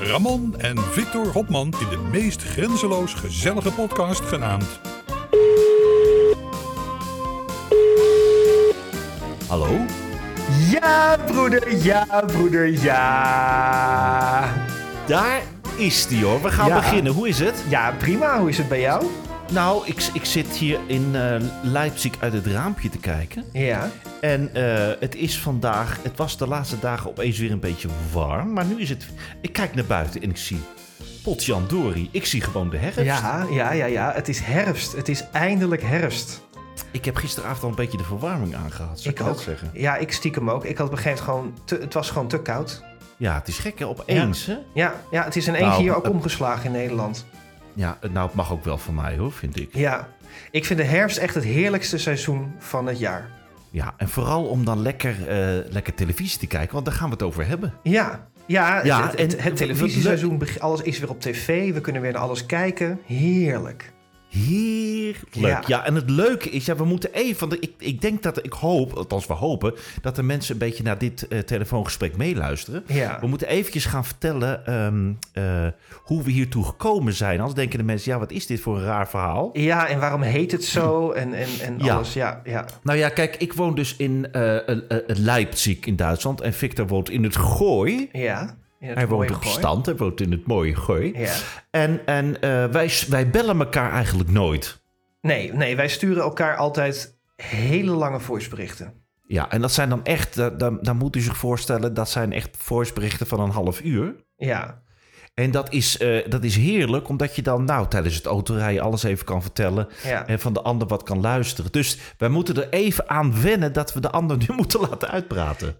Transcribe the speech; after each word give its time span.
Ramon 0.00 0.54
en 0.58 0.78
Victor 0.78 1.26
Hopman 1.26 1.74
in 1.80 1.88
de 1.88 1.96
meest 2.10 2.42
grenzeloos 2.42 3.14
gezellige 3.14 3.70
podcast 3.72 4.20
genaamd 4.20 4.80
Hallo? 9.48 9.68
Ja, 10.70 11.16
broeder, 11.26 11.76
ja, 11.76 12.06
broeder, 12.26 12.66
ja. 12.82 14.52
Daar 15.06 15.40
is 15.76 16.06
die 16.06 16.24
hoor. 16.24 16.42
We 16.42 16.50
gaan 16.50 16.68
Ja. 16.68 16.74
beginnen. 16.74 17.12
Hoe 17.12 17.28
is 17.28 17.38
het? 17.38 17.62
Ja, 17.68 17.92
prima. 17.98 18.38
Hoe 18.38 18.48
is 18.48 18.58
het 18.58 18.68
bij 18.68 18.80
jou? 18.80 19.04
Nou, 19.52 19.86
ik, 19.86 20.08
ik 20.12 20.24
zit 20.24 20.46
hier 20.46 20.80
in 20.86 21.16
eh, 21.16 21.36
Leipzig 21.62 22.12
uit 22.20 22.32
het 22.32 22.46
raampje 22.46 22.88
te 22.88 22.98
kijken. 22.98 23.44
Ja. 23.52 23.90
En 24.20 24.54
eh, 24.54 24.94
het 25.00 25.14
is 25.14 25.38
vandaag, 25.38 25.98
het 26.02 26.16
was 26.16 26.36
de 26.36 26.46
laatste 26.46 26.78
dagen 26.78 27.10
opeens 27.10 27.38
weer 27.38 27.50
een 27.50 27.60
beetje 27.60 27.88
warm. 28.12 28.52
Maar 28.52 28.64
nu 28.64 28.80
is 28.80 28.88
het, 28.88 29.06
ik 29.40 29.52
kijk 29.52 29.74
naar 29.74 29.84
buiten 29.84 30.22
en 30.22 30.30
ik 30.30 30.36
zie 30.36 30.60
potjandori. 31.22 32.08
Ik 32.12 32.26
zie 32.26 32.40
gewoon 32.40 32.70
de 32.70 32.76
herfst. 32.76 33.00
Ja, 33.00 33.46
ja, 33.50 33.72
ja, 33.72 33.86
ja. 33.86 34.12
Het 34.14 34.28
is 34.28 34.40
herfst. 34.40 34.92
Het 34.92 35.08
is 35.08 35.24
eindelijk 35.32 35.82
herfst. 35.82 36.42
Ik 36.90 37.04
heb 37.04 37.16
gisteravond 37.16 37.62
al 37.62 37.68
een 37.68 37.74
beetje 37.74 37.98
de 37.98 38.04
verwarming 38.04 38.54
aangehad, 38.54 39.00
zou 39.00 39.14
ik, 39.14 39.22
ook. 39.22 39.40
zeggen. 39.40 39.70
Ja, 39.72 39.96
ik 39.96 40.12
stiekem 40.12 40.50
ook. 40.50 40.64
Ik 40.64 40.78
had 40.78 40.86
op 40.86 40.92
een 40.92 40.98
gegeven 40.98 41.26
moment 41.26 41.50
gewoon... 41.54 41.64
Te, 41.64 41.84
het 41.84 41.94
was 41.94 42.10
gewoon 42.10 42.28
te 42.28 42.42
koud. 42.42 42.82
Ja, 43.16 43.34
het 43.34 43.48
is 43.48 43.58
gek 43.58 43.78
hè, 43.78 43.86
opeens 43.86 44.46
hè. 44.46 44.56
Ja, 44.74 44.94
ja 45.10 45.24
het 45.24 45.36
is 45.36 45.46
in 45.46 45.54
één 45.54 45.66
Nou, 45.66 45.82
keer 45.82 45.94
ook 45.96 46.04
eh, 46.04 46.10
omgeslagen 46.10 46.64
in 46.64 46.72
Nederland. 46.72 47.26
Ja, 47.78 47.98
nou 48.12 48.26
het 48.26 48.34
mag 48.34 48.52
ook 48.52 48.64
wel 48.64 48.78
van 48.78 48.94
mij 48.94 49.16
hoor, 49.16 49.32
vind 49.32 49.56
ik. 49.60 49.74
Ja. 49.74 50.08
Ik 50.50 50.64
vind 50.64 50.78
de 50.78 50.84
herfst 50.84 51.16
echt 51.18 51.34
het 51.34 51.44
heerlijkste 51.44 51.98
seizoen 51.98 52.52
van 52.58 52.86
het 52.86 52.98
jaar. 52.98 53.30
Ja, 53.70 53.94
en 53.96 54.08
vooral 54.08 54.44
om 54.44 54.64
dan 54.64 54.82
lekker, 54.82 55.28
eh, 55.28 55.70
lekker 55.72 55.94
televisie 55.94 56.38
te 56.38 56.46
kijken, 56.46 56.72
want 56.72 56.84
daar 56.84 56.94
gaan 56.94 57.06
we 57.06 57.12
het 57.12 57.22
over 57.22 57.46
hebben. 57.46 57.74
Ja. 57.82 58.26
Ja, 58.46 58.84
Ja, 58.84 59.02
het, 59.02 59.20
het, 59.20 59.36
en- 59.36 59.42
het 59.42 59.56
televisieseizoen, 59.56 60.38
beg- 60.38 60.58
alles 60.58 60.82
is 60.82 60.98
weer 60.98 61.10
op 61.10 61.20
tv. 61.20 61.72
We 61.72 61.80
kunnen 61.80 62.02
weer 62.02 62.12
naar 62.12 62.20
alles 62.22 62.46
kijken. 62.46 63.00
Heerlijk. 63.06 63.92
Heerlijk. 64.28 65.34
Ja. 65.34 65.62
Ja. 65.66 65.84
en 65.84 65.94
het 65.94 66.10
leuke 66.10 66.50
is, 66.50 66.64
ja, 66.64 66.76
we 66.76 66.84
moeten 66.84 67.12
even. 67.12 67.48
want 67.48 67.62
Ik, 67.64 67.72
ik 67.78 68.00
denk 68.00 68.22
dat, 68.22 68.44
ik 68.44 68.52
hoop, 68.52 68.92
althans 68.92 69.26
we 69.26 69.32
hopen, 69.32 69.74
dat 70.00 70.16
de 70.16 70.22
mensen 70.22 70.52
een 70.52 70.58
beetje 70.58 70.82
naar 70.82 70.98
dit 70.98 71.28
eh, 71.28 71.38
telefoongesprek 71.38 72.16
meeluisteren. 72.16 72.84
Ja. 72.86 73.20
We 73.20 73.26
moeten 73.26 73.48
eventjes 73.48 73.84
gaan 73.84 74.04
vertellen 74.04 74.66
ehm, 74.66 75.12
eh, 75.32 75.66
hoe 76.02 76.22
we 76.22 76.30
hiertoe 76.30 76.64
gekomen 76.64 77.12
zijn. 77.12 77.36
Anders 77.38 77.54
denken 77.56 77.78
de 77.78 77.84
mensen, 77.84 78.12
ja, 78.12 78.18
wat 78.18 78.30
is 78.30 78.46
dit 78.46 78.60
voor 78.60 78.76
een 78.76 78.84
raar 78.84 79.08
verhaal? 79.08 79.50
Ja, 79.52 79.88
en 79.88 80.00
waarom 80.00 80.22
heet 80.22 80.52
het 80.52 80.64
zo? 80.64 81.10
En, 81.10 81.34
en, 81.34 81.48
en 81.62 81.78
Ja. 81.78 81.94
alles. 81.94 82.12
Ja, 82.12 82.40
ja. 82.44 82.64
Nou 82.82 82.98
ja, 82.98 83.08
kijk, 83.08 83.36
ik 83.36 83.52
woon 83.52 83.74
dus 83.74 83.96
in 83.96 84.32
eh, 84.32 84.56
Leipzig 85.06 85.78
in 85.80 85.96
Duitsland 85.96 86.40
en 86.40 86.52
Victor 86.52 86.86
woont 86.86 87.10
in 87.10 87.22
het 87.24 87.36
Gooi. 87.36 88.08
Ja. 88.12 88.56
Hij 88.78 89.08
woont 89.08 89.30
op 89.34 89.44
stand, 89.44 89.86
hij 89.86 89.96
woont 89.96 90.20
in 90.20 90.30
het 90.30 90.46
mooie 90.46 90.76
Gooi. 90.76 91.18
Ja. 91.18 91.34
En, 91.70 92.06
en 92.06 92.40
eh, 92.40 92.64
wij, 92.64 92.90
wij 93.08 93.30
bellen 93.30 93.58
elkaar 93.58 93.92
eigenlijk 93.92 94.30
nooit. 94.30 94.80
Nee, 95.20 95.52
nee, 95.52 95.76
wij 95.76 95.88
sturen 95.88 96.22
elkaar 96.22 96.56
altijd 96.56 97.18
hele 97.36 97.90
lange 97.90 98.20
voiceberichten. 98.20 98.92
Ja, 99.26 99.50
en 99.50 99.60
dat 99.60 99.72
zijn 99.72 99.88
dan 99.88 100.04
echt, 100.04 100.34
da- 100.34 100.50
dan, 100.50 100.78
dan 100.82 100.96
moet 100.96 101.16
u 101.16 101.20
zich 101.20 101.36
voorstellen, 101.36 101.94
dat 101.94 102.10
zijn 102.10 102.32
echt 102.32 102.56
voiceberichten 102.58 103.26
van 103.26 103.40
een 103.40 103.50
half 103.50 103.80
uur. 103.82 104.14
Ja, 104.36 104.82
En 105.34 105.50
dat 105.50 105.72
is, 105.72 105.98
eh, 105.98 106.30
dat 106.30 106.44
is 106.44 106.56
heerlijk, 106.56 107.08
omdat 107.08 107.36
je 107.36 107.42
dan 107.42 107.64
nou 107.64 107.88
tijdens 107.88 108.14
het 108.14 108.26
autorijden 108.26 108.82
alles 108.82 109.02
even 109.02 109.24
kan 109.24 109.42
vertellen 109.42 109.88
ja. 110.02 110.26
en 110.26 110.40
van 110.40 110.52
de 110.52 110.62
ander 110.62 110.88
wat 110.88 111.02
kan 111.02 111.20
luisteren. 111.20 111.72
Dus 111.72 111.98
wij 112.18 112.28
moeten 112.28 112.56
er 112.56 112.68
even 112.68 113.08
aan 113.08 113.42
wennen 113.42 113.72
dat 113.72 113.92
we 113.92 114.00
de 114.00 114.10
ander 114.10 114.36
nu 114.36 114.46
moeten 114.56 114.80
laten 114.80 115.08
uitpraten. 115.08 115.76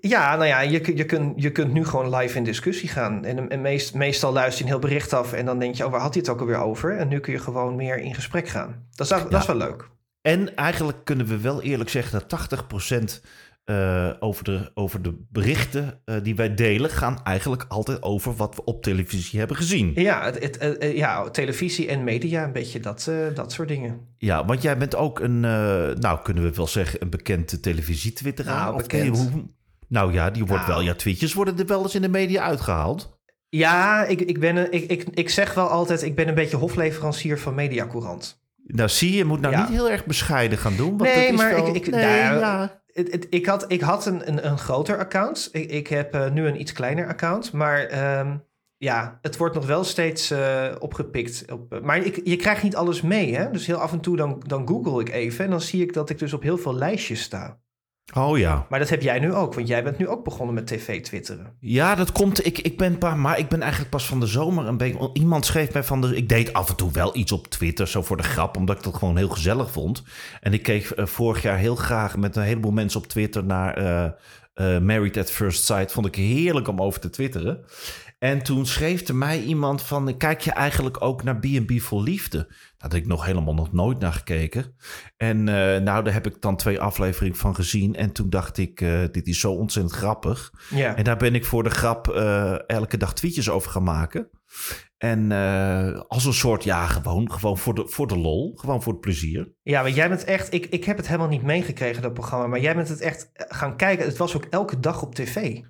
Ja, 0.00 0.34
nou 0.36 0.46
ja, 0.46 0.60
je, 0.60 0.80
kun- 0.80 0.96
je, 0.96 1.04
kunt, 1.04 1.42
je 1.42 1.52
kunt 1.52 1.72
nu 1.72 1.84
gewoon 1.84 2.14
live 2.16 2.36
in 2.36 2.44
discussie 2.44 2.88
gaan. 2.88 3.24
En, 3.24 3.48
en 3.48 3.60
meest, 3.60 3.94
meestal 3.94 4.32
luister 4.32 4.58
je 4.58 4.64
een 4.64 4.78
heel 4.78 4.88
bericht 4.88 5.12
af 5.12 5.32
en 5.32 5.44
dan 5.46 5.58
denk 5.58 5.74
je, 5.74 5.84
oh, 5.84 5.90
waar 5.90 6.00
had 6.00 6.12
hij 6.14 6.22
het 6.22 6.30
ook 6.32 6.40
alweer 6.40 6.56
over? 6.62 6.96
En 6.96 7.08
nu 7.08 7.20
kun 7.20 7.32
je 7.32 7.38
gewoon 7.38 7.76
meer 7.76 7.98
in 7.98 8.14
gesprek 8.14 8.48
gaan. 8.48 8.86
Dat 8.94 9.10
is, 9.10 9.22
dat 9.30 9.40
is 9.40 9.46
wel 9.46 9.56
leuk. 9.56 9.88
En 10.22 10.54
eigenlijk 10.56 11.04
kunnen 11.04 11.26
we 11.26 11.38
wel 11.40 11.62
eerlijk 11.62 11.90
zeggen 11.90 12.20
dat 12.28 12.60
80% 13.20 13.20
eh, 13.64 14.10
over, 14.18 14.44
de, 14.44 14.70
over 14.74 15.02
de 15.02 15.24
berichten 15.30 16.00
eh, 16.04 16.16
die 16.22 16.34
wij 16.36 16.54
delen 16.54 16.90
gaan 16.90 17.20
eigenlijk 17.24 17.64
altijd 17.68 18.02
over 18.02 18.34
wat 18.36 18.54
we 18.54 18.64
op 18.64 18.82
televisie 18.82 19.38
hebben 19.38 19.56
gezien. 19.56 19.92
Ja, 19.94 20.24
het, 20.24 20.42
het, 20.42 20.58
eh, 20.78 20.96
ja 20.96 21.30
televisie 21.30 21.88
en 21.88 22.04
media, 22.04 22.44
een 22.44 22.52
beetje 22.52 22.80
dat, 22.80 23.10
dat 23.34 23.52
soort 23.52 23.68
dingen. 23.68 24.00
Ja, 24.18 24.44
want 24.44 24.62
jij 24.62 24.78
bent 24.78 24.96
ook 24.96 25.20
een, 25.20 25.40
nou 26.00 26.18
kunnen 26.22 26.42
we 26.42 26.52
wel 26.54 26.66
zeggen, 26.66 27.02
een 27.02 27.10
bekend 27.10 27.62
televisie-twitteraar. 27.62 28.56
Nou, 28.64 28.74
Of 28.74 28.82
bekend. 28.82 29.18
hoe- 29.32 29.56
nou 29.88 30.12
ja, 30.12 30.30
die 30.30 30.44
wordt 30.44 30.66
Nou. 30.66 30.74
wel, 30.74 30.84
ja, 30.86 30.94
tweetjes 30.94 31.34
worden 31.34 31.58
er 31.58 31.66
wel 31.66 31.82
eens 31.82 31.94
in 31.94 32.02
de 32.02 32.08
media 32.08 32.42
uitgehaald. 32.42 33.16
Ja, 33.48 34.04
ik, 34.04 34.20
ik, 34.20 34.40
ben 34.40 34.56
een, 34.56 34.72
ik, 34.72 34.90
ik, 34.90 35.04
ik 35.14 35.28
zeg 35.30 35.54
wel 35.54 35.68
altijd, 35.68 36.02
ik 36.02 36.14
ben 36.14 36.28
een 36.28 36.34
beetje 36.34 36.56
hofleverancier 36.56 37.38
van 37.38 37.54
Mediacourant. 37.54 38.40
Nou 38.66 38.88
zie 38.88 39.10
je, 39.10 39.16
je 39.16 39.24
moet 39.24 39.40
nou 39.40 39.54
Ja. 39.54 39.60
niet 39.60 39.68
heel 39.70 39.90
erg 39.90 40.06
bescheiden 40.06 40.58
gaan 40.58 40.76
doen. 40.76 40.88
Want 40.98 41.02
Nee, 41.14 41.14
dat 41.30 41.30
is 41.32 41.36
maar 41.36 41.54
wel- 41.54 41.66
ik- 41.68 41.74
ik- 41.86 41.90
nee, 41.90 42.22
nou, 42.22 42.38
ja. 42.38 42.80
Het, 42.92 43.12
het- 43.12 43.26
ik 43.30 43.46
had, 43.46 43.64
ik 43.72 43.80
had 43.80 44.06
een, 44.06 44.28
een, 44.28 44.46
een 44.46 44.58
groter 44.58 44.98
account. 44.98 45.48
Ik, 45.52 45.70
ik 45.70 45.86
heb 45.86 46.14
eh, 46.14 46.30
nu 46.30 46.46
een 46.46 46.60
iets 46.60 46.72
kleiner 46.72 47.06
account. 47.08 47.52
Maar 47.52 47.78
ehm, 47.84 48.36
ja, 48.76 49.18
het 49.22 49.36
wordt 49.36 49.54
nog 49.54 49.66
wel 49.66 49.84
steeds 49.84 50.30
eh, 50.30 50.66
opgepikt. 50.78 51.44
Op, 51.52 51.72
eh, 51.72 51.80
maar 51.80 51.98
ik, 51.98 52.20
je 52.24 52.36
krijgt 52.36 52.62
niet 52.62 52.76
alles 52.76 53.00
mee. 53.02 53.36
Hè? 53.36 53.50
Dus 53.50 53.66
heel 53.66 53.76
af 53.76 53.92
en 53.92 54.00
toe 54.00 54.16
dan, 54.16 54.42
dan 54.46 54.68
google 54.68 55.00
ik 55.00 55.08
even. 55.08 55.44
En 55.44 55.50
dan 55.50 55.60
zie 55.60 55.82
ik 55.82 55.92
dat 55.92 56.10
ik 56.10 56.18
dus 56.18 56.32
op 56.32 56.42
heel 56.42 56.58
veel 56.58 56.74
lijstjes 56.74 57.22
sta. 57.22 57.58
Oh 58.14 58.38
ja. 58.38 58.66
Maar 58.68 58.78
dat 58.78 58.88
heb 58.88 59.02
jij 59.02 59.18
nu 59.18 59.34
ook. 59.34 59.54
Want 59.54 59.68
jij 59.68 59.84
bent 59.84 59.98
nu 59.98 60.08
ook 60.08 60.24
begonnen 60.24 60.54
met 60.54 60.66
tv-twitteren. 60.66 61.52
Ja, 61.60 61.94
dat 61.94 62.12
komt. 62.12 62.46
Ik, 62.46 62.58
ik 62.58 62.76
ben 62.76 62.98
pa, 62.98 63.14
maar 63.14 63.38
ik 63.38 63.48
ben 63.48 63.60
eigenlijk 63.60 63.90
pas 63.90 64.06
van 64.06 64.20
de 64.20 64.26
zomer 64.26 64.66
een 64.66 64.76
beetje. 64.76 65.10
Iemand 65.12 65.46
schreef 65.46 65.72
mij 65.72 65.82
van 65.82 66.00
de. 66.00 66.16
Ik 66.16 66.28
deed 66.28 66.52
af 66.52 66.68
en 66.68 66.76
toe 66.76 66.90
wel 66.90 67.16
iets 67.16 67.32
op 67.32 67.46
Twitter, 67.46 67.88
zo 67.88 68.02
voor 68.02 68.16
de 68.16 68.22
grap, 68.22 68.56
omdat 68.56 68.76
ik 68.76 68.82
dat 68.82 68.94
gewoon 68.94 69.16
heel 69.16 69.28
gezellig 69.28 69.70
vond. 69.70 70.02
En 70.40 70.52
ik 70.52 70.62
keek 70.62 70.90
eh, 70.90 71.06
vorig 71.06 71.42
jaar 71.42 71.58
heel 71.58 71.76
graag 71.76 72.16
met 72.16 72.36
een 72.36 72.42
heleboel 72.42 72.72
mensen 72.72 73.00
op 73.00 73.06
Twitter 73.06 73.44
naar 73.44 73.76
eh, 73.76 74.04
eh, 74.54 74.82
Married 74.82 75.18
at 75.18 75.30
First 75.30 75.64
Sight. 75.64 75.92
Vond 75.92 76.06
ik 76.06 76.14
heerlijk 76.14 76.68
om 76.68 76.82
over 76.82 77.00
te 77.00 77.10
twitteren. 77.10 77.64
En 78.18 78.42
toen 78.42 78.66
schreef 78.66 79.08
er 79.08 79.14
mij 79.14 79.42
iemand 79.42 79.82
van, 79.82 80.16
kijk 80.16 80.40
je 80.40 80.52
eigenlijk 80.52 81.02
ook 81.02 81.22
naar 81.22 81.38
B&B 81.38 81.80
voor 81.80 82.02
Liefde? 82.02 82.38
Daar 82.38 82.76
had 82.76 82.94
ik 82.94 83.06
nog 83.06 83.24
helemaal 83.24 83.54
nog 83.54 83.72
nooit 83.72 83.98
naar 83.98 84.12
gekeken. 84.12 84.74
En 85.16 85.48
eh, 85.48 85.82
nou, 85.82 86.04
daar 86.04 86.12
heb 86.12 86.26
ik 86.26 86.40
dan 86.40 86.56
twee 86.56 86.80
afleveringen 86.80 87.36
van 87.36 87.54
gezien. 87.54 87.94
En 87.94 88.12
toen 88.12 88.30
dacht 88.30 88.58
ik, 88.58 88.80
eh, 88.80 89.00
dit 89.10 89.26
is 89.26 89.40
zo 89.40 89.52
ontzettend 89.52 89.94
grappig. 89.96 90.52
Ja. 90.70 90.96
En 90.96 91.04
daar 91.04 91.16
ben 91.16 91.34
ik 91.34 91.44
voor 91.44 91.62
de 91.62 91.70
grap 91.70 92.08
eh, 92.08 92.68
elke 92.68 92.96
dag 92.96 93.14
tweetjes 93.14 93.50
over 93.50 93.70
gaan 93.70 93.82
maken. 93.82 94.30
En 94.96 95.32
als 96.08 96.24
een 96.24 96.32
soort, 96.32 96.64
ja, 96.64 96.86
gewoon, 96.86 97.32
gewoon 97.32 97.58
voor, 97.58 97.74
de, 97.74 97.88
voor 97.88 98.06
de 98.06 98.18
lol. 98.18 98.52
Gewoon 98.56 98.82
voor 98.82 98.92
het 98.92 99.00
plezier. 99.00 99.52
Ja, 99.62 99.82
maar 99.82 99.90
jij 99.90 100.08
bent 100.08 100.24
echt... 100.24 100.52
Ik, 100.52 100.66
ik 100.66 100.84
heb 100.84 100.96
het 100.96 101.06
helemaal 101.06 101.28
niet 101.28 101.42
meegekregen, 101.42 102.02
dat 102.02 102.14
programma. 102.14 102.46
Maar 102.46 102.60
jij 102.60 102.74
bent 102.74 102.88
het 102.88 103.00
echt 103.00 103.30
gaan 103.34 103.76
kijken. 103.76 104.06
Het 104.06 104.16
was 104.16 104.36
ook 104.36 104.44
elke 104.44 104.80
dag 104.80 105.02
op 105.02 105.14
tv. 105.14 105.60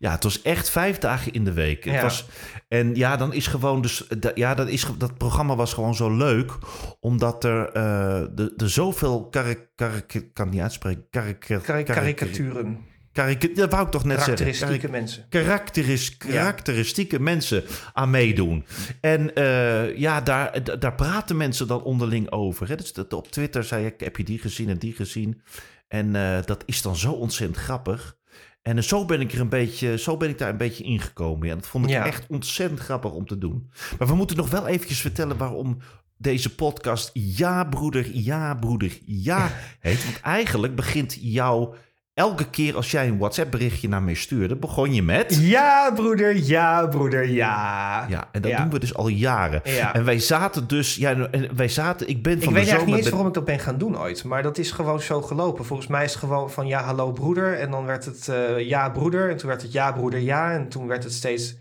Ja, 0.00 0.10
het 0.10 0.22
was 0.24 0.42
echt 0.42 0.70
vijf 0.70 0.98
dagen 0.98 1.32
in 1.32 1.44
de 1.44 1.52
week. 1.52 1.84
Het 1.84 1.94
Ja. 1.94 2.02
was, 2.02 2.26
en 2.68 2.94
ja, 2.94 3.16
dan 3.16 3.32
is 3.32 3.46
gewoon 3.46 3.82
dus... 3.82 4.06
Ja, 4.34 4.54
dat, 4.54 4.68
is, 4.68 4.86
dat 4.98 5.18
programma 5.18 5.56
was 5.56 5.72
gewoon 5.74 5.94
zo 5.94 6.16
leuk. 6.16 6.52
Omdat 7.00 7.44
er, 7.44 7.68
eh 7.68 8.22
de, 8.34 8.52
de 8.56 8.68
zoveel... 8.68 9.28
Karik, 9.28 9.68
karik, 9.74 10.14
ik 10.14 10.34
kan 10.34 10.48
niet 10.48 10.60
uitspreken. 10.60 11.06
Karik, 11.10 11.40
Kar- 11.40 11.60
karik- 11.60 11.86
Karikaturen. 11.86 12.78
karik- 13.12 13.56
dat 13.56 13.70
wou 13.70 13.84
ik 13.84 13.90
toch 13.90 14.04
net 14.04 14.16
zeggen. 14.22 14.34
Karakteristieke 14.36 14.90
mensen. 14.90 15.26
karakteris, 15.28 16.16
karakteristieke 16.16 17.20
mensen 17.20 17.64
aan 17.92 18.10
meedoen. 18.10 18.64
En 19.00 19.34
eh, 19.34 19.96
ja, 19.96 20.20
daar, 20.20 20.78
daar 20.78 20.94
praten 20.94 21.36
mensen 21.36 21.66
dan 21.66 21.82
onderling 21.82 22.30
over. 22.30 22.68
Hè? 22.68 22.76
Dus 22.76 22.92
dat, 22.92 23.12
op 23.12 23.30
Twitter 23.30 23.64
zei 23.64 23.86
ik, 23.86 24.00
heb 24.00 24.16
je 24.16 24.24
die 24.24 24.38
gezien 24.38 24.68
en 24.68 24.78
die 24.78 24.92
gezien? 24.94 25.42
En 25.88 26.16
eh, 26.16 26.38
dat 26.44 26.62
is 26.66 26.82
dan 26.82 26.96
zo 26.96 27.12
ontzettend 27.12 27.58
grappig. 27.58 28.18
En 28.62 28.76
eh, 28.76 28.82
zo 28.82 29.04
ben 29.04 29.20
ik 29.20 29.32
er 29.32 29.40
een 29.40 29.48
beetje, 29.48 29.98
zo 29.98 30.16
ben 30.16 30.28
ik 30.28 30.38
daar 30.38 30.48
een 30.50 30.56
beetje 30.56 30.84
ingekomen. 30.84 31.48
Ja, 31.48 31.54
dat 31.54 31.66
vond 31.66 31.84
ik 31.84 31.90
Ja. 31.90 32.06
echt 32.06 32.24
ontzettend 32.28 32.80
grappig 32.80 33.12
om 33.12 33.26
te 33.26 33.38
doen. 33.38 33.70
Maar 33.98 34.08
we 34.08 34.14
moeten 34.14 34.36
nog 34.36 34.50
wel 34.50 34.66
eventjes 34.66 35.00
vertellen 35.00 35.36
waarom 35.36 35.78
deze 36.16 36.54
podcast 36.54 37.10
Ja 37.12 37.64
Broeder, 37.64 38.10
Ja 38.12 38.54
Broeder, 38.54 38.98
Ja 39.04 39.50
heet. 39.80 40.04
Want 40.04 40.20
eigenlijk 40.20 40.74
begint 40.76 41.18
jouw 41.20 41.74
elke 42.14 42.50
keer 42.50 42.76
als 42.76 42.90
jij 42.90 43.08
een 43.08 43.18
WhatsApp 43.18 43.50
berichtje 43.50 43.88
naar 43.88 44.02
mij 44.02 44.14
stuurde, 44.14 44.56
begon 44.56 44.94
je 44.94 45.02
met... 45.02 45.38
Ja, 45.40 45.90
broeder, 45.94 46.36
ja, 46.36 46.86
broeder, 46.86 47.28
ja. 47.28 48.06
Ja, 48.08 48.28
en 48.32 48.42
dat 48.42 48.50
Ja. 48.50 48.56
doen 48.62 48.70
we 48.70 48.78
dus 48.78 48.94
al 48.94 49.08
jaren. 49.08 49.60
Ja. 49.64 49.94
En 49.94 50.04
wij 50.04 50.18
zaten 50.18 50.66
dus, 50.68 50.94
ja, 50.96 51.14
en 51.30 51.56
wij 51.56 51.68
zaten, 51.68 52.08
ik 52.08 52.22
ben 52.22 52.36
Ik 52.36 52.42
van 52.42 52.52
weet 52.52 52.64
de 52.64 52.70
eigenlijk 52.70 52.86
niet 52.86 52.94
eens 52.96 53.04
ben- 53.04 53.12
waarom 53.12 53.28
ik 53.28 53.34
dat 53.34 53.44
ben 53.44 53.58
gaan 53.58 53.78
doen 53.78 53.98
ooit. 53.98 54.24
Maar 54.24 54.42
dat 54.42 54.58
is 54.58 54.70
gewoon 54.70 55.00
zo 55.00 55.22
gelopen. 55.22 55.64
Volgens 55.64 55.88
mij 55.88 56.04
is 56.04 56.10
het 56.10 56.20
gewoon 56.20 56.50
van 56.50 56.66
ja, 56.66 56.82
hallo 56.82 57.12
broeder. 57.12 57.58
En 57.58 57.70
dan 57.70 57.84
werd 57.84 58.04
het 58.04 58.28
eh, 58.28 58.68
ja, 58.68 58.88
broeder. 58.90 59.30
En 59.30 59.36
toen 59.36 59.48
werd 59.48 59.62
het 59.62 59.72
ja, 59.72 59.92
broeder, 59.92 60.20
ja. 60.20 60.52
En 60.52 60.68
toen 60.68 60.86
werd 60.86 61.04
het 61.04 61.12
steeds... 61.12 61.56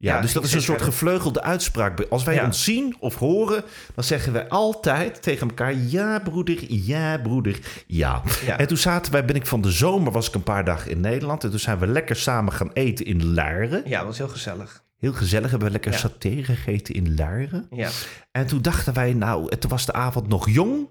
Ja, 0.00 0.14
Ja, 0.14 0.20
dus 0.20 0.32
dat 0.32 0.44
is 0.44 0.52
een 0.52 0.62
soort 0.62 0.82
gevleugelde 0.82 1.42
uitspraak. 1.42 2.00
Als 2.10 2.24
wij 2.24 2.34
Ja. 2.34 2.44
ons 2.44 2.64
zien 2.64 2.96
of 3.00 3.14
horen, 3.14 3.64
dan 3.94 4.04
zeggen 4.04 4.32
wij 4.32 4.48
altijd 4.48 5.22
tegen 5.22 5.48
elkaar... 5.48 5.74
Ja, 5.74 6.18
broeder, 6.18 6.64
ja, 6.68 7.18
broeder, 7.18 7.58
ja. 7.86 8.22
Ja. 8.46 8.58
En 8.58 8.66
toen 8.66 8.76
zaten 8.76 9.12
wij, 9.12 9.24
ben 9.24 9.36
ik 9.36 9.46
van 9.46 9.60
de 9.60 9.70
zomer, 9.70 10.12
was 10.12 10.28
ik 10.28 10.34
een 10.34 10.42
paar 10.42 10.64
dagen 10.64 10.90
in 10.90 11.00
Nederland... 11.00 11.44
en 11.44 11.50
toen 11.50 11.58
zijn 11.58 11.78
we 11.78 11.86
lekker 11.86 12.16
samen 12.16 12.52
gaan 12.52 12.70
eten 12.72 13.04
in 13.06 13.34
Laren. 13.34 13.82
Ja, 13.84 13.98
dat 13.98 14.06
was 14.06 14.18
heel 14.18 14.28
gezellig. 14.28 14.82
Heel 14.98 15.12
gezellig, 15.12 15.50
hebben 15.50 15.66
we 15.68 15.72
lekker 15.72 15.94
saté 15.94 16.42
gegeten 16.44 16.94
in 16.94 17.14
Laren. 17.16 17.66
Ja. 17.70 17.88
En 18.30 18.46
toen 18.46 18.62
dachten 18.62 18.94
wij, 18.94 19.12
nou, 19.12 19.56
toen 19.58 19.70
was 19.70 19.86
de 19.86 19.92
avond 19.92 20.28
nog 20.28 20.50
jong. 20.50 20.88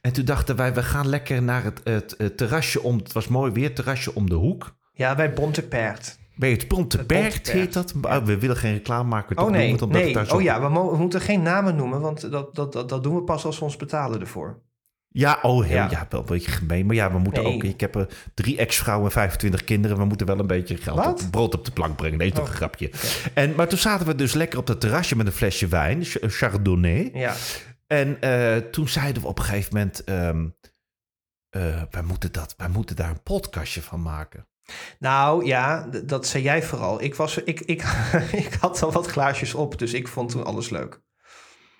En 0.00 0.12
toen 0.12 0.24
dachten 0.24 0.56
wij, 0.56 0.74
we 0.74 0.82
gaan 0.82 1.08
lekker 1.08 1.42
naar 1.42 1.64
het, 1.64 1.80
het, 1.84 2.14
het 2.18 2.36
terrasje 2.36 2.82
om... 2.82 2.98
Het 2.98 3.12
was 3.12 3.28
mooi 3.28 3.52
weer, 3.52 3.74
terrasje 3.74 4.14
om 4.14 4.28
de 4.28 4.34
hoek. 4.34 4.76
Ja, 4.92 5.14
bij 5.14 5.32
Bontepaard. 5.32 6.18
Bij 6.36 6.50
het 6.50 6.68
Ponteberg. 6.68 7.52
heet 7.52 7.72
dat. 7.72 7.94
Maar 7.94 8.24
We 8.24 8.38
willen 8.38 8.56
geen 8.56 8.72
reclame 8.72 9.08
maken. 9.08 9.36
toch 9.36 9.44
Oh 9.44 9.50
nee, 9.50 9.72
het 9.72 10.32
Oh 10.32 10.42
ja, 10.42 10.60
we, 10.60 10.68
mo- 10.68 10.90
we 10.90 10.96
moeten 10.96 11.20
geen 11.20 11.42
namen 11.42 11.76
noemen, 11.76 12.00
want 12.00 12.30
dat, 12.30 12.54
dat, 12.54 12.72
dat, 12.72 12.88
dat 12.88 13.02
doen 13.02 13.14
we 13.14 13.22
pas 13.22 13.44
als 13.44 13.58
we 13.58 13.64
ons 13.64 13.76
betalen 13.76 14.20
ervoor. 14.20 14.62
Ja, 15.08 15.38
oh, 15.42 15.64
heel, 15.64 15.74
Ja. 15.76 15.90
ja. 15.90 16.06
wel 16.10 16.20
een 16.20 16.26
beetje 16.26 16.50
gemeen. 16.50 16.86
Maar 16.86 16.94
ja, 16.94 17.12
we 17.12 17.18
moeten 17.18 17.42
Nee. 17.42 17.54
ook... 17.54 17.62
Ik 17.64 17.80
heb 17.80 17.96
eh, 17.96 18.02
drie 18.34 18.56
ex-vrouwen 18.56 19.06
en 19.06 19.12
25 19.12 19.64
kinderen. 19.64 19.96
We 19.96 20.04
moeten 20.04 20.26
wel 20.26 20.38
een 20.38 20.46
beetje 20.46 20.76
geld 20.76 21.06
op, 21.06 21.30
brood 21.30 21.54
op 21.54 21.64
de 21.64 21.70
plank 21.70 21.96
brengen. 21.96 22.18
Nee, 22.18 22.32
toch 22.32 22.44
Oh, 22.44 22.48
een 22.50 22.54
grapje. 22.56 22.90
En, 23.34 23.54
maar 23.54 23.68
toen 23.68 23.78
zaten 23.78 24.06
we 24.06 24.14
dus 24.14 24.32
lekker 24.32 24.58
op 24.58 24.66
dat 24.66 24.80
terrasje 24.80 25.16
met 25.16 25.26
een 25.26 25.32
flesje 25.32 25.66
wijn. 25.66 26.04
Ch- 26.04 26.16
Chardonnay. 26.20 27.10
Ja, 27.14 27.34
En 27.86 28.20
eh, 28.20 28.56
toen 28.56 28.88
zeiden 28.88 29.22
we 29.22 29.28
op 29.28 29.38
een 29.38 29.44
gegeven 29.44 29.76
moment... 29.76 30.04
eh, 31.50 31.82
wij, 31.90 32.02
moeten 32.02 32.32
dat, 32.32 32.54
wij 32.56 32.68
moeten 32.68 32.96
daar 32.96 33.10
een 33.10 33.22
podcastje 33.22 33.82
van 33.82 34.02
maken. 34.02 34.46
Nou 34.98 35.44
ja, 35.44 35.88
dat 36.04 36.26
zei 36.26 36.42
jij 36.42 36.62
vooral. 36.62 37.02
Ik, 37.02 37.14
was, 37.14 37.38
ik, 37.38 37.60
ik, 37.60 37.82
ik 38.44 38.56
had 38.60 38.82
al 38.82 38.92
wat 38.92 39.06
glaasjes 39.06 39.54
op, 39.54 39.78
dus 39.78 39.92
ik 39.92 40.08
vond 40.08 40.30
toen 40.30 40.44
alles 40.44 40.70
leuk. 40.70 41.02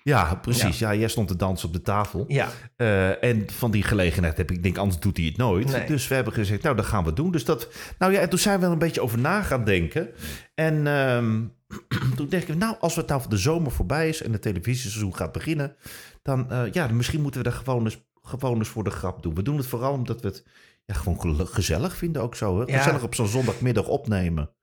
Ja, 0.03 0.35
precies. 0.35 0.79
Ja, 0.79 0.95
jij 0.95 1.07
stond 1.07 1.27
te 1.27 1.35
dansen 1.35 1.67
op 1.67 1.73
de 1.73 1.81
tafel. 1.81 2.25
Ja, 2.27 2.49
Eh, 2.75 3.23
en 3.23 3.49
van 3.51 3.71
die 3.71 3.83
gelegenheid 3.83 4.37
heb 4.37 4.51
ik, 4.51 4.63
denk, 4.63 4.77
anders 4.77 4.99
doet 4.99 5.17
hij 5.17 5.25
het 5.25 5.37
nooit. 5.37 5.71
Nee. 5.71 5.85
Dus 5.85 6.07
we 6.07 6.15
hebben 6.15 6.33
gezegd, 6.33 6.63
nou, 6.63 6.75
dat 6.75 6.85
gaan 6.85 7.03
we 7.03 7.13
doen. 7.13 7.31
Dus 7.31 7.45
dat, 7.45 7.67
nou 7.97 8.11
ja, 8.13 8.19
en 8.19 8.29
toen 8.29 8.39
zijn 8.39 8.59
we 8.59 8.65
er 8.65 8.71
een 8.71 8.77
beetje 8.77 9.01
over 9.01 9.19
na 9.19 9.41
gaan 9.41 9.63
denken. 9.63 10.09
En 10.55 10.87
ehm, 10.87 11.43
toen 12.15 12.29
dacht 12.29 12.49
ik, 12.49 12.55
nou, 12.55 12.75
als 12.79 12.95
we 12.95 13.03
nou 13.07 13.21
de 13.29 13.37
zomer 13.37 13.71
voorbij 13.71 14.09
is 14.09 14.21
en 14.21 14.31
het 14.31 14.41
televisieseizoen 14.41 15.15
gaat 15.15 15.31
beginnen, 15.31 15.75
dan, 16.21 16.51
eh, 16.51 16.63
ja, 16.71 16.87
misschien 16.87 17.21
moeten 17.21 17.43
we 17.43 17.49
dat 17.49 17.57
gewoon 17.57 17.83
eens, 17.83 18.05
gewoon 18.21 18.57
eens 18.57 18.69
voor 18.69 18.83
de 18.83 18.89
grap 18.89 19.23
doen. 19.23 19.35
We 19.35 19.41
doen 19.41 19.57
het 19.57 19.67
vooral 19.67 19.93
omdat 19.93 20.21
we 20.21 20.27
het 20.27 20.45
ja, 20.85 20.93
gewoon 20.93 21.47
gezellig 21.47 21.95
vinden 21.97 22.21
ook 22.21 22.35
zo. 22.35 22.59
Hè? 22.59 22.71
Ja. 22.71 22.77
Gezellig 22.77 23.03
op 23.03 23.15
zo'n 23.15 23.27
zondagmiddag 23.27 23.87
opnemen. 23.87 24.53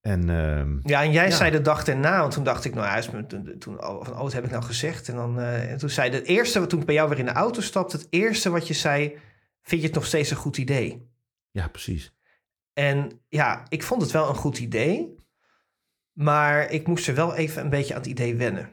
En 0.00 0.30
ehm, 0.30 0.78
ja 0.82 1.02
en 1.02 1.12
jij 1.12 1.28
Ja. 1.28 1.36
zei 1.36 1.50
de 1.50 1.60
dag 1.60 1.86
erna, 1.86 2.20
want 2.20 2.32
toen 2.32 2.44
dacht 2.44 2.64
ik, 2.64 2.74
nou, 2.74 2.98
is 2.98 3.10
me 3.10 3.26
toen, 3.26 3.58
toen 3.58 3.84
oh, 3.86 4.04
van, 4.04 4.14
oh, 4.14 4.20
wat 4.20 4.32
heb 4.32 4.44
ik 4.44 4.50
nou 4.50 4.62
gezegd? 4.62 5.08
En, 5.08 5.14
dan, 5.14 5.40
eh, 5.40 5.70
en 5.70 5.78
toen 5.78 5.90
zei 5.90 6.10
het 6.10 6.26
eerste, 6.26 6.66
toen 6.66 6.80
ik 6.80 6.86
bij 6.86 6.94
jou 6.94 7.08
weer 7.08 7.18
in 7.18 7.24
de 7.24 7.32
auto 7.32 7.60
stapte, 7.60 7.96
het 7.96 8.06
eerste 8.10 8.50
wat 8.50 8.68
je 8.68 8.74
zei, 8.74 9.18
vind 9.62 9.80
je 9.80 9.86
het 9.86 9.96
nog 9.96 10.06
steeds 10.06 10.30
een 10.30 10.36
goed 10.36 10.56
idee? 10.58 11.06
ja, 11.50 11.68
precies. 11.68 12.16
En 12.72 13.20
ja, 13.28 13.64
ik 13.68 13.82
vond 13.82 14.02
het 14.02 14.10
wel 14.10 14.28
een 14.28 14.34
goed 14.34 14.58
idee. 14.58 15.16
Maar 16.12 16.70
ik 16.70 16.86
moest 16.86 17.08
er 17.08 17.14
wel 17.14 17.34
even 17.34 17.62
een 17.62 17.70
beetje 17.70 17.94
aan 17.94 18.00
het 18.00 18.08
idee 18.08 18.36
wennen. 18.36 18.70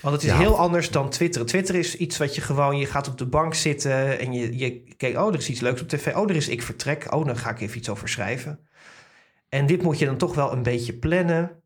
Want 0.00 0.14
het 0.14 0.24
is 0.24 0.30
Ja. 0.30 0.38
heel 0.38 0.58
anders 0.58 0.90
dan 0.90 1.10
Twitter. 1.10 1.46
Twitter 1.46 1.74
is 1.74 1.96
iets 1.96 2.18
wat 2.18 2.34
je 2.34 2.40
gewoon... 2.40 2.78
Je 2.78 2.86
gaat 2.86 3.08
op 3.08 3.18
de 3.18 3.26
bank 3.26 3.54
zitten 3.54 4.18
en 4.18 4.32
je, 4.32 4.58
je 4.58 4.94
kijkt... 4.96 5.16
Oh, 5.18 5.28
er 5.28 5.38
is 5.38 5.48
iets 5.48 5.60
leuks 5.60 5.80
op 5.80 5.88
tv. 5.88 6.14
Oh, 6.14 6.30
er 6.30 6.36
is 6.36 6.48
ik 6.48 6.62
vertrek. 6.62 7.14
Oh, 7.14 7.26
dan 7.26 7.36
ga 7.36 7.50
ik 7.50 7.60
even 7.60 7.78
iets 7.78 7.88
over 7.88 8.08
schrijven. 8.08 8.66
En 9.48 9.66
dit 9.66 9.82
moet 9.82 9.98
je 9.98 10.06
dan 10.06 10.16
toch 10.16 10.34
wel 10.34 10.52
een 10.52 10.62
beetje 10.62 10.92
plannen. 10.98 11.62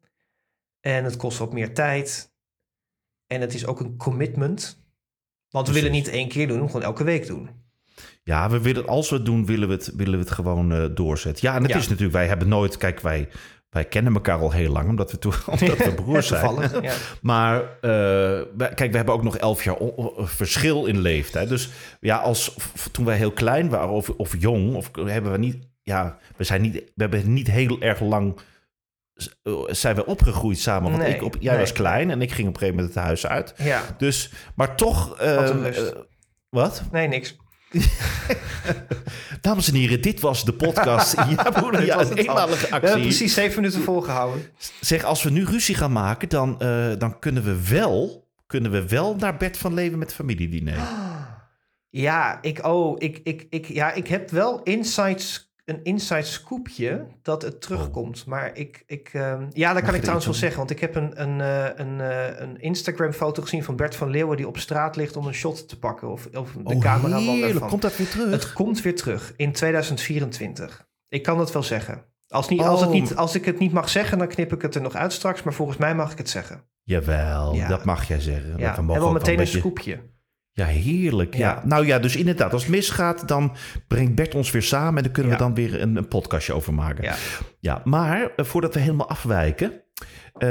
En 0.80 1.04
het 1.04 1.16
kost 1.16 1.38
wat 1.38 1.52
meer 1.52 1.74
tijd. 1.74 2.32
En 3.26 3.40
het 3.40 3.54
is 3.54 3.66
ook 3.66 3.80
een 3.80 3.96
commitment. 3.96 4.84
Want 5.50 5.66
we 5.68 5.72
willen 5.74 5.90
niet 5.92 6.08
één 6.08 6.28
keer 6.28 6.48
doen, 6.48 6.66
gewoon 6.66 6.82
elke 6.82 7.04
week 7.04 7.26
doen. 7.26 7.48
Ja, 8.22 8.50
we 8.50 8.60
willen, 8.60 8.86
als 8.86 9.10
we 9.10 9.16
het 9.16 9.24
doen, 9.24 9.46
willen 9.46 9.68
we 9.68 9.74
het, 9.74 9.92
willen 9.94 10.12
we 10.18 10.24
het 10.24 10.30
gewoon 10.34 10.72
eh, 10.72 10.84
doorzetten. 10.94 11.48
Ja, 11.48 11.54
en 11.54 11.62
het 11.62 11.70
Ja. 11.70 11.76
is 11.76 11.84
natuurlijk, 11.88 12.12
wij 12.16 12.26
hebben 12.26 12.48
nooit, 12.48 12.76
kijk, 12.76 13.00
wij, 13.00 13.28
wij 13.76 13.84
kennen 13.84 14.14
elkaar 14.14 14.38
al 14.38 14.52
heel 14.52 14.72
lang, 14.72 14.88
omdat 14.88 15.10
we, 15.10 15.18
toen, 15.18 15.32
omdat 15.60 15.76
we 15.76 15.94
broers 15.94 16.26
zijn. 16.26 16.82
Ja. 16.82 16.92
Maar 17.22 17.60
eh, 17.60 18.40
kijk, 18.74 18.90
we 18.90 18.96
hebben 18.96 19.14
ook 19.14 19.22
nog 19.22 19.36
elf 19.36 19.64
jaar 19.64 19.76
verschil 20.16 20.86
in 20.86 20.98
leeftijd. 20.98 21.48
Dus 21.48 21.70
ja, 22.00 22.16
als 22.16 22.56
toen 22.92 23.04
wij 23.04 23.16
heel 23.16 23.32
klein 23.32 23.68
waren 23.68 23.90
of, 23.90 24.10
of 24.10 24.34
jong, 24.38 24.74
of 24.74 24.90
hebben 24.94 25.32
we 25.32 25.38
niet, 25.38 25.68
ja, 25.82 26.18
we 26.36 26.44
zijn 26.44 26.60
niet, 26.60 26.74
we 26.74 27.02
hebben 27.02 27.32
niet 27.32 27.50
heel 27.50 27.80
erg 27.80 28.00
lang 28.00 28.38
eh, 29.42 29.52
zijn 29.66 29.94
we 29.94 30.06
opgegroeid 30.06 30.58
samen. 30.58 30.90
Want 30.90 31.02
Nee, 31.02 31.14
ik 31.14 31.22
op, 31.22 31.36
jij 31.40 31.52
nee. 31.52 31.60
was 31.60 31.72
klein 31.72 32.10
en 32.10 32.22
ik 32.22 32.32
ging 32.32 32.48
op 32.48 32.54
een 32.54 32.60
gegeven 32.60 32.78
moment 32.80 32.94
het 32.94 33.04
huis 33.04 33.26
uit. 33.26 33.54
ja. 33.58 33.82
Dus, 33.98 34.32
maar 34.54 34.76
toch. 34.76 35.08
Wat 35.08 35.50
eh, 35.76 35.88
wat? 36.48 36.82
Nee, 36.92 37.08
niks. 37.08 37.36
Dames 39.40 39.68
en 39.68 39.74
heren, 39.74 40.00
dit 40.02 40.20
was 40.20 40.44
de 40.44 40.52
podcast. 40.52 41.14
ja, 41.36 41.50
broeder, 41.50 41.80
Dit 41.80 41.88
ja, 41.88 41.96
was 41.96 42.10
een 42.10 42.16
eenmalige 42.16 42.60
We 42.66 42.68
hebben 42.70 42.90
actie. 42.90 43.02
precies 43.02 43.34
zeven 43.34 43.60
minuten 43.60 43.82
volgehouden. 43.82 44.42
Zeg, 44.80 45.04
als 45.04 45.22
we 45.22 45.30
nu 45.30 45.44
ruzie 45.44 45.74
gaan 45.74 45.92
maken, 45.92 46.28
dan, 46.28 46.60
eh, 46.60 46.86
dan 46.98 47.18
kunnen, 47.18 47.44
we 47.44 47.68
wel, 47.68 48.28
kunnen 48.46 48.70
we 48.70 48.88
wel 48.88 49.16
naar 49.16 49.36
bed 49.36 49.58
van 49.58 49.74
leven 49.74 49.98
met 49.98 50.14
familiediner. 50.14 50.78
Ja, 51.90 52.38
ik, 52.42 52.64
oh, 52.66 52.94
ik, 52.98 53.20
ik, 53.22 53.46
ik, 53.50 53.66
ja, 53.66 53.92
ik 53.92 54.06
heb 54.06 54.30
wel 54.30 54.62
insights, 54.62 55.45
een 55.66 55.80
inside 55.82 56.22
scoopje 56.22 57.06
dat 57.22 57.42
het 57.42 57.60
terugkomt. 57.60 58.26
Maar 58.26 58.56
ik, 58.56 58.82
ik 58.86 59.10
ehm, 59.12 59.46
ja, 59.52 59.72
dat 59.72 59.82
kan 59.82 59.94
ik 59.94 60.00
trouwens 60.00 60.26
wel 60.26 60.34
zeggen. 60.34 60.58
Want 60.58 60.70
ik 60.70 60.80
heb 60.80 60.94
een, 60.94 61.22
een, 61.22 61.40
eh, 61.40 61.86
een, 61.86 62.00
eh, 62.00 62.40
een 62.40 62.60
Instagram-foto 62.60 63.42
gezien 63.42 63.64
van 63.64 63.76
Bert 63.76 63.96
van 63.96 64.10
Leeuwen... 64.10 64.36
die 64.36 64.46
op 64.48 64.58
straat 64.58 64.96
ligt 64.96 65.16
om 65.16 65.26
een 65.26 65.34
shot 65.34 65.68
te 65.68 65.78
pakken. 65.78 66.08
Of, 66.08 66.26
of 66.34 66.52
de 66.52 66.74
oh, 66.76 67.16
heerlijk. 67.16 67.52
ervan. 67.52 67.68
Komt 67.68 67.82
dat 67.82 67.96
weer 67.96 68.08
terug? 68.08 68.30
Het 68.30 68.52
komt 68.52 68.82
weer 68.82 68.96
terug 68.96 69.32
in 69.36 69.52
2024. 69.52 70.86
Ik 71.08 71.22
kan 71.22 71.38
dat 71.38 71.52
wel 71.52 71.62
zeggen. 71.62 72.04
Als, 72.28 72.48
niet, 72.48 72.60
als, 72.60 72.80
het 72.80 72.88
Oh. 72.88 72.94
niet, 72.94 73.16
als 73.16 73.34
ik 73.34 73.44
het 73.44 73.58
niet 73.58 73.72
mag 73.72 73.88
zeggen, 73.88 74.18
dan 74.18 74.28
knip 74.28 74.52
ik 74.52 74.62
het 74.62 74.74
er 74.74 74.80
nog 74.80 74.94
uit 74.94 75.12
straks. 75.12 75.42
Maar 75.42 75.54
volgens 75.54 75.78
mij 75.78 75.94
mag 75.94 76.12
ik 76.12 76.18
het 76.18 76.30
zeggen. 76.30 76.64
Jawel, 76.82 77.54
Ja. 77.54 77.68
dat 77.68 77.84
mag 77.84 78.08
jij 78.08 78.20
zeggen. 78.20 78.56
Ja, 78.56 78.72
we 78.72 78.78
en 78.78 78.86
wel 78.86 79.12
meteen 79.12 79.32
een 79.32 79.36
beetje- 79.36 79.58
scoopje. 79.58 80.00
Ja, 80.56 80.66
heerlijk. 80.66 81.34
Ja. 81.34 81.48
Ja. 81.50 81.62
Nou 81.66 81.86
ja, 81.86 81.98
dus 81.98 82.16
inderdaad, 82.16 82.52
als 82.52 82.62
het 82.62 82.70
misgaat, 82.70 83.28
dan 83.28 83.56
brengt 83.88 84.14
Bert 84.14 84.34
ons 84.34 84.50
weer 84.50 84.62
samen... 84.62 84.96
en 84.96 85.02
dan 85.02 85.12
kunnen 85.12 85.32
Ja. 85.32 85.38
we 85.38 85.44
dan 85.44 85.54
weer 85.54 85.80
een, 85.82 85.96
een 85.96 86.08
podcastje 86.08 86.52
over 86.52 86.74
maken. 86.74 87.04
Ja. 87.04 87.14
Ja, 87.60 87.80
maar 87.84 88.30
eh, 88.36 88.44
voordat 88.44 88.74
we 88.74 88.80
helemaal 88.80 89.08
afwijken. 89.08 89.72
eh, 90.32 90.48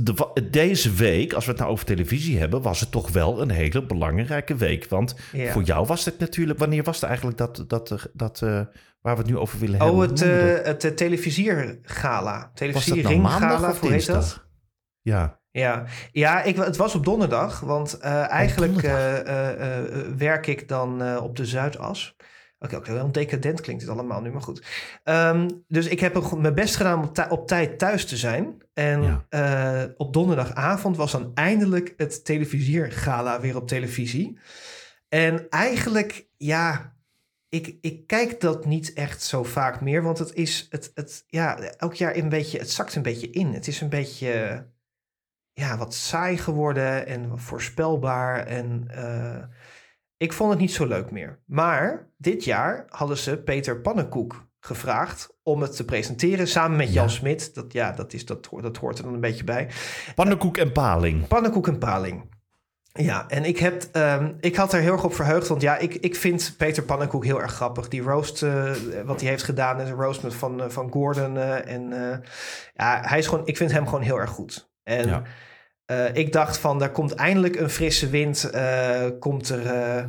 de, 0.00 0.46
deze 0.50 0.92
week, 0.92 1.32
als 1.32 1.44
we 1.44 1.50
het 1.50 1.60
nou 1.60 1.72
over 1.72 1.84
televisie 1.84 2.38
hebben, 2.38 2.62
was 2.62 2.80
het 2.80 2.90
toch 2.90 3.10
wel 3.10 3.40
een 3.42 3.50
hele 3.50 3.86
belangrijke 3.86 4.54
week. 4.56 4.86
Want 4.88 5.16
Ja. 5.32 5.52
voor 5.52 5.62
jou 5.62 5.86
was 5.86 6.04
het 6.04 6.18
natuurlijk. 6.18 6.58
Wanneer 6.58 6.82
was 6.82 6.96
het 7.00 7.04
eigenlijk 7.04 7.38
dat, 7.38 7.64
dat, 7.68 7.90
eh, 7.90 7.98
dat 8.12 8.38
waar 9.00 9.14
we 9.16 9.22
het 9.22 9.26
nu 9.26 9.36
over 9.38 9.58
willen 9.58 9.78
hebben? 9.80 9.94
Oh, 9.96 10.02
het, 10.02 10.22
eh 10.22 10.64
het 10.64 10.96
televisiergala. 10.96 12.52
was 12.72 12.86
dat 12.86 13.02
nou 13.02 13.18
maandag 13.18 13.70
of 13.70 13.80
heet 13.90 14.06
dat? 14.06 14.44
Ja. 15.00 15.40
Ja, 15.52 15.84
ja 16.12 16.42
ik, 16.42 16.56
het 16.56 16.76
was 16.76 16.94
op 16.94 17.04
donderdag, 17.04 17.60
want 17.60 17.98
eh, 17.98 18.30
eigenlijk 18.30 18.82
eh, 18.82 19.18
eh, 19.78 19.84
werk 20.16 20.46
ik 20.46 20.68
dan 20.68 21.18
op 21.18 21.36
de 21.36 21.46
Zuidas. 21.46 22.16
Oké, 22.58 22.80
heel 22.82 23.12
decadent 23.12 23.60
klinkt 23.60 23.82
het 23.82 23.90
allemaal 23.90 24.20
nu, 24.20 24.30
maar 24.30 24.42
goed. 24.42 24.66
Ehm, 25.04 25.48
dus 25.68 25.86
ik 25.86 26.00
heb 26.00 26.14
een- 26.14 26.40
mijn 26.40 26.54
best 26.54 26.76
gedaan 26.76 26.98
om 26.98 27.10
op 27.28 27.46
tijd 27.46 27.78
thuis 27.78 28.04
te 28.06 28.16
zijn. 28.16 28.62
En 28.74 29.02
Ja. 29.30 29.92
op 29.96 30.12
donderdagavond 30.12 30.96
was 30.96 31.12
dan 31.12 31.30
eindelijk 31.34 31.94
het 31.96 32.24
televisiergala 32.24 33.40
weer 33.40 33.56
op 33.56 33.68
televisie. 33.68 34.38
En 35.08 35.48
eigenlijk, 35.48 36.26
ja, 36.36 36.94
ik, 37.48 37.76
ik 37.80 38.06
kijk 38.06 38.40
dat 38.40 38.64
niet 38.66 38.92
echt 38.92 39.22
zo 39.22 39.42
vaak 39.42 39.80
meer, 39.80 40.02
want 40.02 40.18
het 40.18 40.32
is, 40.34 40.66
het, 40.70 40.90
het, 40.94 41.24
ja, 41.26 41.58
elk 41.58 41.94
jaar 41.94 42.16
een 42.16 42.28
beetje, 42.28 42.58
het 42.58 42.70
zakt 42.70 42.94
een 42.94 43.02
beetje 43.02 43.30
in. 43.30 43.52
Het 43.52 43.66
is 43.66 43.80
een 43.80 43.88
beetje, 43.88 44.66
ja, 45.52 45.76
wat 45.76 45.94
saai 45.94 46.36
geworden 46.38 47.06
en 47.06 47.38
voorspelbaar. 47.38 48.46
En 48.46 48.84
eh, 48.88 49.44
ik 50.16 50.32
vond 50.32 50.50
het 50.50 50.58
niet 50.60 50.72
zo 50.72 50.86
leuk 50.86 51.10
meer. 51.10 51.38
Maar 51.46 52.08
dit 52.16 52.44
jaar 52.44 52.84
hadden 52.88 53.16
ze 53.16 53.36
Peter 53.38 53.80
Pannenkoek 53.80 54.46
gevraagd 54.60 55.36
om 55.42 55.62
het 55.62 55.76
te 55.76 55.84
presenteren 55.84 56.48
samen 56.48 56.76
met 56.76 56.92
Jan 56.92 57.04
Ja. 57.04 57.10
Smit. 57.10 57.54
Dat, 57.54 57.72
ja, 57.72 57.92
dat, 57.92 58.12
is, 58.12 58.26
dat, 58.26 58.46
hoort- 58.46 58.62
dat 58.62 58.76
hoort 58.76 58.98
er 58.98 59.04
dan 59.04 59.14
een 59.14 59.20
beetje 59.20 59.44
bij. 59.44 59.68
Pannenkoek 60.14 60.56
en 60.56 60.72
paling. 60.72 61.26
Pannenkoek 61.26 61.68
en 61.68 61.78
paling. 61.78 62.30
Ja, 62.92 63.28
en 63.28 63.44
ik, 63.44 63.58
heb, 63.58 63.82
ehm, 63.92 64.32
ik 64.40 64.56
had 64.56 64.72
er 64.72 64.80
heel 64.80 64.92
erg 64.92 65.04
op 65.04 65.14
verheugd. 65.14 65.48
Want 65.48 65.62
ja, 65.62 65.76
ik, 65.78 65.94
ik 65.94 66.16
vind 66.16 66.54
Peter 66.58 66.82
Pannenkoek 66.82 67.24
heel 67.24 67.40
erg 67.40 67.52
grappig. 67.52 67.88
Die 67.88 68.02
roast, 68.02 68.42
eh, 68.42 68.70
wat 69.04 69.20
hij 69.20 69.30
heeft 69.30 69.42
gedaan, 69.42 69.80
is 69.80 69.88
een 69.88 69.94
roast 69.94 70.22
met 70.22 70.34
van, 70.34 70.62
eh, 70.62 70.68
van 70.68 70.90
Gordon. 70.92 71.36
en 71.38 71.88
ja, 72.74 73.00
hij 73.04 73.18
is 73.18 73.26
gewoon, 73.26 73.46
ik 73.46 73.56
vind 73.56 73.72
hem 73.72 73.84
gewoon 73.86 74.02
heel 74.02 74.20
erg 74.20 74.30
goed. 74.30 74.71
En 74.84 75.06
Ja. 75.06 75.22
eh, 75.86 76.14
ik 76.14 76.32
dacht 76.32 76.58
van, 76.58 76.78
daar 76.78 76.90
komt 76.92 77.14
eindelijk 77.14 77.56
een 77.56 77.70
frisse 77.70 78.08
wind, 78.08 78.50
eh, 78.50 79.02
komt, 79.18 79.48
er, 79.48 79.66
eh, 79.66 80.04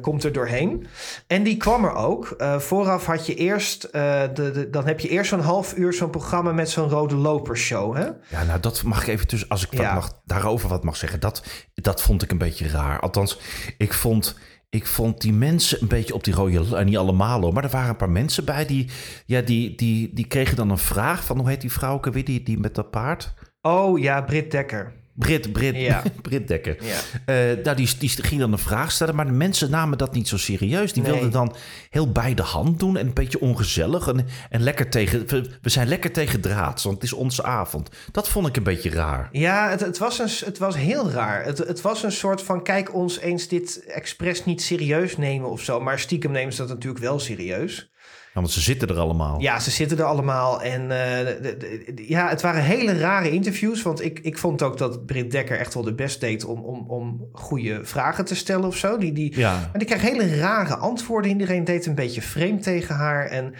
komt 0.00 0.24
er 0.24 0.32
doorheen. 0.32 0.86
En 1.26 1.42
die 1.42 1.56
kwam 1.56 1.84
er 1.84 1.92
ook. 1.94 2.36
Vooraf 2.58 3.06
had 3.06 3.26
je 3.26 3.34
eerst, 3.34 3.92
de, 3.92 4.30
de, 4.34 4.68
dan 4.70 4.86
heb 4.86 5.00
je 5.00 5.08
eerst 5.08 5.28
zo'n 5.30 5.40
half 5.40 5.76
uur 5.76 5.92
zo'n 5.92 6.10
programma 6.10 6.52
met 6.52 6.70
zo'n 6.70 6.88
rode 6.88 7.14
lopershow. 7.16 7.96
Hè? 7.96 8.04
Ja, 8.28 8.44
nou 8.46 8.60
dat 8.60 8.82
mag 8.82 9.02
ik 9.02 9.08
even 9.08 9.26
tussen, 9.26 9.48
als 9.48 9.62
ik 9.64 9.72
wat 9.72 9.80
Ja. 9.80 9.94
mag, 9.94 10.20
daarover 10.24 10.68
wat 10.68 10.84
mag 10.84 10.96
zeggen. 10.96 11.20
Dat, 11.20 11.44
dat 11.74 12.02
vond 12.02 12.22
ik 12.22 12.30
een 12.30 12.38
beetje 12.38 12.68
raar. 12.68 13.00
Althans, 13.00 13.38
ik 13.78 13.92
vond, 13.92 14.38
ik 14.70 14.86
vond 14.86 15.20
die 15.20 15.32
mensen 15.32 15.78
een 15.82 15.88
beetje 15.88 16.14
op 16.14 16.24
die 16.24 16.34
rode... 16.34 16.84
Niet 16.84 16.96
allemaal 16.96 17.40
hoor, 17.40 17.52
maar 17.52 17.64
er 17.64 17.70
waren 17.70 17.88
een 17.90 17.96
paar 17.96 18.10
mensen 18.10 18.44
bij 18.44 18.66
die... 18.66 18.90
Ja, 19.26 19.40
die, 19.40 19.74
die, 19.74 20.14
die 20.14 20.26
kregen 20.26 20.56
dan 20.56 20.70
een 20.70 20.78
vraag 20.78 21.24
van, 21.24 21.38
hoe 21.38 21.48
heet 21.48 21.60
die 21.60 21.72
vrouw 21.72 21.94
ook 21.94 22.06
alweer, 22.06 22.24
die, 22.24 22.42
die 22.42 22.58
met 22.58 22.74
dat 22.74 22.90
paard? 22.90 23.34
Oh 23.62 23.98
ja, 23.98 24.20
Britt 24.22 24.50
Dekker. 24.50 24.92
Brit, 25.14 25.52
Brit, 25.52 25.76
Ja. 25.76 26.02
Brit 26.22 26.48
Dekker. 26.48 26.76
Ja. 26.84 26.98
Eh, 27.24 27.64
nou, 27.64 27.76
die, 27.76 27.88
die 27.98 28.08
ging 28.08 28.40
dan 28.40 28.52
een 28.52 28.58
vraag 28.58 28.92
stellen, 28.92 29.14
maar 29.14 29.26
de 29.26 29.32
mensen 29.32 29.70
namen 29.70 29.98
dat 29.98 30.14
niet 30.14 30.28
zo 30.28 30.36
serieus. 30.36 30.92
Die 30.92 31.02
Nee. 31.02 31.12
wilden 31.12 31.30
dan 31.30 31.54
heel 31.90 32.12
bij 32.12 32.34
de 32.34 32.42
hand 32.42 32.78
doen 32.78 32.96
en 32.96 33.06
een 33.06 33.14
beetje 33.14 33.40
ongezellig. 33.40 34.06
En, 34.08 34.26
en 34.50 34.60
lekker 34.62 34.90
tegen, 34.90 35.26
we, 35.62 35.68
zijn 35.68 35.88
lekker 35.88 36.12
tegen 36.12 36.40
draads, 36.40 36.82
want 36.84 36.94
het 36.94 37.04
is 37.04 37.12
onze 37.12 37.42
avond. 37.42 37.88
Dat 38.12 38.28
vond 38.28 38.46
ik 38.46 38.56
een 38.56 38.62
beetje 38.62 38.90
raar. 38.90 39.28
Ja, 39.32 39.70
het, 39.70 39.80
het, 39.80 39.98
was, 39.98 40.18
een, 40.18 40.46
het 40.46 40.58
was 40.58 40.76
heel 40.76 41.10
raar. 41.10 41.44
Het, 41.44 41.58
het 41.58 41.80
was 41.80 42.02
een 42.02 42.12
soort 42.12 42.42
van, 42.42 42.62
kijk 42.62 42.94
ons 42.94 43.18
eens 43.18 43.48
dit 43.48 43.84
expres 43.86 44.44
niet 44.44 44.62
serieus 44.62 45.16
nemen 45.16 45.50
of 45.50 45.60
zo. 45.60 45.80
Maar 45.80 45.98
stiekem 45.98 46.30
nemen 46.30 46.52
ze 46.52 46.58
dat 46.60 46.68
natuurlijk 46.68 47.04
wel 47.04 47.18
serieus. 47.18 47.90
Ja, 48.34 48.40
want 48.40 48.50
ze 48.50 48.60
zitten 48.60 48.88
er 48.88 48.98
allemaal. 48.98 49.40
Ja, 49.40 49.60
ze 49.60 49.70
zitten 49.70 49.98
er 49.98 50.04
allemaal. 50.04 50.62
En 50.62 50.80
eh, 50.82 51.26
de- 51.26 51.38
de- 51.40 51.92
de- 51.94 52.04
ja, 52.08 52.28
het 52.28 52.42
waren 52.42 52.62
hele 52.62 52.98
rare 52.98 53.30
interviews. 53.30 53.82
Want 53.82 54.02
ik, 54.04 54.18
ik 54.18 54.38
vond 54.38 54.62
ook 54.62 54.78
dat 54.78 55.06
Britt 55.06 55.30
Dekker 55.30 55.58
echt 55.58 55.74
wel 55.74 55.82
de 55.82 55.94
best 55.94 56.20
deed 56.20 56.44
om, 56.44 56.60
om, 56.60 56.90
om 56.90 57.28
goede 57.32 57.80
vragen 57.84 58.24
te 58.24 58.34
stellen 58.34 58.66
of 58.66 58.76
zo. 58.76 58.98
Die, 58.98 59.12
die, 59.12 59.38
Ja. 59.38 59.52
Maar 59.52 59.78
die 59.78 59.86
kreeg 59.86 60.00
hele 60.00 60.36
rare 60.36 60.76
antwoorden. 60.76 61.30
Iedereen 61.30 61.64
deed 61.64 61.86
een 61.86 61.94
beetje 61.94 62.22
vreemd 62.22 62.62
tegen 62.62 62.94
haar. 62.94 63.26
En 63.26 63.54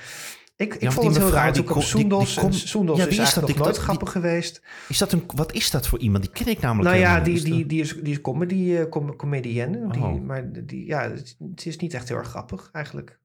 ik, 0.56 0.74
ik 0.74 0.92
vond 0.92 1.06
het 1.06 1.16
heel 1.24 1.30
raar. 1.32 1.52
die 1.52 1.62
Toen 1.62 1.64
kwam 1.70 1.82
Soendos. 1.82 2.34
kom- 2.34 2.46
en 2.46 2.52
Soendos 2.54 2.96
Ja, 2.98 3.04
is 3.06 3.10
is 3.10 3.18
eigenlijk 3.18 3.46
dat? 3.48 3.56
nog 3.56 3.64
nooit 3.66 3.76
dat- 3.76 3.84
grappig 3.84 4.10
geweest. 4.12 4.62
Is 4.88 4.98
dat 4.98 5.12
een, 5.12 5.22
wat 5.34 5.52
is 5.52 5.70
dat 5.70 5.86
voor 5.88 5.98
iemand? 5.98 6.24
Die 6.24 6.32
ken 6.32 6.46
ik 6.52 6.60
namelijk 6.60 6.88
Nou 6.96 7.00
ja, 7.00 7.20
die, 7.20 7.34
niet. 7.34 7.44
die, 7.44 7.66
die 7.66 7.80
is, 7.80 7.94
die 8.02 8.12
is 8.12 8.20
comedy, 8.20 8.88
com- 8.88 9.16
comedienne. 9.16 9.88
Die, 9.90 10.02
Oh. 10.02 10.20
Maar 10.26 10.44
die, 10.64 10.86
ja, 10.86 11.02
het, 11.10 11.36
het 11.50 11.66
is 11.66 11.76
niet 11.76 11.94
echt 11.94 12.08
heel 12.08 12.16
erg 12.16 12.28
grappig 12.28 12.68
eigenlijk. 12.72 13.20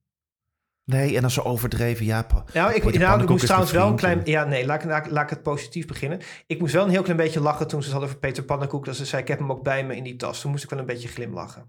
Nee, 0.91 1.15
en 1.15 1.21
dan 1.21 1.31
zo 1.31 1.41
overdreven. 1.41 2.05
Ja, 2.05 2.25
Nou, 2.53 2.73
ik, 2.73 2.99
nou, 2.99 3.21
ik 3.21 3.29
moest 3.29 3.43
trouwens 3.45 3.71
wel 3.71 3.87
een 3.87 3.95
klein... 3.95 4.21
Ja, 4.23 4.43
nee, 4.43 4.65
laat, 4.65 4.83
ik- 4.83 4.89
laat, 4.89 5.05
ik- 5.05 5.11
laat 5.11 5.23
ik 5.23 5.29
het 5.29 5.43
positief 5.43 5.87
beginnen. 5.87 6.21
Ik 6.45 6.59
moest 6.59 6.73
wel 6.73 6.83
een 6.83 6.89
heel 6.89 7.01
klein 7.01 7.17
beetje 7.17 7.39
lachen 7.41 7.67
toen 7.67 7.79
ze 7.79 7.83
het 7.85 7.91
hadden 7.91 8.09
over 8.09 8.21
Peter 8.21 8.43
Pannenkoek. 8.43 8.85
Dat 8.85 8.95
ze 8.95 9.05
zei, 9.05 9.21
ik 9.21 9.27
heb 9.27 9.39
hem 9.39 9.51
ook 9.51 9.63
bij 9.63 9.85
me 9.85 9.95
in 9.95 10.03
die 10.03 10.15
tas. 10.15 10.41
Toen 10.41 10.51
moest 10.51 10.63
ik 10.63 10.69
wel 10.69 10.79
een 10.79 10.85
beetje 10.85 11.07
glimlachen. 11.07 11.65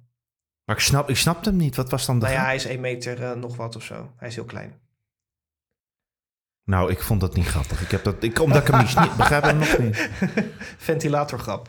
Maar 0.65 0.77
ik, 0.77 0.83
snap, 0.83 1.09
ik 1.09 1.17
snapte 1.17 1.49
hem 1.49 1.59
niet. 1.59 1.77
Wat 1.77 1.91
was 1.91 2.07
dan 2.07 2.19
de 2.19 2.25
Nou 2.25 2.37
ja, 2.39 2.45
hij 2.45 2.55
is 2.55 2.65
1 2.65 2.81
meter 2.81 3.23
eh, 3.23 3.33
nog 3.33 3.57
wat 3.57 3.77
of 3.77 3.83
zo. 3.83 4.13
Hij 4.17 4.29
is 4.29 4.35
heel 4.35 4.45
klein. 4.45 4.81
Nou, 6.65 6.91
ik 6.91 7.03
vond 7.03 7.21
dat 7.21 7.35
niet 7.35 7.47
grappig. 7.47 7.83
Ik 7.83 7.91
heb 7.91 8.05
dat, 8.05 8.23
ik, 8.23 8.41
omdat 8.41 8.63
ik 8.63 8.69
hem 8.75 8.79
niet, 8.79 9.01
niet 9.01 9.17
begrijp 9.17 9.43
hem 9.43 9.59
nog 9.59 9.79
niet. 9.79 10.09
Ventilatorgrap. 10.89 11.69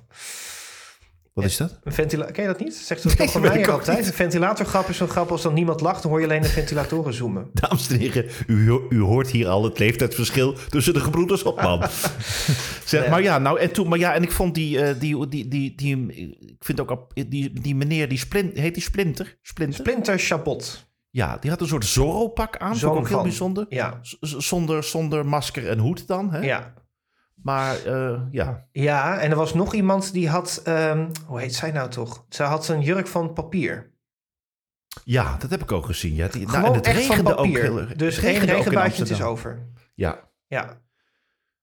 Wat 1.42 1.50
is 1.50 1.58
dat? 1.58 1.80
Een 1.84 1.92
ventila 1.94 2.26
Ken 2.26 2.42
je 2.44 2.50
dat 2.50 2.60
niet? 2.60 2.76
Zegt 2.76 3.02
ze 3.02 3.08
toch 3.08 3.18
Nee, 3.18 3.30
van 3.30 3.42
mij 3.42 3.68
altijd? 3.70 4.08
Een 4.08 4.14
ventilatorgrap 4.14 4.88
is 4.90 4.98
zo'n 4.98 5.08
grap 5.08 5.32
als 5.32 5.42
dan 5.42 5.54
niemand 5.54 5.82
lacht. 5.82 6.02
Dan 6.02 6.12
hoor 6.12 6.20
je 6.20 6.26
alleen 6.26 6.42
de 6.42 6.48
ventilatoren 6.48 7.14
zoomen. 7.14 7.50
Dames 7.62 7.90
en 7.90 8.00
heren, 8.00 8.26
u, 8.48 8.80
u 8.90 9.00
hoort 9.02 9.30
hier 9.30 9.48
al 9.48 9.64
het 9.64 9.80
leeftijdsverschil 9.80 10.56
tussen 10.70 10.94
de 10.94 11.00
gebroeders 11.00 11.42
Hopman. 11.42 11.84
zeg, 12.86 13.02
Nee. 13.02 13.10
Maar 13.10 13.22
ja, 13.22 13.38
nou 13.40 13.60
en 13.60 13.72
toen, 13.72 13.88
maar 13.88 14.00
ja, 14.00 14.14
en 14.14 14.24
ik 14.24 14.32
vond 14.32 14.56
die, 14.56 14.82
eh, 14.82 15.00
die, 15.00 15.28
die, 15.28 15.48
die, 15.48 15.76
die, 15.76 16.06
ik 16.40 16.56
vind 16.66 16.80
ook, 16.82 16.92
op- 16.92 17.12
die, 17.28 17.62
die 17.62 17.76
meneer, 17.76 18.10
die 18.10 18.18
splint, 18.18 18.58
heet 18.58 18.74
die 18.74 18.84
Splinter? 18.84 19.38
Splinter? 19.42 19.80
Splinter 19.80 20.20
Chabot. 20.20 20.88
Ja, 21.12 21.38
die 21.40 21.50
had 21.50 21.62
een 21.62 21.68
soort 21.68 21.86
Zorro-pak 21.86 22.58
aan, 22.58 22.76
Zoon 22.76 22.98
ook 22.98 23.08
heel 23.08 23.16
van. 23.16 23.24
bijzonder. 23.24 23.66
Ja, 23.70 24.00
Zonder, 24.22 24.84
zonder 24.84 25.26
masker 25.26 25.70
en 25.70 25.78
hoed 25.80 26.08
dan, 26.08 26.32
hè? 26.32 26.40
ja. 26.40 26.74
Maar 27.44 27.86
eh, 27.86 28.22
ja, 28.32 28.68
Ja, 28.72 29.20
en 29.20 29.30
er 29.32 29.36
was 29.38 29.54
nog 29.54 29.74
iemand 29.74 30.14
die 30.14 30.30
had... 30.30 30.62
ehm, 30.64 31.10
hoe 31.26 31.40
heet 31.40 31.56
zij 31.56 31.72
nou 31.72 31.90
toch? 31.90 32.26
Ze 32.30 32.44
had 32.44 32.68
een 32.68 32.82
jurk 32.82 33.08
van 33.08 33.34
papier. 33.34 33.92
ja, 35.04 35.38
dat 35.38 35.50
heb 35.50 35.62
ik 35.62 35.72
ook 35.72 35.86
gezien. 35.86 36.16
Ja. 36.16 36.28
Die, 36.28 36.48
nou, 36.48 36.66
en 36.66 36.74
het 36.74 36.88
regende 36.88 37.32
ook 37.32 37.36
papier. 37.46 37.62
heel 37.62 37.80
erg. 37.80 37.96
dus 37.96 38.18
in 38.20 38.40
regenbuitje, 38.40 39.02
het 39.02 39.12
is 39.12 39.22
over. 39.22 39.68
Ja, 39.96 40.30
Ja. 40.48 40.82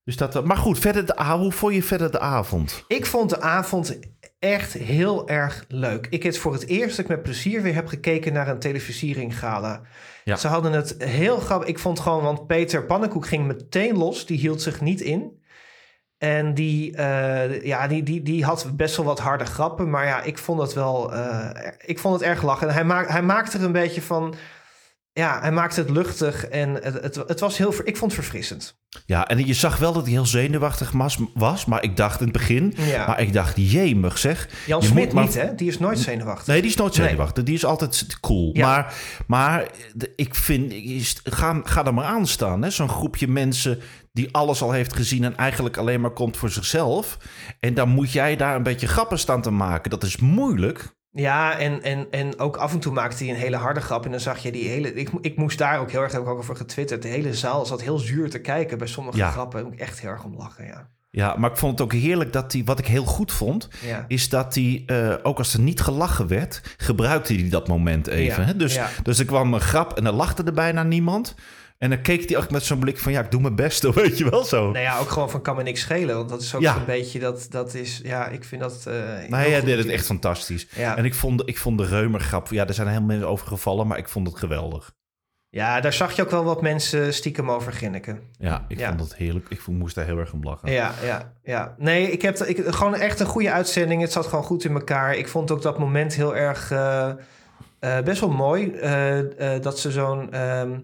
dus 0.04 0.16
dat, 0.16 0.44
maar 0.44 0.56
goed, 0.56 0.78
verder 0.78 1.06
de, 1.06 1.24
hoe 1.24 1.52
vond 1.52 1.74
je 1.74 1.82
verder 1.82 2.10
de 2.10 2.20
avond? 2.20 2.84
Ik 2.88 3.06
vond 3.06 3.30
de 3.30 3.40
avond 3.40 3.98
echt 4.38 4.72
heel 4.72 5.28
erg 5.28 5.64
leuk. 5.68 6.06
Ik 6.10 6.22
heb 6.22 6.34
voor 6.36 6.52
het 6.52 6.66
eerst 6.66 6.96
dat 6.96 7.04
ik 7.04 7.10
met 7.10 7.22
plezier 7.22 7.62
weer 7.62 7.74
heb 7.74 7.86
gekeken 7.86 8.32
naar 8.32 8.48
een 8.48 8.58
televisiering 8.58 9.38
gala. 9.38 9.82
Ja. 10.24 10.36
Ze 10.36 10.48
hadden 10.48 10.72
het 10.72 10.94
heel 10.98 11.38
grappig. 11.38 11.68
Ik 11.68 11.78
vond 11.78 12.00
gewoon, 12.00 12.22
want 12.22 12.46
Peter 12.46 12.84
Pannenkoek 12.84 13.26
ging 13.26 13.46
meteen 13.46 13.96
los. 13.96 14.26
Die 14.26 14.38
hield 14.38 14.62
zich 14.62 14.80
niet 14.80 15.00
in. 15.00 15.44
En 16.18 16.54
die, 16.54 16.96
eh, 16.96 17.62
ja, 17.64 17.86
die, 17.88 18.02
die, 18.02 18.22
die 18.22 18.44
had 18.44 18.70
best 18.76 18.96
wel 18.96 19.06
wat 19.06 19.18
harde 19.20 19.44
grappen. 19.44 19.90
Maar 19.90 20.06
ja, 20.06 20.22
ik 20.22 20.38
vond 20.38 20.60
het 20.60 20.72
wel... 20.72 21.14
eh, 21.14 21.72
ik 21.84 21.98
vond 21.98 22.14
het 22.14 22.28
erg 22.28 22.42
lachen. 22.42 22.68
En 22.68 22.74
hij, 22.74 22.84
maak, 22.84 23.08
hij 23.08 23.22
maakte 23.22 23.58
er 23.58 23.64
een 23.64 23.72
beetje 23.72 24.02
van... 24.02 24.34
Ja, 25.12 25.40
hij 25.40 25.52
maakte 25.52 25.80
het 25.80 25.90
luchtig. 25.90 26.46
En 26.46 26.74
het, 26.74 27.02
het, 27.02 27.14
het 27.26 27.40
was 27.40 27.58
heel... 27.58 27.74
Ik 27.84 27.96
vond 27.96 28.12
het 28.12 28.20
verfrissend. 28.20 28.78
Ja, 29.06 29.28
en 29.28 29.46
je 29.46 29.54
zag 29.54 29.76
wel 29.78 29.92
dat 29.92 30.02
hij 30.02 30.12
heel 30.12 30.26
zenuwachtig 30.26 30.92
was, 31.34 31.64
maar 31.64 31.82
ik 31.82 31.96
dacht 31.96 32.18
in 32.20 32.24
het 32.28 32.36
begin, 32.36 32.74
Ja. 32.76 33.06
maar 33.06 33.20
ik 33.20 33.32
dacht, 33.32 33.52
jemig 33.56 34.18
zeg. 34.18 34.48
Jan 34.66 34.80
Je 34.80 34.86
Smit 34.86 35.12
maar- 35.12 35.24
niet, 35.24 35.34
hè? 35.34 35.54
Die 35.54 35.68
is 35.68 35.78
nooit 35.78 35.98
zenuwachtig. 35.98 36.46
Nee, 36.46 36.60
die 36.60 36.70
is 36.70 36.76
nooit 36.76 36.96
Nee. 36.96 37.06
zenuwachtig. 37.06 37.44
Die 37.44 37.54
is 37.54 37.64
altijd 37.64 38.16
cool. 38.20 38.50
Ja. 38.52 38.66
Maar, 38.66 38.94
maar 39.26 39.66
ik 40.16 40.34
vind, 40.34 40.72
is- 40.72 41.20
ga, 41.24 41.60
ga 41.64 41.84
er 41.84 41.94
maar 41.94 42.04
aan 42.04 42.26
staan. 42.26 42.62
hè. 42.62 42.70
Zo'n 42.70 42.88
groepje 42.88 43.28
mensen 43.28 43.80
die 44.16 44.28
alles 44.34 44.62
al 44.62 44.72
heeft 44.72 44.92
gezien 44.96 45.24
en 45.24 45.36
eigenlijk 45.36 45.76
alleen 45.76 46.00
maar 46.00 46.10
komt 46.10 46.36
voor 46.36 46.50
zichzelf. 46.50 47.18
En 47.60 47.74
dan 47.74 47.88
moet 47.88 48.12
jij 48.12 48.36
daar 48.36 48.56
een 48.56 48.62
beetje 48.62 48.86
grappen 48.86 49.18
staan 49.18 49.42
te 49.42 49.50
maken. 49.50 49.90
Dat 49.90 50.02
is 50.02 50.16
moeilijk. 50.16 50.94
Ja, 51.10 51.58
en, 51.58 51.82
en, 51.82 52.06
en 52.10 52.38
ook 52.38 52.56
af 52.56 52.72
en 52.72 52.80
toe 52.80 52.92
maakte 52.92 53.24
hij 53.24 53.32
een 53.32 53.40
hele 53.40 53.56
harde 53.56 53.80
grap. 53.80 54.04
En 54.04 54.10
dan 54.10 54.20
zag 54.20 54.38
je 54.38 54.52
die 54.52 54.68
hele... 54.68 54.94
Ik, 54.94 55.10
ik 55.20 55.36
moest 55.36 55.58
daar 55.58 55.80
ook 55.80 55.90
heel 55.90 56.02
erg, 56.02 56.12
heb 56.12 56.20
ik 56.22 56.28
ook 56.28 56.38
over 56.38 56.56
getwitterd. 56.56 57.02
De 57.02 57.08
hele 57.08 57.34
zaal 57.34 57.66
zat 57.66 57.82
heel 57.82 57.98
zuur 57.98 58.30
te 58.30 58.38
kijken 58.38 58.78
bij 58.78 58.86
sommige 58.86 59.16
Ja. 59.18 59.30
grappen. 59.30 59.60
Daar 59.60 59.68
moet 59.70 59.80
ik 59.80 59.86
echt 59.86 60.00
heel 60.00 60.10
erg 60.10 60.24
om 60.24 60.36
lachen, 60.36 60.66
ja. 60.66 60.88
Ja, 61.10 61.34
maar 61.38 61.50
ik 61.50 61.56
vond 61.56 61.72
het 61.72 61.80
ook 61.80 61.92
heerlijk 61.92 62.32
dat 62.32 62.52
hij, 62.52 62.62
wat 62.64 62.78
ik 62.78 62.86
heel 62.86 63.04
goed 63.04 63.32
vond, 63.32 63.68
Ja. 63.84 64.04
is 64.08 64.28
dat 64.28 64.54
hij, 64.54 64.82
eh, 64.86 65.14
ook 65.22 65.38
als 65.38 65.54
er 65.54 65.60
niet 65.60 65.80
gelachen 65.80 66.26
werd, 66.28 66.60
gebruikte 66.76 67.34
hij 67.34 67.48
dat 67.48 67.68
moment 67.68 68.06
even. 68.06 68.42
Ja, 68.42 68.48
hè? 68.48 68.56
Dus, 68.56 68.78
dus 69.02 69.18
er 69.18 69.24
kwam 69.24 69.54
een 69.54 69.60
grap 69.60 69.92
en 69.98 70.06
er 70.06 70.12
lachte 70.12 70.42
er 70.42 70.52
bijna 70.52 70.82
niemand. 70.82 71.34
En 71.78 71.90
dan 71.90 72.00
keek 72.02 72.28
hij 72.28 72.38
ook 72.38 72.50
met 72.50 72.62
zo'n 72.64 72.78
blik 72.78 72.98
van, 72.98 73.12
ja, 73.12 73.20
ik 73.20 73.30
doe 73.30 73.40
mijn 73.40 73.54
best, 73.56 73.82
hoor, 73.82 73.94
weet 73.94 74.18
je 74.18 74.30
wel 74.30 74.44
zo. 74.44 74.62
Nou 74.64 74.78
ja, 74.78 74.98
ook 74.98 75.08
gewoon 75.10 75.30
van 75.30 75.42
kan 75.42 75.56
me 75.56 75.62
niks 75.62 75.80
schelen. 75.80 76.16
Want 76.16 76.28
dat 76.28 76.40
is 76.40 76.54
ook 76.54 76.60
Ja. 76.62 76.76
een 76.76 76.84
beetje... 76.84 77.18
Dat, 77.18 77.46
dat 77.50 77.74
is... 77.74 78.00
Ja, 78.04 78.28
ik 78.28 78.44
vind 78.44 78.60
dat... 78.60 78.84
eh, 78.86 78.92
Nee, 78.94 79.28
hij 79.30 79.56
goed 79.56 79.64
deed 79.66 79.78
het 79.78 79.88
echt 79.88 80.06
fantastisch. 80.06 80.68
Ja. 80.74 80.96
En 80.96 81.04
ik 81.04 81.14
vond, 81.14 81.42
ik 81.48 81.58
vond 81.58 81.78
de 81.78 81.84
Reumer-grap, 81.86 82.48
ja, 82.48 82.66
er 82.66 82.74
zijn 82.74 82.88
heel 82.88 83.02
mensen 83.02 83.28
over 83.28 83.46
gevallen, 83.46 83.86
maar 83.86 83.98
ik 83.98 84.08
vond 84.08 84.26
het 84.28 84.38
geweldig. 84.38 84.94
ja, 85.48 85.80
daar 85.80 85.92
zag 85.92 86.12
je 86.16 86.22
ook 86.22 86.30
wel 86.30 86.44
wat 86.44 86.62
mensen 86.62 87.14
stiekem 87.14 87.50
over 87.50 87.72
ginniken. 87.72 88.20
Ja, 88.38 88.64
ik 88.68 88.78
Ja. 88.78 88.88
vond 88.88 89.00
het 89.00 89.16
heerlijk. 89.16 89.46
Ik 89.48 89.66
moest 89.66 89.94
daar 89.94 90.04
heel 90.04 90.18
erg 90.18 90.32
om 90.32 90.42
lachen. 90.44 90.70
Ja, 90.72 90.94
ja, 91.02 91.32
ja. 91.42 91.74
Nee, 91.78 92.10
ik 92.10 92.22
heb 92.22 92.38
ik, 92.38 92.64
gewoon 92.66 92.94
echt 92.94 93.20
een 93.20 93.26
goede 93.26 93.52
uitzending. 93.52 94.00
Het 94.00 94.12
zat 94.12 94.26
gewoon 94.26 94.44
goed 94.44 94.64
in 94.64 94.72
elkaar. 94.74 95.14
Ik 95.16 95.28
vond 95.28 95.50
ook 95.50 95.62
dat 95.62 95.78
moment 95.78 96.14
heel 96.14 96.36
erg 96.36 96.70
eh, 96.70 97.08
eh, 97.78 98.04
best 98.04 98.20
wel 98.20 98.30
mooi. 98.30 98.70
eh, 98.72 99.54
eh, 99.54 99.62
dat 99.62 99.78
ze 99.78 99.90
zo'n 99.90 100.32
ehm, 100.32 100.78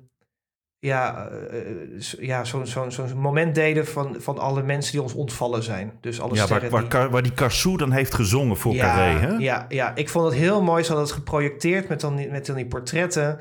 ja, 0.87 1.29
eh, 1.29 1.59
s- 1.99 2.17
ja, 2.21 2.45
zo'n 2.45 2.67
zo'n 2.67 2.91
zo'n 2.93 3.12
moment 3.19 3.55
deden 3.55 3.87
van, 3.87 4.17
van 4.19 4.39
alle 4.39 4.62
mensen 4.62 4.93
die 4.93 5.03
ons 5.03 5.12
ontvallen 5.15 5.62
zijn. 5.62 5.93
Dus 6.01 6.21
alle 6.21 6.31
Ja, 6.35 6.39
waar, 6.39 6.47
sterren 6.47 6.71
waar, 6.71 6.89
die- 7.03 7.11
waar 7.11 7.23
die 7.23 7.33
Carsou 7.33 7.77
dan 7.77 7.91
heeft 7.93 8.15
gezongen 8.15 8.57
voor 8.57 8.75
ja, 8.75 8.85
Carré, 8.95 9.19
hè? 9.19 9.29
Ja, 9.37 9.67
ja, 9.69 9.95
ik 9.95 10.09
vond 10.09 10.25
het 10.25 10.35
heel 10.35 10.62
mooi. 10.62 10.83
Ze 10.83 10.89
hadden 10.89 11.07
het 11.07 11.17
geprojecteerd 11.17 11.89
met 11.89 12.01
dan 12.01 12.17
die, 12.17 12.31
met 12.31 12.47
dan 12.47 12.57
die 12.57 12.67
portretten. 12.67 13.39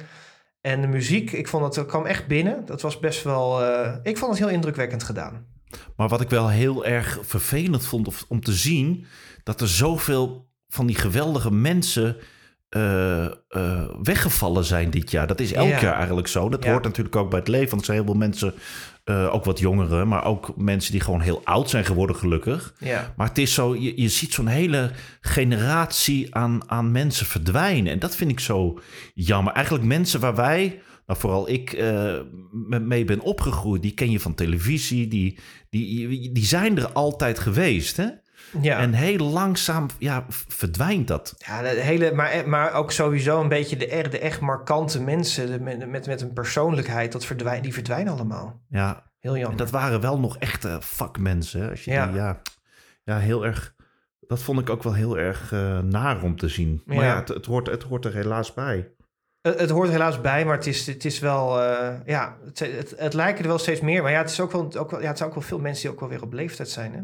En 0.62 0.82
de 0.82 0.88
muziek, 0.88 1.32
ik 1.32 1.48
vond 1.48 1.64
het, 1.66 1.76
het 1.76 1.86
kwam 1.86 2.06
echt 2.06 2.28
binnen. 2.28 2.66
Dat 2.66 2.82
was 2.82 3.00
best 3.00 3.24
wel... 3.24 3.64
eh, 3.64 3.96
ik 4.04 4.18
vond 4.18 4.32
het 4.32 4.40
heel 4.40 4.50
indrukwekkend 4.54 5.04
gedaan. 5.04 5.46
Maar 5.96 6.08
wat 6.08 6.22
ik 6.22 6.30
wel 6.30 6.50
heel 6.50 6.86
erg 6.86 7.20
vervelend 7.22 7.86
vond 7.86 8.08
of- 8.08 8.26
om 8.28 8.42
te 8.42 8.54
zien... 8.54 9.06
dat 9.44 9.62
er 9.62 9.68
zoveel 9.68 10.50
van 10.68 10.86
die 10.86 10.96
geweldige 10.96 11.52
mensen 11.52 12.18
eh, 12.72 13.26
eh, 13.26 13.32
weggevallen 14.04 14.64
zijn 14.64 14.90
dit 14.90 15.12
jaar. 15.12 15.28
Dat 15.28 15.40
is 15.40 15.54
elk 15.54 15.68
Ja. 15.70 15.82
jaar 15.82 15.96
eigenlijk 15.96 16.28
zo. 16.28 16.50
Dat 16.50 16.64
Ja. 16.64 16.72
hoort 16.72 16.84
natuurlijk 16.84 17.16
ook 17.16 17.30
bij 17.30 17.40
het 17.40 17.48
leven. 17.48 17.70
Want 17.70 17.80
er 17.82 17.86
zijn 17.86 17.98
heel 17.98 18.06
veel 18.08 18.16
mensen, 18.20 18.54
eh, 19.04 19.34
ook 19.34 19.46
wat 19.46 19.60
jongeren, 19.60 20.08
maar 20.08 20.26
ook 20.26 20.54
mensen 20.58 20.92
die 20.92 21.02
gewoon 21.02 21.22
heel 21.22 21.42
oud 21.44 21.70
zijn 21.70 21.86
geworden, 21.86 22.16
gelukkig. 22.16 22.74
Ja. 22.80 23.14
Maar 23.18 23.28
het 23.28 23.38
is 23.38 23.54
zo, 23.54 23.76
je, 23.76 24.02
je 24.02 24.10
ziet 24.10 24.34
zo'n 24.34 24.48
hele 24.48 24.92
generatie 25.22 26.36
aan, 26.36 26.62
aan 26.70 26.92
mensen 26.92 27.26
verdwijnen. 27.26 27.92
En 27.92 28.00
dat 28.00 28.16
vind 28.16 28.32
ik 28.32 28.40
zo 28.40 28.80
jammer. 29.14 29.54
Eigenlijk 29.54 29.86
mensen 29.86 30.20
waar 30.20 30.36
wij, 30.36 30.82
nou 31.06 31.20
vooral 31.20 31.50
ik, 31.50 31.78
me- 32.52 32.80
mee 32.80 33.04
ben 33.06 33.20
opgegroeid. 33.20 33.82
Die 33.82 33.94
ken 33.94 34.12
je 34.12 34.20
van 34.20 34.36
televisie. 34.36 35.08
Die, 35.08 35.40
die, 35.70 36.32
die 36.32 36.46
zijn 36.46 36.78
er 36.78 36.88
altijd 36.92 37.40
geweest. 37.40 37.98
Hè? 37.98 38.06
Ja. 38.62 38.78
En 38.80 38.94
heel 38.94 39.18
langzaam 39.30 39.86
ja, 39.98 40.26
verdwijnt 40.48 41.08
dat. 41.08 41.36
Ja, 41.38 41.62
de 41.62 41.68
hele, 41.68 42.12
maar, 42.14 42.50
maar 42.50 42.74
ook 42.74 42.92
sowieso 42.92 43.42
een 43.42 43.48
beetje 43.48 43.78
de, 43.78 43.88
er- 43.88 44.10
de 44.10 44.20
echt 44.20 44.40
markante 44.40 45.02
mensen 45.02 45.48
de, 45.52 45.60
met, 45.60 45.90
met, 45.90 46.08
met 46.08 46.22
een 46.22 46.34
persoonlijkheid, 46.34 47.12
dat 47.12 47.28
die 47.62 47.74
verdwijnen 47.74 48.14
allemaal. 48.14 48.62
Ja, 48.70 49.04
Heel 49.20 49.32
jammer. 49.34 49.52
en 49.52 49.58
dat 49.58 49.70
waren 49.70 50.02
wel 50.02 50.20
nog 50.20 50.38
echte 50.38 50.78
vakmensen. 50.80 51.70
Als 51.70 51.84
je 51.84 51.92
Ja. 51.92 52.06
Die, 52.08 52.16
ja, 52.16 52.42
ja, 53.04 53.18
heel 53.18 53.46
erg. 53.46 53.76
Dat 54.20 54.42
vond 54.42 54.60
ik 54.60 54.70
ook 54.70 54.84
wel 54.84 54.94
heel 54.94 55.18
erg 55.18 55.52
eh, 55.52 55.80
naar 55.80 56.22
om 56.24 56.36
te 56.36 56.48
zien. 56.48 56.82
Maar 56.86 56.96
Ja. 56.96 57.04
ja, 57.04 57.16
het, 57.20 57.28
het, 57.28 57.46
hoort, 57.46 57.68
het 57.68 57.84
hoort 57.84 58.06
er 58.06 58.14
helaas 58.14 58.54
bij. 58.54 58.92
Het, 59.42 59.60
het 59.60 59.70
hoort 59.70 59.90
helaas 59.90 60.22
bij, 60.22 60.46
maar 60.46 60.56
het 60.58 60.68
is, 60.68 60.88
het 60.88 61.06
is 61.06 61.20
wel, 61.20 61.62
eh, 61.62 61.94
ja, 62.06 62.38
het, 62.46 62.60
het, 62.60 62.94
het 62.98 63.14
lijken 63.14 63.42
er 63.44 63.48
wel 63.50 63.58
steeds 63.60 63.82
meer. 63.82 64.02
Maar 64.02 64.12
ja, 64.12 64.18
het, 64.22 64.30
is 64.30 64.40
ook 64.40 64.52
wel, 64.52 64.74
ook 64.78 64.92
wel, 64.92 65.02
ja, 65.02 65.08
het 65.08 65.18
zijn 65.18 65.30
ook 65.30 65.36
wel 65.36 65.44
veel 65.44 65.60
mensen 65.60 65.82
die 65.84 65.92
ook 65.92 66.00
wel 66.00 66.10
weer 66.10 66.22
op 66.22 66.34
leeftijd 66.34 66.70
zijn. 66.70 66.94
Hè? 66.94 67.02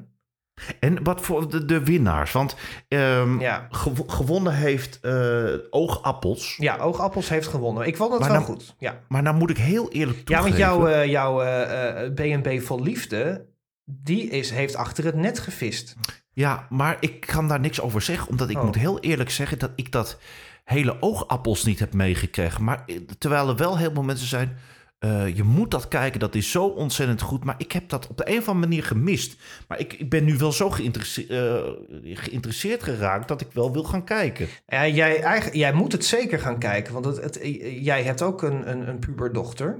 En 0.79 1.03
wat 1.03 1.21
voor 1.21 1.49
de, 1.49 1.65
de 1.65 1.83
winnaars? 1.83 2.31
Want 2.31 2.55
ehm, 2.87 3.39
Ja. 3.39 3.67
gew- 3.69 4.09
gewonnen 4.09 4.53
heeft 4.53 4.99
eh, 5.01 5.43
Oogappels. 5.69 6.55
ja, 6.59 6.77
Oogappels 6.77 7.29
heeft 7.29 7.47
gewonnen. 7.47 7.87
Ik 7.87 7.97
vond 7.97 8.11
het 8.11 8.19
Maar 8.19 8.29
wel 8.31 8.39
nou- 8.39 8.51
goed. 8.51 8.75
Ja, 8.77 8.99
Maar 9.07 9.21
nou 9.21 9.35
moet 9.35 9.49
ik 9.49 9.57
heel 9.57 9.91
eerlijk 9.91 10.29
ja 10.29 10.41
toegeven. 10.41 10.79
want 10.79 11.09
jouw, 11.09 11.41
eh, 11.41 12.03
eh, 12.05 12.13
B&B 12.41 12.61
Vol 12.65 12.83
Liefde, 12.83 13.45
die 13.85 14.29
is, 14.29 14.49
heeft 14.51 14.75
achter 14.75 15.05
het 15.05 15.15
net 15.15 15.39
gevist. 15.39 15.95
Ja, 16.33 16.65
maar 16.69 16.97
ik 16.99 17.19
kan 17.19 17.47
daar 17.47 17.59
niks 17.59 17.81
over 17.81 18.01
zeggen. 18.01 18.29
Omdat 18.29 18.49
ik 18.49 18.57
Oh. 18.57 18.63
moet 18.63 18.75
heel 18.75 18.99
eerlijk 18.99 19.29
zeggen 19.29 19.59
dat 19.59 19.71
ik 19.75 19.91
dat 19.91 20.17
hele 20.63 20.97
oogappels 20.99 21.63
niet 21.63 21.79
heb 21.79 21.93
meegekregen. 21.93 22.63
Maar 22.63 22.85
terwijl 23.17 23.49
er 23.49 23.55
wel 23.55 23.77
heel 23.77 23.91
veel 23.93 24.03
mensen 24.03 24.27
zijn... 24.27 24.57
eh, 24.97 25.35
je 25.35 25.43
moet 25.43 25.71
dat 25.71 25.87
kijken, 25.87 26.19
dat 26.19 26.35
is 26.35 26.51
zo 26.51 26.65
ontzettend 26.65 27.21
goed. 27.21 27.43
Maar 27.43 27.55
ik 27.57 27.71
heb 27.71 27.89
dat 27.89 28.07
op 28.07 28.17
de 28.17 28.29
een 28.31 28.37
of 28.37 28.47
andere 28.47 28.67
manier 28.67 28.83
gemist. 28.83 29.41
Maar 29.67 29.79
ik, 29.79 29.93
ik 29.93 30.09
ben 30.09 30.23
nu 30.25 30.37
wel 30.37 30.51
zo 30.51 30.69
geïnteresse- 30.69 31.27
eh, 31.27 32.15
geïnteresseerd 32.17 32.83
geraakt... 32.83 33.27
dat 33.27 33.41
ik 33.41 33.51
wel 33.51 33.71
wil 33.73 33.83
gaan 33.83 34.03
kijken. 34.03 34.47
Ja, 34.65 34.87
jij, 34.87 35.21
eigen, 35.21 35.57
jij 35.57 35.73
moet 35.73 35.91
het 35.91 36.05
zeker 36.05 36.39
gaan 36.39 36.59
kijken, 36.59 36.93
want 36.93 37.05
het, 37.05 37.21
het, 37.23 37.39
jij 37.81 38.03
hebt 38.03 38.21
ook 38.21 38.41
een, 38.43 38.69
een, 38.71 38.87
een 38.87 38.99
puberdochter. 38.99 39.79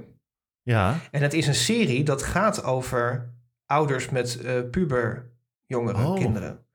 Ja, 0.62 0.98
En 1.10 1.22
het 1.22 1.34
is 1.34 1.46
een 1.46 1.54
serie 1.54 2.04
dat 2.04 2.22
gaat 2.22 2.64
over 2.64 3.32
ouders 3.66 4.08
met 4.10 4.40
eh 4.40 4.54
puber 4.70 5.30
jongere 5.66 6.06
Oh. 6.06 6.14
kinderen. 6.14 6.66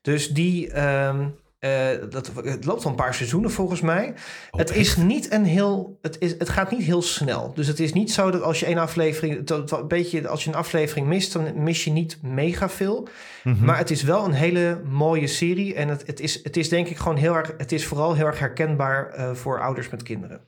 Dus 0.00 0.28
die, 0.30 0.70
ehm, 0.72 1.28
eh, 1.62 1.88
dat, 2.10 2.32
het 2.44 2.64
loopt 2.64 2.84
al 2.84 2.90
een 2.90 2.96
paar 2.96 3.14
seizoenen 3.14 3.50
volgens 3.50 3.80
mij. 3.80 4.14
Oh, 4.50 4.60
het 4.60 4.76
is 4.76 4.96
niet 4.96 5.32
een 5.32 5.44
heel, 5.44 5.98
het, 6.00 6.16
is, 6.18 6.34
het 6.38 6.48
gaat 6.48 6.70
niet 6.70 6.82
heel 6.82 7.02
snel. 7.02 7.52
Dus 7.54 7.66
het 7.66 7.80
is 7.80 7.92
niet 7.92 8.12
zo 8.12 8.30
dat 8.30 8.42
als 8.42 8.60
je 8.60 8.68
een 8.68 8.78
aflevering, 8.78 9.46
dat, 9.46 9.68
dat 9.68 9.80
een 9.80 9.88
beetje, 9.88 10.28
als 10.28 10.44
je 10.44 10.50
een 10.50 10.56
aflevering 10.56 11.06
mist, 11.06 11.32
dan 11.32 11.62
mis 11.62 11.84
je 11.84 11.90
niet 11.90 12.18
mega 12.22 12.68
veel. 12.68 13.08
Mhm. 13.44 13.64
Maar 13.64 13.78
het 13.78 13.90
is 13.90 14.02
wel 14.02 14.24
een 14.24 14.32
hele 14.32 14.80
mooie 14.84 15.26
serie. 15.26 15.74
En 15.74 15.88
het, 15.88 16.06
het, 16.06 16.20
is, 16.20 16.44
het 16.44 16.56
is 16.56 16.68
denk 16.68 16.88
ik 16.88 16.96
gewoon 16.96 17.16
heel 17.16 17.34
erg, 17.34 17.54
het 17.58 17.72
is 17.72 17.86
vooral 17.86 18.14
heel 18.14 18.26
erg 18.26 18.38
herkenbaar 18.38 19.08
eh, 19.08 19.32
voor 19.32 19.60
ouders 19.60 19.88
met 19.88 20.02
kinderen. 20.02 20.40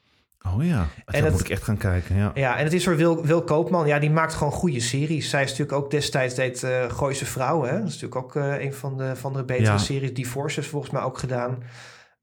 Oh 0.49 0.65
ja, 0.65 0.79
En 0.81 0.89
dan 1.07 1.23
het- 1.23 1.33
moet 1.33 1.41
ik 1.41 1.49
echt 1.49 1.63
gaan 1.63 1.77
kijken. 1.77 2.17
Ja. 2.17 2.31
Ja, 2.35 2.57
en 2.57 2.65
het 2.65 2.73
is 2.73 2.85
voor 2.85 2.97
Wil, 2.97 3.25
Wil 3.27 3.43
Koopman. 3.45 3.87
Ja, 3.87 3.99
die 3.99 4.11
maakt 4.11 4.35
gewoon 4.35 4.53
goede 4.53 4.81
series. 4.81 5.31
Zij 5.31 5.43
is 5.43 5.51
natuurlijk 5.51 5.79
ook 5.79 5.91
destijds 5.91 6.35
deed 6.35 6.63
eh 6.63 6.91
Gooise 6.91 7.25
Vrouwen. 7.27 7.69
Hè? 7.69 7.79
Dat 7.79 7.89
is 7.89 8.01
natuurlijk 8.01 8.17
ook 8.25 8.37
eh, 8.37 8.61
een 8.61 8.75
van 8.75 8.97
de, 8.97 9.17
van 9.17 9.33
de 9.33 9.45
betere 9.45 9.67
Ja. 9.71 9.79
series. 9.79 10.15
Divorce 10.15 10.61
is 10.61 10.67
volgens 10.67 10.93
mij 10.93 11.03
ook 11.03 11.19
gedaan. 11.19 11.63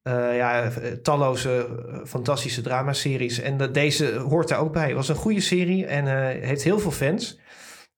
Eh, 0.01 0.35
ja, 0.37 0.71
talloze 1.01 1.67
fantastische 2.05 2.61
dramaseries. 2.61 3.39
En 3.39 3.57
de- 3.57 3.71
deze 3.71 4.13
hoort 4.17 4.47
daar 4.47 4.59
ook 4.59 4.73
bij. 4.73 4.85
Het 4.87 4.95
was 4.95 5.09
een 5.09 5.15
goede 5.15 5.39
serie 5.41 5.85
en 5.85 6.05
heeft 6.41 6.63
heel 6.63 6.79
veel 6.79 6.91
fans. 6.91 7.39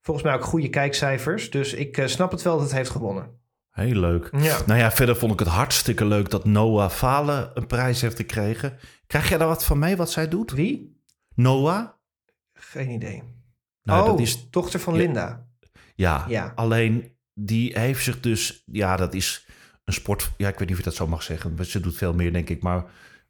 Volgens 0.02 0.26
mij 0.26 0.36
ook 0.36 0.44
goede 0.44 0.70
kijkcijfers. 0.70 1.50
Dus 1.50 1.74
ik 1.74 2.02
snap 2.06 2.32
het 2.32 2.42
wel 2.42 2.54
dat 2.58 2.64
het 2.64 2.74
heeft 2.78 2.90
gewonnen. 2.90 3.42
Heel 3.72 3.96
leuk. 3.96 4.30
Ja. 4.38 4.58
Nou 4.66 4.80
ja, 4.80 4.92
verder 4.92 5.16
vond 5.16 5.34
ik 5.34 5.40
het 5.40 5.48
hartstikke 5.48 6.06
leuk 6.06 6.30
dat 6.30 6.46
Noah 6.46 6.90
Falen 6.90 7.52
een 7.54 7.68
prijs 7.68 8.02
heeft 8.02 8.16
gekregen. 8.18 8.78
Krijg 9.14 9.30
jij 9.30 9.38
daar 9.38 9.48
wat 9.48 9.66
van 9.66 9.80
mee, 9.80 9.96
wat 9.96 10.12
zij 10.12 10.28
doet? 10.28 10.52
Wie? 10.52 11.02
Noah? 11.36 11.88
Geen 12.54 12.90
idee. 12.90 13.24
Nou, 13.84 14.02
oh, 14.02 14.08
dat 14.08 14.20
is 14.20 14.50
dochter 14.50 14.80
van 14.80 14.94
Ja. 14.94 15.00
Linda. 15.00 15.48
Ja, 15.96 16.26
Ja. 16.30 16.52
alleen 16.56 17.18
die 17.34 17.80
heeft 17.80 18.04
zich 18.04 18.20
dus... 18.20 18.64
Ja, 18.66 18.96
dat 18.96 19.14
is 19.14 19.48
een 19.84 19.94
sport... 19.94 20.32
Ja, 20.38 20.48
ik 20.48 20.58
weet 20.60 20.68
niet 20.68 20.78
of 20.78 20.78
je 20.78 20.90
dat 20.90 20.96
zo 20.96 21.08
mag 21.08 21.24
zeggen. 21.24 21.54
maar 21.56 21.66
Ze 21.66 21.80
doet 21.80 21.96
veel 21.96 22.14
meer, 22.14 22.34
denk 22.34 22.50
ik. 22.50 22.62
Maar 22.62 22.86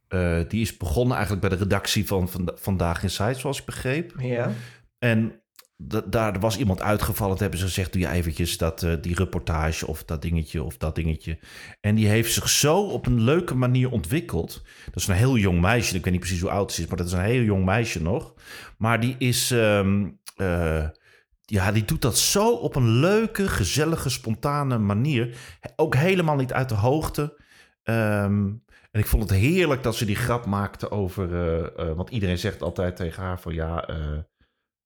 eh, 0.08 0.40
die 0.48 0.62
is 0.62 0.78
begonnen 0.78 1.18
eigenlijk 1.18 1.48
bij 1.48 1.58
de 1.58 1.64
redactie 1.64 2.08
van, 2.08 2.30
van 2.30 2.52
Vandaag 2.56 3.04
in 3.04 3.10
Site, 3.10 3.40
zoals 3.40 3.60
ik 3.60 3.66
begreep. 3.66 4.14
Ja. 4.20 4.52
En 5.00 5.43
daar 6.06 6.40
was 6.40 6.58
iemand 6.58 6.82
uitgevallen. 6.82 7.38
Hebben 7.38 7.60
ze 7.60 7.66
gezegd, 7.66 7.92
doe 7.92 8.02
je 8.02 8.10
eventjes 8.10 8.58
dat, 8.58 8.84
eh, 8.84 8.94
die 9.02 9.16
reportage 9.16 9.88
of 9.88 10.04
dat 10.04 10.22
dingetje 10.22 10.64
of 10.64 10.78
dat 10.78 10.96
dingetje. 10.96 11.40
En 11.82 11.96
die 11.96 12.08
heeft 12.08 12.34
zich 12.34 12.50
zo 12.50 12.82
op 12.82 13.06
een 13.06 13.22
leuke 13.22 13.56
manier 13.56 13.92
ontwikkeld. 13.92 14.62
Dat 14.86 14.96
is 14.96 15.08
een 15.08 15.16
heel 15.16 15.38
jong 15.38 15.62
meisje. 15.62 15.96
Ik 15.96 16.04
weet 16.04 16.14
niet 16.14 16.22
precies 16.22 16.42
hoe 16.42 16.50
oud 16.50 16.72
ze 16.72 16.82
is, 16.82 16.88
maar 16.88 16.98
dat 16.98 17.08
is 17.08 17.14
een 17.14 17.20
heel 17.20 17.42
jong 17.42 17.66
meisje 17.66 18.02
nog. 18.02 18.34
Maar 18.78 19.00
die 19.00 19.16
is... 19.18 19.52
ehm, 19.52 20.10
eh, 20.36 20.88
ja, 21.46 21.72
die 21.72 21.86
doet 21.86 22.02
dat 22.02 22.18
zo 22.18 22.52
op 22.52 22.76
een 22.76 22.90
leuke, 22.90 23.48
gezellige, 23.48 24.10
spontane 24.10 24.78
manier. 24.78 25.38
Ook 25.76 25.96
helemaal 25.96 26.36
niet 26.36 26.54
uit 26.54 26.70
de 26.70 26.76
hoogte. 26.76 27.42
Ehm, 27.84 28.52
en 28.92 29.00
ik 29.00 29.06
vond 29.06 29.24
het 29.30 29.40
heerlijk 29.40 29.84
dat 29.84 29.96
ze 29.96 30.06
die 30.06 30.16
grap 30.16 30.46
maakte 30.46 30.92
over... 30.92 31.36
eh, 31.76 31.94
want 31.94 32.10
iedereen 32.10 32.38
zegt 32.38 32.62
altijd 32.62 32.96
tegen 32.96 33.24
haar 33.24 33.40
van 33.40 33.54
ja... 33.54 33.88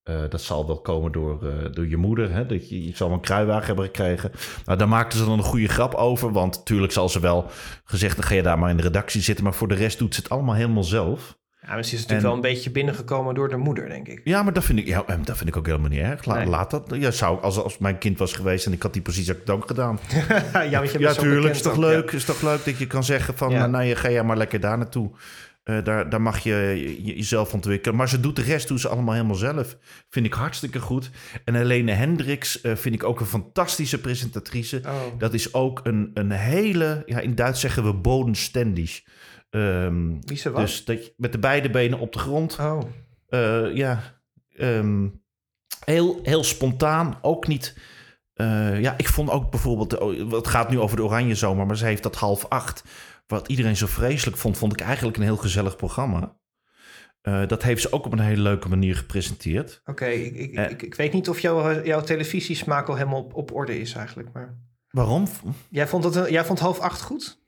eh, 0.08 0.16
dat 0.28 0.40
zal 0.40 0.66
wel 0.66 0.80
komen 0.80 1.12
door, 1.12 1.46
eh, 1.46 1.72
door 1.72 1.88
je 1.88 1.96
moeder. 1.96 2.32
Hè? 2.32 2.46
Dat 2.46 2.68
je, 2.68 2.84
je 2.86 2.96
zal 2.96 3.10
een 3.12 3.20
kruiwagen 3.20 3.66
hebben 3.66 3.84
gekregen. 3.84 4.30
Nou, 4.64 4.78
daar 4.78 4.88
maakten 4.88 5.18
ze 5.18 5.24
dan 5.24 5.38
een 5.38 5.44
goede 5.44 5.68
grap 5.68 5.94
over. 5.94 6.32
Want 6.32 6.56
natuurlijk 6.56 6.92
zal 6.92 7.08
ze 7.08 7.20
wel 7.20 7.50
gezegd... 7.84 8.16
dan 8.16 8.24
ga 8.24 8.34
je 8.34 8.42
daar 8.42 8.58
maar 8.58 8.70
in 8.70 8.76
de 8.76 8.82
redactie 8.82 9.20
zitten. 9.22 9.44
Maar 9.44 9.54
voor 9.54 9.68
de 9.68 9.74
rest 9.74 9.98
doet 9.98 10.14
ze 10.14 10.20
het 10.20 10.30
allemaal 10.30 10.54
helemaal 10.54 10.84
zelf. 10.84 11.36
Ja, 11.62 11.74
maar 11.74 11.84
ze 11.84 11.94
is 11.94 12.00
natuurlijk 12.00 12.18
En- 12.20 12.24
wel 12.26 12.34
een 12.34 12.54
beetje 12.54 12.70
binnengekomen 12.70 13.34
door 13.34 13.48
de 13.48 13.56
moeder, 13.56 13.88
denk 13.88 14.08
ik. 14.08 14.20
Ja, 14.24 14.42
maar 14.42 14.52
dat 14.52 14.64
vind 14.64 14.78
ik, 14.78 14.86
ja, 14.86 15.02
eh, 15.06 15.16
dat 15.24 15.36
vind 15.36 15.48
ik 15.48 15.56
ook 15.56 15.66
helemaal 15.66 15.88
niet 15.88 16.00
erg. 16.00 16.24
La- 16.24 16.34
Nee. 16.34 16.46
Laat 16.46 16.70
dat. 16.70 16.94
Ja, 16.94 17.10
zou, 17.10 17.42
als, 17.42 17.62
als 17.62 17.78
mijn 17.78 17.98
kind 17.98 18.18
was 18.18 18.32
geweest 18.32 18.66
en 18.66 18.72
ik 18.72 18.82
had 18.82 18.92
die 18.92 19.02
positie, 19.02 19.26
had 19.32 19.40
ik 19.40 19.46
het 19.46 19.56
ook 19.56 19.66
gedaan. 19.66 19.98
ja, 20.70 20.78
want 20.78 20.92
je 20.92 20.98
Ja, 20.98 21.12
zo 21.12 21.20
tuurlijk. 21.20 21.40
bekend 21.40 21.56
Is 21.56 21.62
toch 21.62 21.72
ook, 21.76 21.82
ja. 21.82 21.88
leuk? 21.88 22.10
Is 22.12 22.24
toch 22.24 22.42
leuk 22.42 22.64
dat 22.64 22.78
je 22.78 22.86
kan 22.86 23.04
zeggen 23.04 23.36
van, 23.36 23.50
Ja. 23.50 23.58
nou, 23.58 23.70
nou, 23.70 23.84
je 23.84 23.96
ga 23.96 24.10
jij 24.10 24.22
maar 24.22 24.36
lekker 24.36 24.60
daar 24.60 24.78
naartoe. 24.78 25.10
Eh, 25.68 25.84
daar, 25.84 26.10
daar 26.10 26.22
mag 26.22 26.38
je, 26.38 26.54
je 27.04 27.14
jezelf 27.14 27.54
ontwikkelen. 27.54 27.96
Maar 27.96 28.08
ze 28.08 28.20
doet 28.20 28.36
de 28.36 28.42
rest 28.42 28.68
doet 28.68 28.80
ze 28.80 28.88
allemaal 28.88 29.14
helemaal 29.14 29.36
zelf. 29.36 29.76
Vind 30.08 30.26
ik 30.26 30.32
hartstikke 30.32 30.80
goed. 30.80 31.10
En 31.44 31.54
Helene 31.54 31.92
Hendricks 31.92 32.60
eh, 32.60 32.76
vind 32.76 32.94
ik 32.94 33.04
ook 33.04 33.20
een 33.20 33.26
fantastische 33.26 34.00
presentatrice. 34.00 34.80
Oh. 34.86 35.18
Dat 35.18 35.34
is 35.34 35.54
ook 35.54 35.80
een, 35.82 36.10
een 36.14 36.30
hele, 36.30 37.02
ja, 37.06 37.20
in 37.20 37.34
Duits 37.34 37.60
zeggen 37.60 37.84
we 37.84 37.92
bodenständig. 37.92 39.02
Wie 40.20 40.36
ze 40.36 40.50
was? 40.50 40.62
dus 40.62 40.84
dat 40.84 41.04
je 41.04 41.14
met 41.16 41.32
de 41.32 41.38
beide 41.38 41.70
benen 41.70 41.98
op 41.98 42.12
de 42.12 42.18
grond. 42.18 42.58
Oh. 42.60 42.80
Eh, 43.28 43.74
ja, 43.74 44.20
ehm, 44.56 45.08
heel, 45.84 46.20
heel 46.22 46.44
spontaan. 46.44 47.18
Ook 47.22 47.46
niet. 47.46 47.76
ja, 48.80 48.94
ik 48.96 49.08
vond 49.08 49.30
ook 49.30 49.50
bijvoorbeeld. 49.50 49.98
oh, 49.98 50.32
Het 50.32 50.46
gaat 50.46 50.70
nu 50.70 50.80
over 50.80 50.96
de 50.96 51.04
Oranje 51.04 51.34
Zomer, 51.34 51.66
maar 51.66 51.76
ze 51.76 51.84
heeft 51.84 52.02
dat 52.02 52.16
half 52.16 52.46
acht. 52.48 52.82
Wat 53.28 53.48
iedereen 53.48 53.76
zo 53.76 53.86
vreselijk 53.86 54.36
vond, 54.36 54.58
vond 54.58 54.72
ik 54.72 54.80
eigenlijk 54.80 55.16
een 55.16 55.22
heel 55.22 55.36
gezellig 55.36 55.76
programma. 55.76 56.36
Eh, 57.20 57.46
dat 57.46 57.62
heeft 57.62 57.82
ze 57.82 57.92
ook 57.92 58.06
op 58.06 58.12
een 58.12 58.18
hele 58.18 58.42
leuke 58.42 58.68
manier 58.68 58.96
gepresenteerd. 58.96 59.80
Oké, 59.84 60.06
ik, 60.06 60.34
ik, 60.36 60.54
Eh. 60.54 60.70
ik, 60.70 60.82
ik 60.82 60.94
weet 60.94 61.12
niet 61.12 61.28
of 61.28 61.40
jouw, 61.40 61.82
jouw 61.84 62.00
televisiesmaak 62.00 62.88
al 62.88 62.94
helemaal 62.96 63.18
op, 63.22 63.34
op 63.34 63.52
orde 63.54 63.80
is 63.80 63.92
eigenlijk. 63.94 64.32
Maar 64.32 64.58
Waarom? 64.90 65.26
jij 65.70 65.88
vond, 65.88 66.04
het, 66.04 66.30
jij 66.30 66.44
vond 66.44 66.58
half 66.58 66.78
acht 66.78 67.02
goed? 67.02 67.40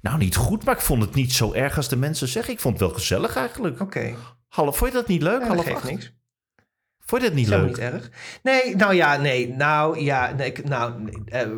Nou, 0.00 0.18
niet 0.18 0.36
goed, 0.36 0.64
maar 0.64 0.74
ik 0.74 0.80
vond 0.80 1.02
het 1.02 1.14
niet 1.14 1.32
zo 1.32 1.52
erg 1.52 1.76
als 1.76 1.88
de 1.88 1.96
mensen 1.96 2.28
zeggen. 2.28 2.52
Ik 2.52 2.60
vond 2.60 2.74
het 2.78 2.82
wel 2.88 2.94
gezellig 2.94 3.36
eigenlijk. 3.36 3.80
Oké, 3.80 4.14
Half, 4.48 4.76
vond 4.76 4.90
je 4.92 4.96
dat 4.96 5.06
niet 5.08 5.22
leuk? 5.22 5.40
ja, 5.40 5.46
dat 5.46 5.48
half 5.48 5.64
geeft 5.64 5.76
acht? 5.76 5.90
niks. 5.90 6.12
Vond 7.06 7.22
je 7.22 7.28
dat 7.28 7.36
niet 7.36 7.46
helemaal 7.48 7.66
leuk? 7.66 7.76
niet 7.76 7.92
erg. 7.92 8.10
Nee, 8.42 8.76
nou 8.76 8.94
ja, 8.94 9.16
nee. 9.16 9.48
Nou 9.48 10.00
ja, 10.00 10.32
nee, 10.32 10.46
ik- 10.48 10.64
nou, 10.68 11.02
nee, 11.02 11.22
eh, 11.24 11.48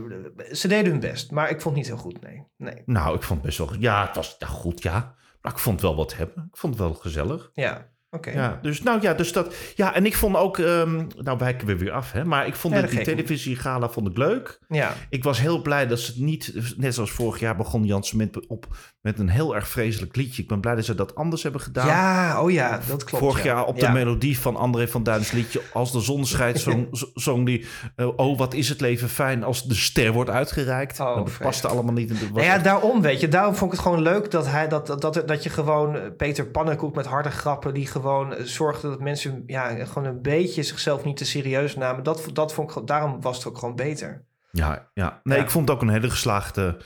ze 0.53 0.69
deden 0.69 0.91
hun 0.91 1.01
best, 1.01 1.31
maar 1.31 1.51
ik 1.51 1.61
vond 1.61 1.77
het 1.77 1.85
niet 1.85 1.87
heel 1.87 2.03
goed, 2.03 2.21
nee. 2.23 2.43
nee. 2.57 2.83
Nou, 2.87 3.17
ik 3.17 3.23
vond 3.23 3.39
het 3.39 3.47
best 3.47 3.59
wel. 3.59 3.75
Ja, 3.79 4.07
het 4.07 4.17
was 4.17 4.37
ja, 4.39 4.47
goed, 4.47 4.83
ja. 4.83 5.15
Maar 5.43 5.53
ik 5.53 5.59
vond 5.59 5.75
het 5.81 5.85
wel 5.85 5.97
wat 5.97 6.17
hebben. 6.17 6.49
Ik 6.53 6.57
vond 6.59 6.75
het 6.75 6.83
wel 6.83 6.95
gezellig. 6.95 7.51
Ja, 7.55 7.89
Oké. 8.11 8.31
Ja, 8.31 8.59
dus 8.63 8.83
nou 8.83 9.01
ja, 9.03 9.15
dus 9.15 9.33
dat. 9.33 9.55
Ja, 9.75 9.95
en 9.95 10.07
ik 10.07 10.17
vond 10.17 10.37
ook. 10.37 10.59
ehm, 10.59 11.07
nou 11.17 11.39
wijken 11.39 11.67
we 11.67 11.77
weer 11.77 11.91
af, 11.93 12.13
hè? 12.13 12.25
Maar 12.25 12.47
ik 12.47 12.55
vond 12.55 12.75
Ja, 12.75 12.81
dat 12.81 12.91
dat 12.91 12.99
die 12.99 13.15
televisiegala 13.15 13.89
vond 13.89 14.09
ik 14.09 14.17
leuk. 14.17 14.59
Ja. 14.69 14.95
Ik 15.11 15.25
was 15.25 15.41
heel 15.41 15.63
blij 15.63 15.87
dat 15.87 15.99
ze 16.01 16.11
het 16.13 16.21
niet, 16.21 16.53
net 16.77 16.95
zoals 16.95 17.11
vorig 17.11 17.41
jaar 17.41 17.57
begon 17.57 17.85
Jan 17.85 18.03
Smit 18.05 18.47
op 18.47 18.67
met 19.01 19.19
een 19.19 19.29
heel 19.29 19.55
erg 19.55 19.69
vreselijk 19.69 20.17
liedje. 20.17 20.43
Ik 20.43 20.49
ben 20.49 20.61
blij 20.61 20.75
dat 20.75 20.85
ze 20.85 20.95
dat 20.95 21.15
anders 21.15 21.43
hebben 21.43 21.61
gedaan. 21.61 21.87
ja, 21.87 22.43
oh 22.43 22.51
ja, 22.51 22.81
dat 22.89 23.05
klopt. 23.05 23.25
Vorig 23.25 23.45
ja. 23.45 23.55
jaar 23.55 23.65
op 23.65 23.77
Ja. 23.77 23.87
de 23.87 23.93
melodie 23.93 24.39
van 24.41 24.57
André 24.57 24.89
van 24.89 25.03
Duins 25.03 25.31
liedje 25.31 25.61
Als 25.73 25.93
de 25.93 26.01
zon 26.01 26.27
schijnt, 26.27 26.61
zong, 26.61 26.89
zong 27.15 27.47
die... 27.47 27.67
eh, 27.97 28.09
oh, 28.19 28.39
wat 28.39 28.55
is 28.55 28.69
het 28.69 28.81
leven 28.81 29.09
fijn 29.09 29.45
als 29.45 29.65
de 29.65 29.75
ster 29.75 30.13
wordt 30.13 30.31
uitgereikt. 30.31 31.01
Oh, 31.01 31.17
dat 31.17 31.39
paste 31.39 31.69
allemaal 31.69 31.93
niet. 31.95 32.11
in 32.11 32.17
de- 32.17 32.29
Nou 32.33 32.43
ja, 32.45 32.59
daarom 32.59 33.01
weet 33.03 33.21
je. 33.21 33.29
Daarom 33.29 33.55
vond 33.55 33.73
ik 33.73 33.79
het 33.79 33.87
gewoon 33.87 34.03
leuk 34.03 34.31
dat, 34.31 34.47
hij, 34.47 34.69
dat, 34.69 34.87
dat, 34.87 35.01
dat, 35.01 35.23
dat 35.29 35.43
je 35.43 35.51
gewoon 35.51 35.97
eh, 35.97 36.03
Peter 36.17 36.47
Pannenkoek 36.47 36.95
met 36.95 37.07
harde 37.07 37.31
grappen... 37.31 37.75
die 37.75 37.87
gewoon 37.87 38.35
eh, 38.35 38.45
zorgde 38.45 38.89
dat 38.89 39.01
mensen 39.01 39.43
ja, 39.47 39.85
gewoon 39.85 40.09
een 40.09 40.23
beetje 40.23 40.63
zichzelf 40.63 41.05
niet 41.05 41.17
te 41.17 41.25
serieus 41.25 41.77
namen. 41.77 42.03
Dat, 42.05 42.29
dat 42.33 42.53
vond 42.55 42.77
ik, 42.77 42.87
daarom 42.87 43.21
was 43.21 43.37
het 43.37 43.47
ook 43.47 43.59
gewoon 43.59 43.77
beter. 43.77 44.25
ja, 44.51 44.89
ja. 44.95 45.21
Nee, 45.25 45.39
Ja. 45.39 45.45
ik 45.45 45.51
vond 45.51 45.69
het 45.69 45.77
ook 45.77 45.83
een 45.83 45.89
hele 45.93 46.11
geslaagde, 46.11 46.77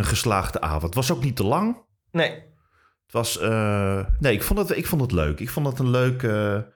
een 0.00 0.06
geslaagde 0.06 0.60
avond. 0.60 0.82
Het 0.82 0.94
was 0.94 1.12
ook 1.12 1.22
niet 1.22 1.36
te 1.36 1.44
lang. 1.44 1.76
Nee, 2.10 2.30
Het 2.30 3.12
was... 3.12 3.38
eh, 3.38 4.06
nee, 4.18 4.32
ik 4.32 4.42
vond, 4.42 4.58
het, 4.58 4.76
ik 4.76 4.86
vond 4.86 5.00
het 5.02 5.12
leuk. 5.12 5.40
Ik 5.40 5.50
vond 5.50 5.66
het 5.66 5.78
een 5.78 5.90
leuke... 5.90 6.66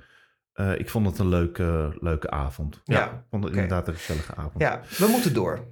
eh, 0.53 0.79
ik 0.79 0.91
vond 0.91 1.07
het 1.07 1.19
een 1.19 1.29
leuke, 1.29 1.97
leuke 2.01 2.31
avond. 2.31 2.81
Ja, 2.85 2.99
Ja, 2.99 3.05
ik 3.07 3.25
vond 3.31 3.45
het 3.45 3.53
inderdaad 3.53 3.89
een 3.89 3.95
gezellige 3.95 4.35
avond. 4.35 4.59
ja, 4.59 4.81
we 4.99 5.07
moeten 5.07 5.35
door. 5.35 5.67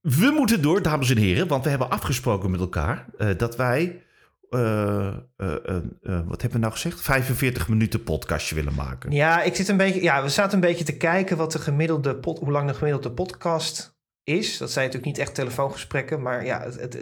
We 0.00 0.30
moeten 0.36 0.62
door, 0.62 0.82
dames 0.82 1.10
en 1.10 1.16
heren, 1.16 1.48
want 1.48 1.64
we 1.64 1.70
hebben 1.70 1.90
afgesproken 1.90 2.50
met 2.50 2.60
elkaar 2.60 3.06
eh, 3.18 3.28
dat 3.36 3.56
wij, 3.56 4.02
wat 4.50 6.40
hebben 6.42 6.50
we 6.52 6.58
nou 6.58 6.72
gezegd, 6.72 7.00
45 7.00 7.68
minuten 7.68 8.02
podcastje 8.02 8.54
willen 8.54 8.74
maken. 8.74 9.10
Ja, 9.10 9.42
ik 9.42 9.54
zit 9.56 9.68
een 9.68 9.76
beetje, 9.76 10.02
ja, 10.02 10.22
we 10.22 10.28
zaten 10.28 10.54
een 10.54 10.60
beetje 10.68 10.84
te 10.84 10.96
kijken 10.96 11.36
wat 11.36 11.52
de 11.52 11.58
gemiddelde 11.58 12.16
pod, 12.16 12.38
hoe 12.38 12.50
lang 12.50 12.68
de 12.68 12.74
gemiddelde 12.74 13.10
podcast 13.10 13.97
is. 14.28 14.58
Dat 14.58 14.70
zijn 14.70 14.86
natuurlijk 14.86 15.16
niet 15.16 15.26
echt 15.26 15.34
telefoongesprekken, 15.34 16.22
maar 16.22 16.44
ja, 16.44 16.62
het, 16.62 16.80
het, 16.80 16.94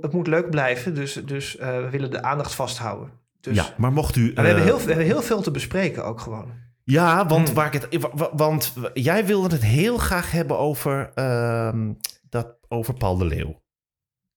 het, 0.00 0.12
moet 0.12 0.26
leuk 0.26 0.50
blijven. 0.50 0.94
Dus, 0.94 1.12
dus 1.12 1.56
eh, 1.56 1.76
we 1.76 1.90
willen 1.90 2.10
de 2.10 2.22
aandacht 2.22 2.54
vasthouden. 2.54 3.10
Dus, 3.40 3.56
ja, 3.56 3.74
maar 3.76 3.92
mocht 3.92 4.16
u... 4.16 4.32
maar 4.34 4.42
we, 4.44 4.48
hebben 4.50 4.64
eh, 4.66 4.70
heel, 4.70 4.78
we 4.80 4.86
hebben 4.86 5.04
heel 5.06 5.22
veel 5.22 5.42
te 5.42 5.50
bespreken 5.50 6.04
ook 6.04 6.20
gewoon. 6.20 6.52
Ja, 6.84 7.26
want, 7.26 7.46
Hmm. 7.46 7.56
waar 7.56 7.74
ik 7.74 7.82
het, 7.82 8.00
wa- 8.00 8.10
wa- 8.14 8.30
want 8.32 8.74
jij 8.94 9.26
wilde 9.26 9.54
het 9.54 9.64
heel 9.64 9.98
graag 9.98 10.30
hebben 10.30 10.58
over, 10.58 11.10
ehm, 11.14 11.92
dat, 12.28 12.56
over 12.68 12.94
Paul 12.94 13.16
de 13.16 13.24
Leeuw. 13.24 13.62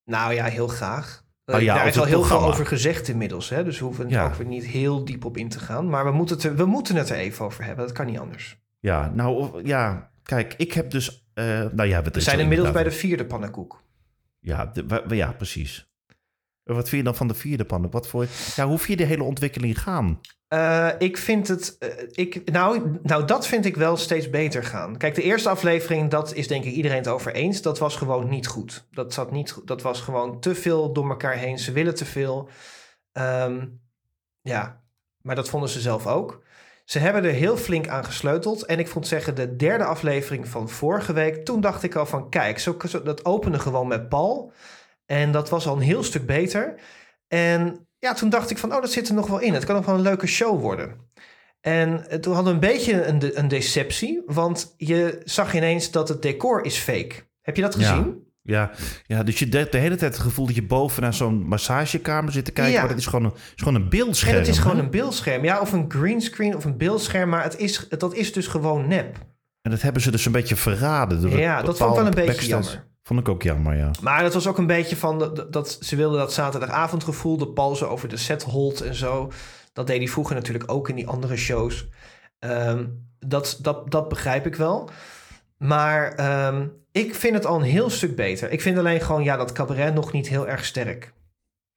Nou 0.03 0.33
ja, 0.33 0.45
heel 0.45 0.67
graag. 0.67 1.25
Eh, 1.45 1.55
Oh 1.55 1.61
ja, 1.61 1.67
Daar 1.67 1.75
over 1.75 1.87
is 1.87 1.99
al 1.99 2.05
heel 2.05 2.23
veel 2.23 2.45
over 2.47 2.65
gezegd 2.65 3.07
inmiddels. 3.07 3.49
Hè? 3.49 3.63
Dus 3.63 3.79
we 3.79 3.85
hoeven 3.85 4.09
Ja. 4.09 4.25
ook 4.25 4.33
weer 4.35 4.47
niet 4.47 4.65
heel 4.65 5.05
diep 5.05 5.25
op 5.25 5.37
in 5.37 5.49
te 5.49 5.59
gaan. 5.59 5.89
Maar 5.89 6.05
we 6.05 6.11
moeten, 6.11 6.35
het 6.35 6.45
er, 6.45 6.55
we 6.55 6.65
moeten 6.65 6.95
het 6.95 7.09
er 7.09 7.15
even 7.17 7.45
over 7.45 7.63
hebben. 7.63 7.85
Dat 7.85 7.95
kan 7.95 8.05
niet 8.05 8.19
anders. 8.19 8.57
Ja, 8.79 9.11
nou 9.13 9.61
ja, 9.67 10.11
kijk, 10.23 10.53
ik 10.57 10.73
heb 10.73 10.91
dus... 10.91 11.26
eh 11.37 11.65
nou 11.71 11.85
ja, 11.89 12.01
We 12.01 12.21
zijn 12.21 12.39
inmiddels 12.39 12.71
bij 12.71 12.83
de 12.83 12.91
vierde 12.91 13.25
pannenkoek. 13.25 13.83
Ja, 14.39 14.65
de, 14.65 15.15
ja, 15.15 15.31
precies. 15.31 15.89
Wat 16.63 16.89
vind 16.89 17.01
je 17.01 17.03
dan 17.03 17.15
van 17.15 17.27
de 17.27 17.33
vierde 17.33 17.65
pannen? 17.65 17.91
Wat 17.91 18.07
voor, 18.07 18.25
ja, 18.55 18.67
hoe 18.67 18.77
vind 18.77 18.99
je 18.99 19.05
de 19.05 19.11
hele 19.11 19.23
ontwikkeling 19.23 19.81
gaan? 19.81 20.19
Eh, 20.47 20.89
ik 20.97 21.17
vind 21.17 21.47
het. 21.47 21.77
eh, 21.77 21.89
ik, 22.11 22.51
nou, 22.51 22.99
nou, 23.03 23.25
dat 23.25 23.47
vind 23.47 23.65
ik 23.65 23.75
wel 23.75 23.97
steeds 23.97 24.29
beter 24.29 24.63
gaan. 24.63 24.97
Kijk, 24.97 25.15
de 25.15 25.21
eerste 25.21 25.49
aflevering, 25.49 26.09
dat 26.09 26.33
is 26.33 26.47
denk 26.47 26.63
ik 26.63 26.73
iedereen 26.73 26.97
het 26.97 27.07
over 27.07 27.33
eens. 27.33 27.61
Dat 27.61 27.79
was 27.79 27.95
gewoon 27.95 28.29
niet 28.29 28.47
goed. 28.47 28.87
Dat, 28.91 29.13
zat 29.13 29.31
niet, 29.31 29.61
dat 29.65 29.81
was 29.81 30.01
gewoon 30.01 30.39
te 30.39 30.55
veel 30.55 30.93
door 30.93 31.09
elkaar 31.09 31.35
heen. 31.37 31.59
Ze 31.59 31.71
willen 31.71 31.95
te 31.95 32.05
veel. 32.05 32.49
Ehm, 33.11 33.65
ja, 34.41 34.83
maar 35.21 35.35
dat 35.35 35.49
vonden 35.49 35.69
ze 35.69 35.79
zelf 35.79 36.07
ook. 36.07 36.43
Ze 36.87 36.99
hebben 36.99 37.23
er 37.23 37.31
heel 37.31 37.57
flink 37.57 37.87
aan 37.87 38.05
gesleuteld. 38.05 38.65
En 38.65 38.79
ik 38.79 38.87
vond 38.87 39.07
zeggen, 39.07 39.35
de 39.35 39.55
derde 39.55 39.83
aflevering 39.83 40.47
van 40.47 40.69
vorige 40.69 41.13
week. 41.13 41.45
Toen 41.45 41.61
dacht 41.61 41.83
ik 41.83 41.95
al 41.95 42.05
van, 42.05 42.29
kijk, 42.29 42.59
zo, 42.59 42.75
zo- 42.87 43.03
dat 43.03 43.25
opende 43.25 43.59
gewoon 43.59 43.87
met 43.87 44.09
Paul. 44.09 44.51
En 45.05 45.31
dat 45.31 45.49
was 45.49 45.67
al 45.67 45.75
een 45.75 45.81
heel 45.81 46.03
stuk 46.03 46.25
beter. 46.25 46.79
En 47.27 47.87
ja, 47.99 48.13
toen 48.13 48.29
dacht 48.29 48.49
ik 48.49 48.57
van, 48.57 48.73
oh, 48.75 48.81
dat 48.81 48.91
zit 48.91 49.07
er 49.07 49.13
nog 49.13 49.27
wel 49.27 49.39
in. 49.39 49.53
Het 49.53 49.65
kan 49.65 49.75
nog 49.75 49.85
wel 49.85 49.95
een 49.95 50.01
leuke 50.01 50.27
show 50.27 50.61
worden. 50.61 51.09
En 51.61 52.09
eh, 52.09 52.19
toen 52.19 52.33
hadden 52.33 52.59
we 52.59 52.65
een 52.67 52.73
beetje 52.73 53.03
een, 53.05 53.19
de- 53.19 53.37
een 53.37 53.47
deceptie. 53.47 54.21
Want 54.25 54.73
je 54.77 55.21
zag 55.23 55.53
ineens 55.53 55.91
dat 55.91 56.07
het 56.09 56.21
decor 56.21 56.65
is 56.65 56.77
fake. 56.77 57.15
Heb 57.41 57.55
je 57.55 57.61
dat 57.61 57.75
gezien? 57.75 58.05
Ja, 58.05 58.26
ja 58.47 59.23
dus 59.23 59.39
je 59.39 59.47
hebt 59.49 59.71
de 59.71 59.77
hele 59.77 59.95
tijd 59.95 60.13
het 60.13 60.23
gevoel 60.23 60.45
dat 60.45 60.55
je 60.55 60.63
boven 60.63 61.01
naar 61.01 61.13
zo'n 61.13 61.47
massagekamer 61.47 62.31
zit 62.31 62.45
te 62.45 62.51
kijken. 62.51 62.73
Ja. 62.73 62.79
Maar 62.79 62.89
dat 62.89 62.97
is 62.97 63.05
gewoon 63.05 63.25
een, 63.25 63.33
is 63.55 63.63
gewoon 63.63 63.75
een 63.75 63.89
beeldscherm. 63.89 64.33
En 64.33 64.39
het 64.39 64.47
is 64.47 64.59
gewoon 64.59 64.77
een 64.77 64.89
beeldscherm. 64.89 65.43
Ja, 65.43 65.59
of 65.59 65.71
een 65.71 65.85
greenscreen 65.87 66.55
of 66.55 66.65
een 66.65 66.77
beeldscherm. 66.77 67.29
Maar 67.29 67.43
het 67.43 67.57
is, 67.57 67.87
dat 67.89 68.13
is 68.13 68.33
dus 68.33 68.47
gewoon 68.47 68.87
nep. 68.87 69.17
En 69.61 69.71
dat 69.71 69.81
hebben 69.81 70.01
ze 70.01 70.11
dus 70.11 70.25
een 70.25 70.31
beetje 70.31 70.55
verraden. 70.55 71.21
door 71.21 71.39
Ja, 71.39 71.61
dat 71.61 71.77
vond 71.77 71.89
ik 71.89 71.95
wel 71.97 72.05
een 72.05 72.13
beetje 72.13 72.25
backstage. 72.25 72.49
jammer. 72.49 72.85
Vond 73.03 73.19
ik 73.19 73.29
ook 73.29 73.43
jammer, 73.43 73.75
ja. 73.75 73.91
Maar 74.01 74.21
dat 74.21 74.33
was 74.33 74.47
ook 74.47 74.57
een 74.57 74.67
beetje 74.67 74.95
van 74.95 75.19
dat, 75.19 75.53
dat 75.53 75.77
ze 75.81 75.95
wilden 75.95 76.19
dat 76.19 76.33
zaterdagavondgevoel, 76.33 77.37
de 77.37 77.47
Paul 77.47 77.75
zo 77.75 77.85
over 77.85 78.09
de 78.09 78.17
set 78.17 78.43
holt 78.43 78.81
en 78.81 78.95
zo. 78.95 79.31
Dat 79.73 79.87
deed 79.87 79.97
hij 79.97 80.07
vroeger 80.07 80.35
natuurlijk 80.35 80.71
ook 80.71 80.89
in 80.89 80.95
die 80.95 81.07
andere 81.07 81.35
shows. 81.35 81.87
Ehm, 82.39 82.85
dat, 83.19 83.57
dat, 83.61 83.91
dat 83.91 84.09
begrijp 84.09 84.45
ik 84.45 84.55
wel. 84.55 84.89
Maar 85.57 86.13
ehm, 86.13 86.67
ik 86.97 87.15
vind 87.15 87.33
het 87.33 87.45
al 87.45 87.55
een 87.55 87.61
heel 87.65 87.89
stuk 87.89 88.15
beter. 88.15 88.51
Ik 88.51 88.61
vind 88.61 88.77
alleen 88.77 89.01
gewoon, 89.01 89.23
ja, 89.23 89.37
dat 89.37 89.51
cabaret 89.51 89.93
nog 89.93 90.11
niet 90.11 90.29
heel 90.29 90.47
erg 90.47 90.65
sterk. 90.65 91.13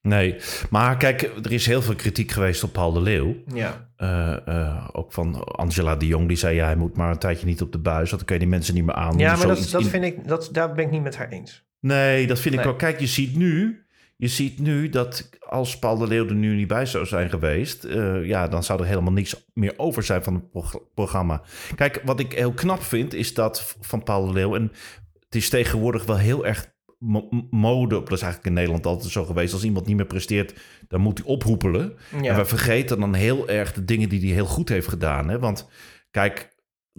Nee, 0.02 0.36
maar 0.70 0.96
kijk, 0.96 1.22
er 1.22 1.52
is 1.52 1.66
heel 1.66 1.82
veel 1.82 1.94
kritiek 1.94 2.30
geweest 2.30 2.62
op 2.64 2.72
Paul 2.72 2.92
de 2.92 3.00
Leeuw. 3.00 3.36
Ja, 3.54 3.88
Eh, 3.96 4.46
eh, 4.48 4.88
ook 4.92 5.12
van 5.12 5.44
Angela 5.44 5.96
de 5.96 6.06
Jong, 6.06 6.28
die 6.28 6.36
zei... 6.36 6.54
ja, 6.54 6.64
hij 6.64 6.76
moet 6.76 6.96
maar 6.96 7.10
een 7.10 7.18
tijdje 7.18 7.46
niet 7.46 7.62
op 7.62 7.72
de 7.72 7.78
buis... 7.78 8.10
want 8.10 8.10
dan 8.10 8.24
kun 8.24 8.34
je 8.34 8.40
die 8.40 8.48
mensen 8.50 8.74
niet 8.74 8.84
meer 8.84 8.94
aan. 8.94 9.18
ja 9.18 9.36
maar 9.36 9.46
dat, 9.46 9.68
dat 9.70 9.80
in- 9.80 9.86
vind 9.88 10.04
ik, 10.04 10.28
dat, 10.28 10.48
daar 10.52 10.72
ben 10.74 10.84
ik 10.84 10.90
niet 10.90 11.02
met 11.02 11.16
haar 11.16 11.28
eens. 11.28 11.64
Nee, 11.80 12.26
dat 12.26 12.38
vind 12.40 12.54
ik 12.54 12.60
wel. 12.62 12.76
Kijk, 12.76 13.00
je 13.00 13.06
ziet 13.06 13.36
nu... 13.36 13.84
Je 14.16 14.28
ziet 14.28 14.58
nu 14.58 14.88
dat 14.88 15.28
als 15.40 15.78
Paul 15.78 15.98
de 15.98 16.06
Leeuw 16.06 16.26
er 16.28 16.34
nu 16.34 16.54
niet 16.56 16.68
bij 16.68 16.86
zou 16.86 17.06
zijn 17.06 17.30
geweest... 17.30 17.84
eh, 17.84 18.24
ja, 18.24 18.48
dan 18.48 18.62
zou 18.64 18.80
er 18.80 18.86
helemaal 18.86 19.12
niks 19.12 19.46
meer 19.54 19.74
over 19.76 20.02
zijn 20.02 20.22
van 20.22 20.34
het 20.34 20.50
prog- 20.50 20.80
programma. 20.94 21.42
Kijk, 21.74 22.00
wat 22.04 22.20
ik 22.20 22.32
heel 22.32 22.52
knap 22.52 22.82
vind, 22.82 23.14
is 23.14 23.34
dat 23.34 23.76
van 23.80 24.02
Paul 24.02 24.26
de 24.26 24.32
Leeuw... 24.32 24.54
en 24.54 24.72
het 25.30 25.42
is 25.42 25.48
tegenwoordig 25.48 26.04
wel 26.04 26.16
heel 26.16 26.46
erg 26.46 26.72
mode... 27.50 27.94
dat 27.94 28.12
is 28.12 28.22
eigenlijk 28.22 28.46
in 28.46 28.52
Nederland 28.52 28.86
altijd 28.86 29.12
zo 29.12 29.24
geweest... 29.24 29.52
als 29.52 29.64
iemand 29.64 29.86
niet 29.86 29.96
meer 29.96 30.06
presteert, 30.06 30.60
dan 30.88 31.00
moet 31.00 31.18
hij 31.18 31.26
ophoepelen. 31.26 31.96
Ja. 32.22 32.32
En 32.32 32.36
we 32.36 32.44
vergeten 32.44 33.00
dan 33.00 33.14
heel 33.14 33.48
erg 33.48 33.72
de 33.72 33.84
dingen 33.84 34.08
die 34.08 34.20
hij 34.20 34.28
heel 34.28 34.46
goed 34.46 34.68
heeft 34.68 34.88
gedaan. 34.88 35.28
Hè? 35.28 35.38
Want 35.38 35.68
kijk, 36.10 36.54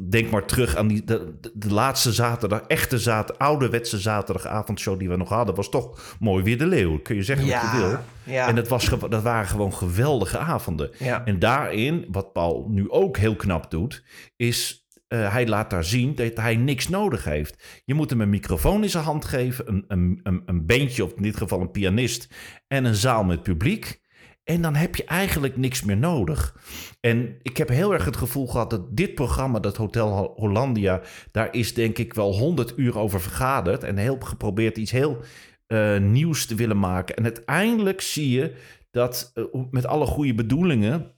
denk 0.10 0.30
maar 0.30 0.46
terug 0.46 0.76
aan 0.76 0.88
die, 0.88 1.04
de, 1.04 1.70
laatste 1.70 2.14
zaterdag, 2.14 2.62
echte 2.62 3.00
zaterdag, 3.00 3.48
ouderwetse 3.48 4.00
zaterdagavondshow 4.00 5.00
die 5.00 5.10
we 5.10 5.18
nog 5.18 5.30
hadden, 5.30 5.56
was 5.56 5.70
toch 5.70 6.16
mooi 6.20 6.44
weer 6.44 6.58
de 6.58 6.68
leeuw. 6.68 7.00
Kun 7.00 7.16
je 7.16 7.24
zeggen 7.24 7.48
wat 7.48 7.62
je 7.62 7.78
wil. 7.78 7.90
ja, 7.90 8.04
ja, 8.24 8.48
En 8.48 8.56
dat, 8.56 8.68
was, 8.68 8.90
dat 9.10 9.22
waren 9.24 9.48
gewoon 9.48 9.74
geweldige 9.74 10.38
avonden. 10.38 10.92
ja. 10.98 11.26
En 11.26 11.40
daarin, 11.40 12.06
wat 12.12 12.34
Paul 12.34 12.68
nu 12.70 12.90
ook 12.90 13.18
heel 13.18 13.36
knap 13.36 13.72
doet, 13.72 14.04
is 14.36 14.81
eh, 15.12 15.32
hij 15.32 15.48
laat 15.48 15.70
daar 15.70 15.84
zien 15.84 16.16
dat 16.16 16.38
hij 16.38 16.56
niks 16.56 16.88
nodig 16.90 17.24
heeft. 17.24 17.82
Je 17.86 17.94
moet 17.94 18.10
hem 18.10 18.22
een 18.22 18.30
microfoon 18.30 18.84
in 18.84 18.90
zijn 18.90 19.04
hand 19.04 19.26
geven, 19.26 19.68
een, 19.68 19.84
een, 19.88 20.20
een, 20.24 20.42
een 20.46 20.66
beentje, 20.66 21.04
of 21.04 21.14
in 21.14 21.24
dit 21.24 21.38
geval 21.38 21.62
een 21.62 21.72
pianist, 21.72 22.36
en 22.68 22.86
een 22.86 22.96
zaal 22.96 23.24
met 23.24 23.44
publiek. 23.44 24.00
En 24.44 24.62
dan 24.62 24.76
heb 24.76 24.96
je 24.96 25.06
eigenlijk 25.06 25.58
niks 25.58 25.84
meer 25.84 25.98
nodig. 25.98 26.56
En 27.00 27.36
ik 27.42 27.58
heb 27.58 27.70
heel 27.70 27.94
erg 27.94 28.06
het 28.06 28.18
gevoel 28.18 28.48
gehad 28.48 28.70
dat 28.70 28.98
dit 28.98 29.14
programma, 29.16 29.60
dat 29.60 29.78
Hotel 29.78 30.10
Ho- 30.10 30.34
Hollandia, 30.36 31.02
daar 31.32 31.54
is 31.54 31.74
denk 31.74 31.98
ik 31.98 32.14
wel 32.14 32.34
honderd 32.38 32.74
uur 32.76 32.98
over 32.98 33.22
vergaderd. 33.22 33.84
En 33.84 33.98
heel 33.98 34.18
geprobeerd 34.20 34.78
iets 34.78 34.92
heel 34.92 35.24
eh, 35.68 35.98
nieuws 35.98 36.46
te 36.46 36.56
willen 36.56 36.80
maken. 36.80 37.16
En 37.16 37.24
uiteindelijk 37.24 38.02
zie 38.02 38.30
je 38.30 38.56
dat 38.92 39.32
eh, 39.34 39.44
met 39.72 39.86
alle 39.86 40.06
goede 40.06 40.34
bedoelingen 40.34 41.12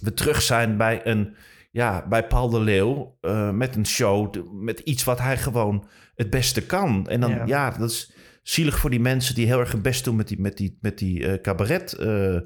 we 0.00 0.14
terug 0.14 0.42
zijn 0.42 0.76
bij 0.76 1.06
een 1.06 1.36
ja, 1.76 2.06
bij 2.08 2.26
Paul 2.26 2.48
de 2.48 2.60
Leeuw 2.60 3.16
eh, 3.20 3.50
met 3.50 3.76
een 3.76 3.86
show 3.86 4.34
met 4.52 4.80
iets 4.80 5.04
wat 5.04 5.18
hij 5.18 5.38
gewoon 5.38 5.88
het 6.14 6.30
beste 6.30 6.66
kan. 6.66 7.08
En 7.08 7.20
dan 7.20 7.30
Ja. 7.30 7.46
ja, 7.46 7.70
dat 7.70 7.90
is 7.90 8.12
zielig 8.42 8.78
voor 8.78 8.90
die 8.90 9.00
mensen 9.00 9.34
die 9.34 9.46
heel 9.46 9.60
erg 9.60 9.72
hun 9.72 9.82
best 9.82 10.04
doen 10.04 10.16
met 10.16 10.28
die 10.28 10.40
met 10.40 10.56
die 10.56 10.78
met 10.80 10.98
die 10.98 11.26
eh, 11.26 11.40
cabaret 11.40 11.92
eh, 11.92 12.38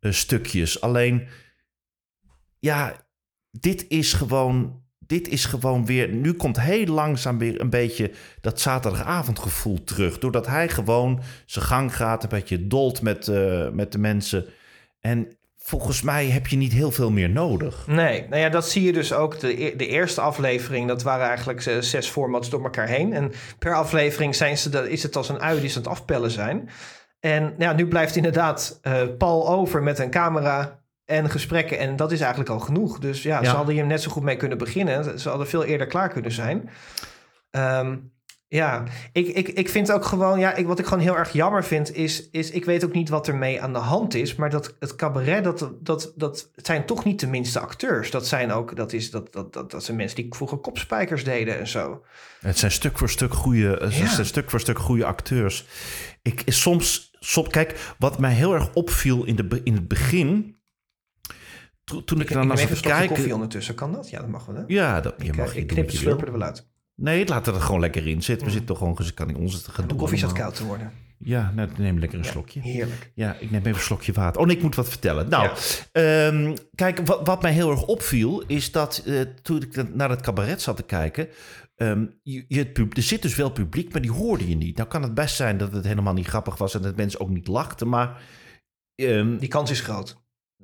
stukjes. 0.00 0.80
Alleen 0.80 1.28
ja, 2.58 3.06
dit 3.50 3.88
is 3.88 4.12
gewoon 4.12 4.82
dit 4.98 5.28
is 5.28 5.44
gewoon 5.44 5.86
weer. 5.86 6.08
Nu 6.08 6.32
komt 6.32 6.60
heel 6.60 6.86
langzaam 6.86 7.38
weer 7.38 7.60
een 7.60 7.70
beetje 7.70 8.12
dat 8.40 8.60
zaterdagavondgevoel 8.60 9.84
terug. 9.84 10.18
Doordat 10.18 10.46
hij 10.46 10.68
gewoon 10.68 11.22
zijn 11.46 11.64
gang 11.64 11.96
gaat, 11.96 12.22
een 12.22 12.28
beetje 12.28 12.66
dolt 12.66 13.02
met, 13.02 13.26
met 13.72 13.92
de 13.92 13.98
mensen. 13.98 14.46
En 15.00 15.37
volgens 15.58 16.02
mij 16.02 16.26
heb 16.26 16.46
je 16.46 16.56
niet 16.56 16.72
heel 16.72 16.90
veel 16.90 17.10
meer 17.10 17.30
nodig. 17.30 17.86
Nee, 17.86 18.26
nou 18.28 18.40
ja, 18.42 18.48
dat 18.48 18.68
zie 18.68 18.82
je 18.82 18.92
dus 18.92 19.12
ook. 19.12 19.40
De, 19.40 19.64
e- 19.64 19.76
de 19.76 19.86
eerste 19.86 20.20
aflevering, 20.20 20.88
dat 20.88 21.02
waren 21.02 21.26
eigenlijk 21.26 21.60
zes 21.80 22.08
formats 22.08 22.50
door 22.50 22.62
elkaar 22.64 22.88
heen. 22.88 23.12
En 23.12 23.32
per 23.58 23.74
aflevering 23.74 24.34
zijn 24.34 24.58
ze, 24.58 24.68
dat 24.68 24.86
is 24.86 25.02
het 25.02 25.16
als 25.16 25.28
een 25.28 25.40
ui 25.40 25.60
die 25.60 25.68
ze 25.68 25.76
aan 25.76 25.82
het 25.82 25.92
afpellen 25.92 26.30
zijn. 26.30 26.68
En 27.20 27.42
nou 27.42 27.54
ja, 27.58 27.72
nu 27.72 27.86
blijft 27.86 28.16
inderdaad 28.16 28.78
eh, 28.82 29.02
Paul 29.18 29.48
over 29.48 29.82
met 29.82 29.98
een 29.98 30.10
camera 30.10 30.80
en 31.04 31.30
gesprekken. 31.30 31.78
En 31.78 31.96
dat 31.96 32.12
is 32.12 32.20
eigenlijk 32.20 32.50
al 32.50 32.60
genoeg. 32.60 32.98
Dus 32.98 33.22
ja, 33.22 33.38
Ja. 33.42 33.44
ze 33.50 33.56
hadden 33.56 33.74
hier 33.74 33.86
net 33.86 34.02
zo 34.02 34.10
goed 34.10 34.22
mee 34.22 34.36
kunnen 34.36 34.58
beginnen. 34.58 35.20
Ze 35.20 35.28
hadden 35.28 35.48
veel 35.48 35.64
eerder 35.64 35.86
klaar 35.86 36.08
kunnen 36.08 36.32
zijn. 36.32 36.70
Ehm, 37.50 37.96
ja, 38.50 38.84
ik, 39.12 39.26
ik, 39.26 39.48
ik 39.48 39.68
vind 39.68 39.92
ook 39.92 40.04
gewoon, 40.04 40.38
ja, 40.38 40.54
ik, 40.54 40.66
wat 40.66 40.78
ik 40.78 40.84
gewoon 40.86 41.02
heel 41.02 41.16
erg 41.16 41.32
jammer 41.32 41.64
vind, 41.64 41.94
is, 41.94 42.30
is 42.30 42.50
ik 42.50 42.64
weet 42.64 42.84
ook 42.84 42.92
niet 42.92 43.08
wat 43.08 43.28
ermee 43.28 43.62
aan 43.62 43.72
de 43.72 43.78
hand 43.78 44.14
is, 44.14 44.34
maar 44.34 44.50
dat 44.50 44.74
het 44.78 44.96
cabaret, 44.96 45.44
dat, 45.44 45.70
dat, 45.80 46.12
dat 46.16 46.50
het 46.54 46.66
zijn 46.66 46.86
toch 46.86 47.04
niet 47.04 47.20
de 47.20 47.26
minste 47.26 47.60
acteurs. 47.60 48.10
Dat 48.10 48.26
zijn 48.26 48.52
ook, 48.52 48.76
dat, 48.76 48.92
is, 48.92 49.10
dat, 49.10 49.32
dat, 49.32 49.52
dat, 49.52 49.70
dat 49.70 49.84
zijn 49.84 49.96
mensen 49.96 50.16
die 50.16 50.26
vroeger 50.34 50.58
kopspijkers 50.58 51.24
deden 51.24 51.58
en 51.58 51.66
zo. 51.66 52.02
Het 52.40 52.58
zijn 52.58 52.70
stuk 52.72 52.98
voor 52.98 53.08
stuk 53.10 53.34
goede, 53.34 53.76
het 53.80 53.96
Ja. 53.96 54.06
zijn 54.08 54.26
stuk 54.26 54.50
voor 54.50 54.60
stuk 54.60 54.78
goede 54.78 55.04
acteurs. 55.04 55.66
Ik 56.22 56.42
soms, 56.46 57.16
soms, 57.20 57.48
kijk, 57.48 57.94
wat 57.98 58.18
mij 58.18 58.32
heel 58.32 58.54
erg 58.54 58.74
opviel 58.74 59.24
in, 59.24 59.36
de, 59.36 59.60
in 59.64 59.74
het 59.74 59.88
begin, 59.88 60.56
to- 61.84 62.04
toen 62.04 62.20
ik, 62.20 62.28
Ik, 62.28 62.34
dan 62.34 62.46
naar 62.46 62.58
even 62.58 62.76
slokje 62.76 62.98
koffie 62.98 63.16
kijken. 63.16 63.34
ondertussen. 63.34 63.74
Kan 63.74 63.92
dat? 63.92 64.10
Ja, 64.10 64.18
dat 64.20 64.28
mag 64.28 64.46
wel, 64.46 64.56
hè? 64.56 64.62
Ja, 64.66 65.00
dat 65.00 65.14
je 65.18 65.24
ik, 65.24 65.36
mag 65.36 65.50
eh, 65.54 65.56
ik 65.56 65.66
knip 65.66 65.90
wil. 65.90 66.00
slurper 66.00 66.26
er 66.26 66.32
wel 66.32 66.42
uit. 66.42 66.66
Nee, 67.00 67.26
laat 67.26 67.46
er 67.46 67.54
gewoon 67.54 67.80
lekker 67.80 68.06
in 68.06 68.22
zitten. 68.22 68.46
We 68.46 68.52
zitten 68.52 68.68
toch 68.76 68.78
gewoon, 68.78 68.98
kan 69.14 69.28
ik 69.28 69.38
ons 69.38 69.54
het 69.54 69.64
De 69.64 69.70
gedoe 69.70 69.98
koffie 69.98 70.18
staat 70.18 70.30
allemaal. 70.30 70.46
koud 70.48 70.58
te 70.60 70.66
worden. 70.66 70.92
Ja, 71.18 71.52
nou, 71.54 71.68
neem 71.76 71.98
lekker 71.98 72.18
een 72.18 72.24
Ja, 72.24 72.30
slokje. 72.30 72.60
Heerlijk. 72.60 73.10
Ja, 73.14 73.34
ik 73.34 73.50
neem 73.50 73.60
even 73.60 73.72
een 73.74 73.78
slokje 73.80 74.12
water. 74.12 74.40
Oh, 74.40 74.46
nee, 74.46 74.56
ik 74.56 74.62
moet 74.62 74.74
wat 74.74 74.88
vertellen. 74.88 75.28
Nou, 75.28 75.44
Ja. 75.44 75.54
ehm, 75.92 76.56
kijk, 76.74 76.98
wat, 77.06 77.26
wat 77.26 77.42
mij 77.42 77.52
heel 77.52 77.70
erg 77.70 77.82
opviel... 77.86 78.42
is 78.46 78.72
dat 78.72 79.02
eh, 79.06 79.20
toen 79.42 79.62
ik 79.62 79.94
naar 79.94 80.10
het 80.10 80.20
cabaret 80.20 80.62
zat 80.62 80.76
te 80.76 80.82
kijken... 80.82 81.28
ehm, 81.76 82.04
je, 82.22 82.44
je, 82.48 82.58
het 82.58 82.96
er 82.96 83.02
zit 83.02 83.22
dus 83.22 83.34
wel 83.36 83.50
publiek, 83.50 83.92
maar 83.92 84.02
die 84.02 84.12
hoorde 84.12 84.48
je 84.48 84.56
niet. 84.56 84.76
Nou 84.76 84.88
kan 84.88 85.02
het 85.02 85.14
best 85.14 85.36
zijn 85.36 85.58
dat 85.58 85.72
het 85.72 85.84
helemaal 85.84 86.14
niet 86.14 86.26
grappig 86.28 86.56
was... 86.58 86.74
en 86.74 86.82
dat 86.82 86.96
mensen 86.96 87.20
ook 87.20 87.30
niet 87.30 87.46
lachten, 87.46 87.88
maar... 87.88 88.22
ehm, 88.94 89.36
Die 89.36 89.48
kans 89.48 89.70
is 89.70 89.80
groot. 89.80 90.16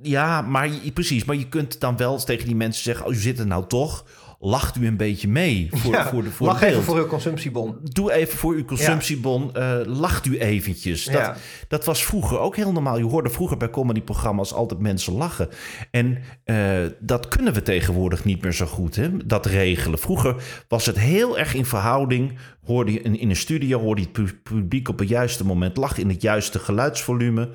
ja, 0.03 0.41
maar 0.43 0.69
je- 0.69 0.93
precies. 0.93 1.25
Maar 1.25 1.37
je 1.37 1.49
kunt 1.49 1.81
dan 1.81 1.97
wel 1.97 2.13
eens 2.13 2.25
tegen 2.25 2.47
die 2.47 2.57
mensen 2.57 2.83
zeggen... 2.83 3.07
oh, 3.07 3.13
u 3.13 3.17
zit 3.17 3.39
er 3.39 3.47
nou 3.47 3.67
toch... 3.67 4.05
lacht 4.45 4.77
u 4.77 4.87
een 4.87 4.97
beetje 4.97 5.29
mee 5.29 5.69
voor, 5.71 5.93
Ja, 5.93 6.09
voor, 6.09 6.23
de, 6.23 6.31
voor 6.31 6.47
Lach 6.47 6.63
even 6.63 6.83
voor 6.83 6.97
uw 6.97 7.07
consumptiebon. 7.07 7.77
Doe 7.83 8.13
even 8.13 8.39
voor 8.39 8.55
uw 8.55 8.65
consumptiebon, 8.65 9.55
eh, 9.55 9.77
lacht 9.85 10.27
u 10.27 10.39
eventjes. 10.39 11.05
Dat, 11.05 11.15
Ja. 11.15 11.37
dat 11.69 11.85
was 11.85 12.05
vroeger 12.05 12.39
ook 12.39 12.57
heel 12.57 12.73
normaal. 12.73 12.99
Je 12.99 13.05
hoorde 13.05 13.31
vroeger 13.31 13.57
bij 13.57 13.71
comedyprogramma's 13.71 14.53
altijd 14.53 14.81
mensen 14.81 15.13
lachen. 15.13 15.49
En 15.91 16.19
eh, 16.45 16.77
dat 17.01 17.29
kunnen 17.29 17.53
we 17.53 17.63
tegenwoordig 17.63 18.25
niet 18.25 18.43
meer 18.43 18.53
zo 18.53 18.67
goed, 18.67 18.97
hè? 18.97 19.27
dat 19.27 19.47
regelen. 19.47 19.99
Vroeger 19.99 20.37
was 20.69 20.87
het 20.87 20.99
heel 20.99 21.39
erg 21.39 21.55
in 21.55 21.65
verhouding. 21.67 22.39
Hoorde 22.65 22.93
je 22.93 23.01
in, 23.01 23.19
in 23.19 23.31
een 23.31 23.37
studio, 23.37 23.81
hoorde 23.81 24.01
je 24.01 24.07
het 24.07 24.17
pu- 24.25 24.39
publiek 24.55 24.89
op 24.89 24.99
het 24.99 25.09
juiste 25.09 25.45
moment 25.45 25.77
lachen... 25.77 26.03
in 26.03 26.09
het 26.09 26.23
juiste 26.23 26.59
geluidsvolume. 26.59 27.49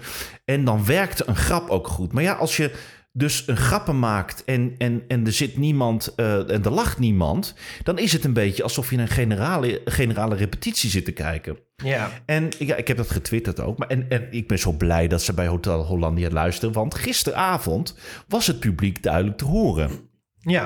En 0.46 0.66
dan 0.66 0.86
werkte 0.86 1.24
een 1.28 1.36
grap 1.36 1.70
ook 1.70 1.88
goed. 1.88 2.14
Maar 2.14 2.24
ja, 2.24 2.34
als 2.34 2.58
je 2.58 2.72
dus 3.12 3.44
een 3.48 3.58
grappen 3.58 4.00
maakt 4.00 4.44
en, 4.44 4.76
en, 4.78 5.04
en 5.08 5.26
er 5.26 5.32
zit 5.32 5.58
niemand 5.58 6.14
eh, 6.16 6.50
en 6.50 6.64
er 6.64 6.72
lacht 6.72 7.00
niemand, 7.00 7.54
dan 7.84 7.98
is 7.98 8.14
het 8.14 8.24
een 8.24 8.34
beetje 8.34 8.64
alsof 8.64 8.90
je 8.90 8.98
een 8.98 9.08
generale, 9.08 9.82
generale 9.86 10.36
repetitie 10.36 10.90
zit 10.90 11.06
te 11.06 11.12
kijken. 11.12 11.58
Ja. 11.76 12.12
En 12.26 12.50
ja, 12.60 12.76
ik 12.76 12.88
heb 12.88 12.98
dat 12.98 13.12
getwitterd 13.12 13.60
ook. 13.60 13.78
Maar 13.78 13.88
en, 13.88 14.10
en 14.10 14.28
ik 14.32 14.48
ben 14.48 14.60
zo 14.60 14.72
blij 14.72 15.08
dat 15.08 15.22
ze 15.22 15.34
bij 15.34 15.48
Hotel 15.48 15.86
Hollandia 15.86 16.30
luisteren. 16.30 16.74
Want 16.74 16.96
gisteravond 16.96 17.96
was 18.28 18.48
het 18.48 18.60
publiek 18.60 19.04
duidelijk 19.04 19.38
te 19.38 19.46
horen. 19.46 19.92
Ja. 20.40 20.66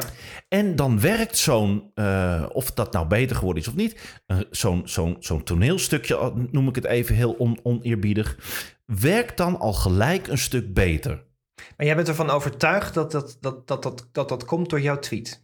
En 0.50 0.76
dan 0.76 1.00
werkt 1.00 1.38
zo'n, 1.38 1.92
eh, 1.94 2.46
of 2.52 2.72
dat 2.72 2.94
nou 2.94 3.08
beter 3.08 3.36
geworden 3.36 3.64
is 3.64 3.70
of 3.70 3.76
niet, 3.76 4.22
eh, 4.26 4.38
zo'n 4.52 4.82
zo'n 4.86 5.16
zo'n 5.20 5.44
toneelstukje, 5.44 6.34
noem 6.52 6.68
ik 6.68 6.76
het 6.76 6.86
even 6.86 7.16
heel 7.16 7.34
on, 7.34 7.60
oneerbiedig, 7.64 8.38
werkt 8.86 9.38
dan 9.38 9.60
al 9.60 9.74
gelijk 9.74 10.28
een 10.28 10.38
stuk 10.38 10.74
beter. 10.74 11.24
Maar 11.78 11.86
jij 11.86 11.96
bent 11.96 12.08
ervan 12.08 12.30
overtuigd 12.30 12.94
dat 12.94 13.12
dat, 13.12 13.38
dat, 13.42 13.68
dat, 13.68 13.84
dat, 13.84 14.08
dat, 14.12 14.30
dat 14.30 14.46
komt 14.46 14.70
door 14.70 14.82
jouw 14.82 15.00
tweet? 15.00 15.44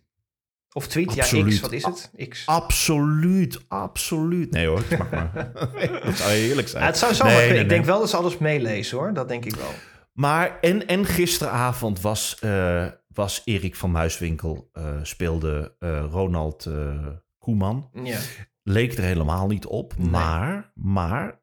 Of 0.74 0.88
tweet? 0.88 1.14
Ja. 1.14 1.24
X. 1.24 1.60
Wat 1.60 1.72
is 1.72 1.86
het? 1.86 2.12
X. 2.30 2.46
Absoluut, 2.46 3.60
absoluut. 3.68 4.52
Nee 4.52 4.68
hoor, 4.68 4.84
mag 4.98 5.10
maar. 5.12 5.52
dat 6.06 6.18
zou 6.18 6.32
heerlijk 6.32 6.68
zijn. 6.68 6.84
Ja, 6.84 6.90
het 6.90 6.98
zou 6.98 7.14
zo 7.14 7.24
Nee, 7.24 7.48
Ik 7.48 7.54
nee. 7.54 7.66
denk 7.66 7.86
wel 7.86 8.00
dat 8.00 8.10
ze 8.10 8.18
alles 8.18 8.38
meelezen 8.38 8.98
hoor. 8.98 9.14
Dat 9.14 9.28
denk 9.28 9.46
ik 9.46 9.56
wel. 9.56 9.72
Maar 10.14 10.60
en, 10.62 10.88
en 10.88 11.06
gisteravond 11.06 12.02
was, 12.02 12.40
eh, 12.40 12.86
was 13.14 13.42
Erik 13.46 13.76
van 13.76 13.92
Muiswinkel, 13.92 14.70
eh, 14.74 15.00
speelde 15.04 15.76
eh, 15.80 16.06
Ronald 16.12 16.66
eh, 16.66 17.08
Koeman. 17.38 17.90
Ja. 17.94 18.20
Leek 18.64 18.94
er 18.94 19.04
helemaal 19.04 19.48
niet 19.48 19.66
op. 19.66 19.98
Nee. 19.98 20.10
Maar, 20.10 20.72
maar, 20.76 21.40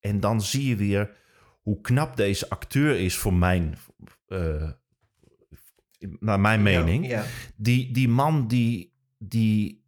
en 0.00 0.20
dan 0.20 0.40
zie 0.40 0.68
je 0.68 0.76
weer 0.76 1.10
hoe 1.62 1.80
knap 1.80 2.16
deze 2.16 2.48
acteur 2.48 3.00
is 3.00 3.16
voor 3.16 3.34
mijn, 3.34 3.78
eh, 4.32 4.70
naar 6.20 6.40
mijn 6.40 6.62
mening. 6.62 7.06
Ja. 7.06 7.24
Die, 7.56 7.92
die 7.92 8.08
man, 8.08 8.48
die, 8.48 8.92
die, 9.18 9.81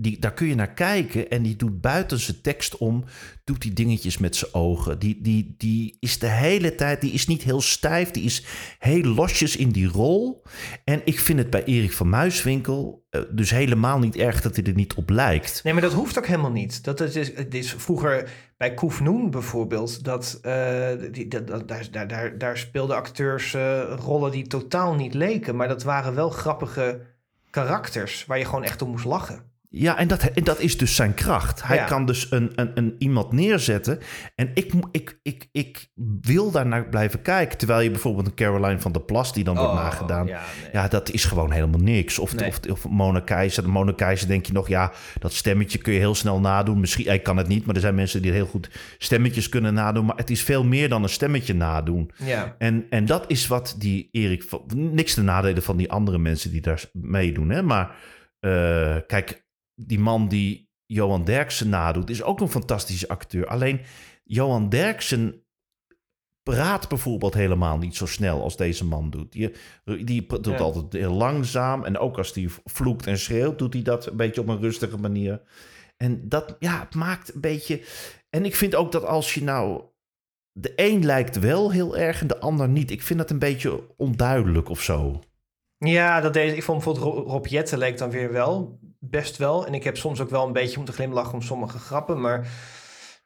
die, 0.00 0.18
daar 0.18 0.32
kun 0.34 0.46
je 0.46 0.54
naar 0.54 0.72
kijken 0.74 1.30
en 1.30 1.42
die 1.42 1.56
doet 1.56 1.80
buiten 1.80 2.18
zijn 2.18 2.40
tekst 2.40 2.76
om, 2.76 3.04
doet 3.44 3.62
die 3.62 3.72
dingetjes 3.72 4.18
met 4.18 4.36
zijn 4.36 4.54
ogen. 4.54 4.98
Die, 4.98 5.18
die, 5.22 5.54
die 5.58 5.96
is 6.00 6.18
de 6.18 6.26
hele 6.26 6.74
tijd, 6.74 7.00
die 7.00 7.12
is 7.12 7.26
niet 7.26 7.42
heel 7.42 7.60
stijf, 7.60 8.10
die 8.10 8.22
is 8.24 8.44
heel 8.78 9.02
losjes 9.02 9.56
in 9.56 9.68
die 9.70 9.86
rol. 9.88 10.42
En 10.84 11.00
ik 11.04 11.20
vind 11.20 11.38
het 11.38 11.50
bij 11.50 11.64
Erik 11.64 11.92
van 11.92 12.08
Muiswinkel 12.08 13.06
eh, 13.10 13.20
dus 13.30 13.50
helemaal 13.50 13.98
niet 13.98 14.16
erg 14.16 14.40
dat 14.40 14.56
hij 14.56 14.64
er 14.64 14.74
niet 14.74 14.94
op 14.94 15.10
lijkt. 15.10 15.60
Nee, 15.64 15.72
maar 15.72 15.82
dat 15.82 15.92
hoeft 15.92 16.18
ook 16.18 16.26
helemaal 16.26 16.52
niet. 16.52 16.84
Dat 16.84 17.00
is, 17.00 17.14
het 17.34 17.54
is 17.54 17.72
vroeger 17.72 18.30
bij 18.56 18.74
Koef 18.74 19.00
Noen 19.00 19.30
bijvoorbeeld. 19.30 20.04
Dat, 20.04 20.38
eh, 20.42 20.88
die, 21.12 21.28
dat, 21.28 21.46
dat- 21.46 21.68
daar, 21.68 21.88
daar, 21.90 22.08
daar, 22.08 22.38
daar 22.38 22.58
speelden 22.58 22.96
acteurs 22.96 23.54
eh, 23.54 23.92
rollen 23.98 24.30
die 24.30 24.46
totaal 24.46 24.94
niet 24.94 25.14
leken. 25.14 25.56
Maar 25.56 25.68
dat 25.68 25.82
waren 25.82 26.14
wel 26.14 26.30
grappige 26.30 27.00
karakters 27.50 28.26
waar 28.26 28.38
je 28.38 28.44
gewoon 28.44 28.64
echt 28.64 28.82
om 28.82 28.90
moest 28.90 29.04
lachen. 29.04 29.47
Ja, 29.70 29.98
en 29.98 30.08
dat, 30.08 30.22
en 30.22 30.44
dat 30.44 30.60
is 30.60 30.78
dus 30.78 30.94
zijn 30.96 31.14
kracht. 31.14 31.62
Hij 31.62 31.76
Ja. 31.76 31.84
kan 31.84 32.06
dus 32.06 32.30
een, 32.30 32.52
een, 32.54 32.70
een 32.74 32.94
iemand 32.98 33.32
neerzetten. 33.32 33.98
En 34.34 34.50
ik, 34.54 34.72
ik, 34.90 35.18
ik, 35.22 35.48
ik 35.52 35.88
wil 36.20 36.50
daarnaar 36.50 36.88
blijven 36.88 37.22
kijken. 37.22 37.58
Terwijl 37.58 37.80
je 37.80 37.90
bijvoorbeeld 37.90 38.26
een 38.26 38.34
Caroline 38.34 38.80
van 38.80 38.92
der 38.92 39.02
Plas, 39.02 39.32
die 39.32 39.44
dan 39.44 39.56
wordt 39.56 39.72
nagedaan. 39.74 40.22
Oh, 40.22 40.28
Ja, 40.28 40.42
nee. 40.62 40.70
Ja, 40.72 40.88
dat 40.88 41.10
is 41.10 41.24
gewoon 41.24 41.52
helemaal 41.52 41.80
niks. 41.80 42.18
Of, 42.18 42.34
Nee. 42.34 42.48
of, 42.48 42.60
of 42.70 42.88
Mona 42.88 43.20
Keizer. 43.20 43.62
De 43.62 43.68
Mona 43.68 43.92
Keizer 43.92 44.28
denk 44.28 44.46
je 44.46 44.52
nog, 44.52 44.68
ja, 44.68 44.92
dat 45.18 45.32
stemmetje 45.32 45.78
kun 45.78 45.92
je 45.92 45.98
heel 45.98 46.14
snel 46.14 46.40
nadoen. 46.40 46.80
Misschien, 46.80 47.12
ik 47.12 47.22
kan 47.22 47.36
het 47.36 47.48
niet, 47.48 47.66
maar 47.66 47.74
er 47.74 47.80
zijn 47.80 47.94
mensen 47.94 48.22
die 48.22 48.32
heel 48.32 48.46
goed 48.46 48.70
stemmetjes 48.98 49.48
kunnen 49.48 49.74
nadoen. 49.74 50.04
Maar 50.06 50.16
het 50.16 50.30
is 50.30 50.42
veel 50.42 50.64
meer 50.64 50.88
dan 50.88 51.02
een 51.02 51.08
stemmetje 51.08 51.54
nadoen. 51.54 52.10
ja. 52.16 52.54
En, 52.58 52.86
en 52.90 53.04
dat 53.06 53.24
is 53.26 53.46
wat 53.46 53.74
die 53.78 54.08
Erik... 54.12 54.44
Niks 54.74 55.14
te 55.14 55.22
nadelen 55.22 55.62
van 55.62 55.76
die 55.76 55.90
andere 55.90 56.18
mensen 56.18 56.50
die 56.50 56.60
daar 56.60 56.84
meedoen. 56.92 57.50
Hè? 57.50 57.62
Maar 57.62 57.96
eh, 58.40 58.96
kijk, 59.06 59.46
die 59.86 59.98
man 59.98 60.28
die 60.28 60.68
Johan 60.86 61.24
Derksen 61.24 61.68
nadoet... 61.68 62.10
is 62.10 62.22
ook 62.22 62.40
een 62.40 62.50
fantastische 62.50 63.08
acteur. 63.08 63.46
Alleen 63.46 63.80
Johan 64.24 64.68
Derksen 64.68 65.42
praat 66.42 66.88
bijvoorbeeld 66.88 67.34
helemaal 67.34 67.78
niet 67.78 67.96
zo 67.96 68.06
snel 68.06 68.42
als 68.42 68.56
deze 68.56 68.84
man 68.84 69.10
doet. 69.10 69.32
Die, 69.32 69.52
die 70.04 70.26
doet 70.26 70.46
Ja. 70.46 70.56
altijd 70.58 70.92
heel 70.92 71.12
langzaam. 71.12 71.84
En 71.84 71.98
ook 71.98 72.16
als 72.16 72.34
hij 72.34 72.48
vloekt 72.64 73.06
en 73.06 73.18
schreeuwt, 73.18 73.58
doet 73.58 73.72
hij 73.74 73.82
dat 73.82 74.06
een 74.06 74.16
beetje 74.16 74.40
op 74.40 74.48
een 74.48 74.60
rustige 74.60 74.96
manier. 74.98 75.42
En 75.96 76.28
dat 76.28 76.56
ja, 76.58 76.80
het 76.80 76.94
maakt 76.94 77.34
een 77.34 77.40
beetje... 77.40 77.82
En 78.30 78.44
ik 78.44 78.56
vind 78.56 78.74
ook 78.74 78.92
dat 78.92 79.04
als 79.04 79.34
je 79.34 79.42
nou... 79.42 79.82
De 80.52 80.72
een 80.76 81.04
lijkt 81.04 81.38
wel 81.38 81.72
heel 81.72 81.96
erg 81.96 82.20
en 82.20 82.26
de 82.26 82.38
ander 82.38 82.68
niet. 82.68 82.90
Ik 82.90 83.02
vind 83.02 83.18
dat 83.18 83.30
een 83.30 83.38
beetje 83.38 83.94
onduidelijk 83.96 84.68
of 84.68 84.82
zo. 84.82 85.20
Ja, 85.78 86.20
dat 86.20 86.32
deed, 86.32 86.56
ik 86.56 86.62
vond 86.62 86.84
bijvoorbeeld 86.84 87.14
Ro- 87.14 87.22
Rob 87.32 87.46
Jetten 87.46 87.78
leek 87.78 87.98
dan 87.98 88.10
weer 88.10 88.32
wel, 88.32 88.78
best 88.98 89.36
wel. 89.36 89.66
En 89.66 89.74
ik 89.74 89.84
heb 89.84 89.96
soms 89.96 90.20
ook 90.20 90.30
wel 90.30 90.46
een 90.46 90.52
beetje 90.52 90.76
moeten 90.76 90.94
glimlachen 90.94 91.32
om 91.34 91.42
sommige 91.42 91.78
grappen. 91.78 92.20
Maar 92.20 92.48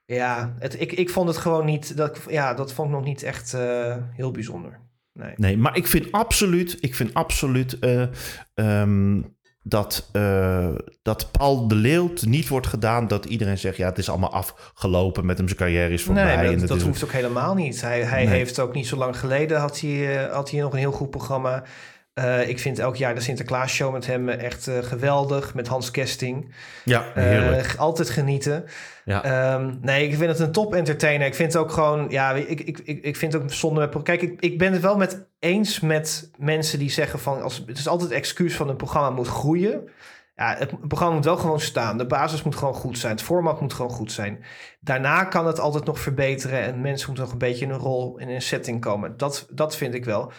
ja, 0.05 0.55
het, 0.59 0.81
ik, 0.81 0.93
ik 0.93 1.11
vond 1.11 1.29
het 1.29 1.37
gewoon 1.37 1.65
niet, 1.65 1.97
dat, 1.97 2.19
ja, 2.29 2.55
dat 2.55 2.73
vond 2.73 2.89
ik 2.89 2.95
nog 2.95 3.05
niet 3.05 3.23
echt 3.23 3.55
eh, 3.55 3.97
heel 4.13 4.31
bijzonder. 4.31 4.81
Nee. 5.13 5.33
Nee, 5.37 5.57
maar 5.57 5.77
ik 5.77 5.87
vind 5.87 6.13
absoluut, 6.13 6.77
ik 6.81 6.95
vind 6.95 7.15
absoluut 7.15 7.79
eh, 7.79 8.03
ehm, 8.55 9.23
dat, 9.63 10.09
eh, 10.13 10.69
dat 11.03 11.31
Paul 11.31 11.69
de 11.69 11.75
Leeuw 11.75 12.13
niet 12.21 12.49
wordt 12.49 12.67
gedaan. 12.67 13.09
Dat 13.09 13.25
iedereen 13.25 13.59
zegt, 13.59 13.77
ja, 13.77 13.89
het 13.89 13.99
is 13.99 14.09
allemaal 14.09 14.33
afgelopen 14.33 15.27
met 15.27 15.37
hem. 15.39 15.47
Zijn 15.47 15.59
carrière 15.59 15.93
is 15.93 16.03
voorbij. 16.03 16.37
Nee, 16.37 16.47
en 16.53 16.59
dat, 16.59 16.69
dat 16.69 16.77
is- 16.77 16.83
hoeft 16.83 17.05
ook 17.05 17.13
helemaal 17.13 17.55
niet. 17.55 17.81
Hij, 17.81 18.03
hij 18.03 18.25
Nee. 18.25 18.35
heeft 18.35 18.59
ook 18.59 18.75
niet 18.75 18.87
zo 18.87 18.97
lang 18.97 19.19
geleden 19.19 19.61
had 19.61 19.81
hij, 19.81 20.29
had 20.31 20.51
hij 20.51 20.61
nog 20.61 20.73
een 20.73 20.79
heel 20.79 20.93
goed 20.93 21.11
programma. 21.11 21.65
Eh, 22.15 22.49
ik 22.49 22.59
vind 22.59 22.79
elk 22.79 22.97
jaar 22.97 23.15
de 23.15 23.21
Sinterklaas 23.21 23.73
show 23.73 23.93
met 23.93 24.07
hem 24.07 24.29
echt 24.29 24.69
eh, 24.69 24.79
geweldig. 24.79 25.55
Met 25.55 25.67
Hans 25.69 25.91
Kesting. 25.91 26.55
Ja, 26.85 27.05
Eh, 27.15 27.23
heerlijk. 27.25 27.75
altijd 27.77 28.11
genieten. 28.11 28.65
ja. 29.05 29.25
Ehm, 29.25 29.75
nee, 29.81 30.09
ik 30.09 30.17
vind 30.17 30.31
het 30.31 30.39
een 30.39 30.53
top 30.53 30.75
entertainer. 30.75 31.27
Ik 31.27 31.35
vind 31.35 31.53
het 31.53 31.63
ook 31.63 31.71
gewoon, 31.73 32.07
ja, 32.11 32.33
ik, 32.33 32.61
ik, 32.61 32.79
ik, 32.85 33.03
ik 33.05 33.17
vind 33.17 33.33
het 33.33 33.43
ook 33.43 33.53
zonde. 33.53 33.81
met- 33.81 34.03
Kijk, 34.03 34.23
ik, 34.23 34.41
ik 34.41 34.59
ben 34.59 34.73
het 34.73 34.83
wel 34.83 34.97
met 34.97 35.27
eens 35.39 35.81
met 35.81 36.31
mensen 36.39 36.79
die 36.79 36.91
zeggen 36.91 37.19
van, 37.19 37.43
als, 37.43 37.63
het 37.67 37.79
is 37.79 37.89
altijd 37.89 38.09
het 38.11 38.19
excuus 38.19 38.57
van 38.57 38.69
een 38.69 38.77
programma 38.77 39.11
moet 39.11 39.29
groeien. 39.29 39.89
Ja, 40.37 40.57
het 40.59 40.89
programma 40.89 41.15
moet 41.15 41.25
wel 41.25 41.37
gewoon 41.37 41.61
staan. 41.61 41.99
De 41.99 42.07
basis 42.07 42.43
moet 42.43 42.57
gewoon 42.57 42.75
goed 42.75 42.99
zijn. 42.99 43.13
Het 43.13 43.23
format 43.23 43.61
moet 43.61 43.73
gewoon 43.73 43.91
goed 43.91 44.13
zijn. 44.13 44.45
Daarna 44.81 45.25
kan 45.25 45.47
het 45.47 45.61
altijd 45.61 45.85
nog 45.85 45.99
verbeteren 45.99 46.61
en 46.63 46.81
mensen 46.81 47.07
moeten 47.07 47.25
nog 47.25 47.33
een 47.33 47.39
beetje 47.49 47.65
in 47.65 47.71
een 47.71 47.79
rol, 47.79 48.19
in 48.19 48.29
een 48.29 48.43
setting 48.43 48.81
komen. 48.81 49.17
Dat, 49.17 49.47
dat 49.51 49.77
vind 49.77 49.95
ik 49.95 50.05
wel. 50.05 50.33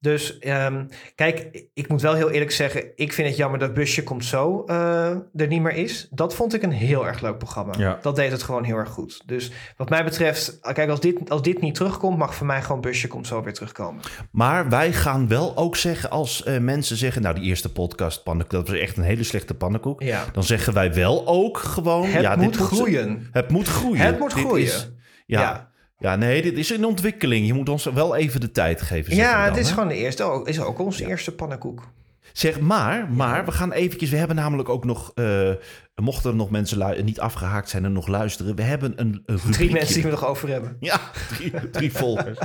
Dus 0.00 0.38
ehm, 0.38 0.84
kijk, 1.14 1.64
ik 1.74 1.88
moet 1.88 2.00
wel 2.02 2.14
heel 2.14 2.30
eerlijk 2.30 2.50
zeggen, 2.50 2.84
ik 2.94 3.12
vind 3.12 3.28
het 3.28 3.36
jammer 3.36 3.58
dat 3.58 3.74
Busje 3.74 4.02
komt 4.02 4.24
zo 4.24 4.64
eh, 4.66 5.08
er 5.10 5.46
niet 5.46 5.60
meer 5.62 5.72
is. 5.74 6.08
Dat 6.10 6.34
vond 6.34 6.54
ik 6.54 6.62
een 6.62 6.72
heel 6.72 7.06
erg 7.06 7.20
leuk 7.20 7.38
programma. 7.38 7.74
Ja. 7.78 7.98
Dat 8.02 8.16
deed 8.16 8.30
het 8.30 8.42
gewoon 8.42 8.64
heel 8.64 8.76
erg 8.76 8.88
goed. 8.88 9.22
Dus 9.26 9.50
wat 9.76 9.88
mij 9.88 10.04
betreft, 10.04 10.58
kijk, 10.72 10.90
als 10.90 11.00
dit, 11.00 11.30
als 11.30 11.42
dit 11.42 11.60
niet 11.60 11.74
terugkomt, 11.74 12.18
mag 12.18 12.34
voor 12.34 12.46
mij 12.46 12.62
gewoon 12.62 12.80
Busje 12.80 13.08
komt 13.08 13.26
zo 13.26 13.42
weer 13.42 13.52
terugkomen. 13.54 14.02
Maar 14.30 14.68
wij 14.68 14.92
gaan 14.92 15.28
wel 15.28 15.56
ook 15.56 15.76
zeggen 15.76 16.10
als 16.10 16.42
eh, 16.44 16.58
mensen 16.58 16.96
zeggen... 16.96 17.22
nou, 17.22 17.34
die 17.34 17.44
eerste 17.44 17.72
podcast, 17.72 18.22
pannenkoek, 18.22 18.52
dat 18.52 18.68
was 18.68 18.78
echt 18.78 18.96
een 18.96 19.02
hele 19.02 19.22
slechte 19.24 19.54
pannenkoek. 19.54 20.02
Ja. 20.02 20.24
Dan 20.32 20.44
zeggen 20.44 20.74
wij 20.74 20.94
wel 20.94 21.26
ook 21.26 21.58
gewoon... 21.58 22.06
Het 22.06 22.22
ja, 22.22 22.36
moet 22.36 22.52
dit 22.52 22.62
groeien. 22.62 23.28
Het 23.32 23.48
moet 23.50 23.68
groeien. 23.68 24.04
Het 24.04 24.18
moet 24.18 24.34
Dit 24.34 24.44
groeien. 24.44 24.64
is- 24.64 24.90
ja. 25.26 25.40
Ja. 25.40 25.69
Ja. 26.00 26.16
nee, 26.16 26.42
dit 26.42 26.58
is 26.58 26.70
een 26.70 26.84
ontwikkeling. 26.84 27.46
Je 27.46 27.54
moet 27.54 27.68
ons 27.68 27.84
wel 27.84 28.16
even 28.16 28.40
de 28.40 28.50
tijd 28.52 28.82
geven. 28.82 29.14
Ja, 29.16 29.34
dan, 29.44 29.44
het 29.52 29.56
is 29.60 29.68
hè? 29.68 29.72
gewoon 29.74 29.88
de 29.88 29.94
eerste. 29.96 30.40
Is 30.44 30.60
ook 30.60 30.78
onze 30.78 31.06
eerste 31.06 31.34
pannenkoek. 31.34 31.88
Zeg 32.32 32.60
maar, 32.60 33.10
maar 33.10 33.44
we 33.44 33.52
gaan 33.52 33.72
eventjes... 33.72 34.10
We 34.10 34.16
hebben 34.16 34.36
namelijk 34.36 34.68
ook 34.68 34.84
nog... 34.84 35.12
eh, 35.14 35.50
mochten 35.94 36.30
er 36.30 36.36
nog 36.36 36.50
mensen 36.50 37.04
niet 37.04 37.20
afgehaakt 37.20 37.68
zijn 37.68 37.84
en 37.84 37.92
nog 37.92 38.06
luisteren... 38.06 38.56
We 38.56 38.62
hebben 38.62 38.92
een, 38.96 39.06
een 39.08 39.22
rubriekje. 39.26 39.52
Drie 39.52 39.72
mensen 39.72 39.94
die 39.94 40.02
we 40.04 40.10
nog 40.10 40.26
over 40.26 40.48
hebben. 40.48 40.76
Ja, 40.80 41.00
drie, 41.36 41.70
drie 41.70 41.92
volgers. 42.02 42.38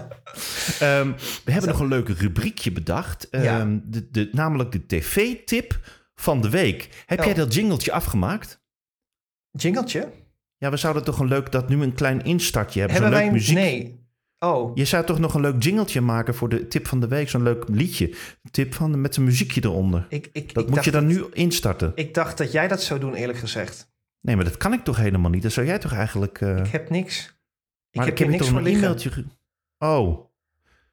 Ehm, 0.80 1.12
we 1.46 1.52
hebben 1.52 1.70
nog 1.70 1.80
een 1.80 1.88
leuke 1.88 2.14
rubriekje 2.14 2.72
bedacht. 2.72 3.30
Ehm, 3.30 3.44
Ja. 3.44 3.80
de, 3.84 4.08
de, 4.12 4.30
namelijk 4.32 4.72
de 4.72 4.86
tv-tip 4.86 5.80
van 6.16 6.42
de 6.42 6.50
week. 6.50 7.04
Heb 7.06 7.20
Oh. 7.20 7.26
jij 7.26 7.34
dat 7.34 7.54
jingletje 7.54 7.92
afgemaakt? 7.92 8.64
Jingeltje? 9.52 10.10
Ja, 10.66 10.72
we 10.72 10.78
zouden 10.78 11.04
toch 11.04 11.20
een 11.20 11.28
leuk... 11.28 11.52
Dat 11.52 11.70
nu 11.70 11.82
een 11.82 11.94
klein 11.94 12.24
instartje 12.24 12.80
hebben. 12.80 12.98
Hebben 12.98 13.16
wij 13.18 13.24
leuk 13.26 13.34
muziek. 13.38 13.56
Nee. 13.56 14.04
Oh, 14.40 14.72
Je 14.78 14.86
zou 14.86 15.06
toch 15.06 15.20
nog 15.20 15.34
een 15.34 15.42
leuk 15.42 15.64
jingletje 15.64 16.02
maken 16.02 16.36
voor 16.36 16.50
de 16.50 16.68
tip 16.68 16.88
van 16.88 17.00
de 17.00 17.08
week. 17.08 17.30
Zo'n 17.30 17.44
leuk 17.44 17.64
liedje. 17.68 18.16
Tip 18.52 18.74
van 18.74 18.92
de, 18.92 18.98
met 18.98 19.16
een 19.18 19.24
muziekje 19.24 19.64
eronder. 19.64 20.06
ik, 20.10 20.30
ik, 20.32 20.54
Dat 20.54 20.64
ik 20.64 20.70
moet 20.70 20.84
je 20.84 20.92
dan 20.92 21.08
dat- 21.08 21.18
nu 21.18 21.26
instarten. 21.34 21.92
Ik 21.96 22.14
dacht 22.14 22.38
dat 22.38 22.52
jij 22.52 22.68
dat 22.68 22.82
zou 22.84 23.00
doen, 23.00 23.14
eerlijk 23.14 23.38
gezegd. 23.40 23.92
Nee, 24.22 24.36
maar 24.36 24.46
dat 24.46 24.58
kan 24.58 24.74
ik 24.74 24.84
toch 24.84 24.98
helemaal 24.98 25.32
niet? 25.32 25.44
Dat 25.44 25.52
zou 25.52 25.66
jij 25.66 25.80
toch 25.80 25.94
eigenlijk... 25.94 26.42
eh, 26.42 26.58
Ik 26.58 26.68
heb 26.68 26.90
niks. 26.90 27.40
Ik 27.92 28.00
heb 28.00 28.10
ik 28.10 28.18
hier 28.18 28.28
heb 28.28 28.36
niks 28.40 28.50
voor 28.52 28.60
een 28.60 28.66
e-mailtje... 28.66 29.10
ge- 29.12 29.26
Oh, 29.78 30.26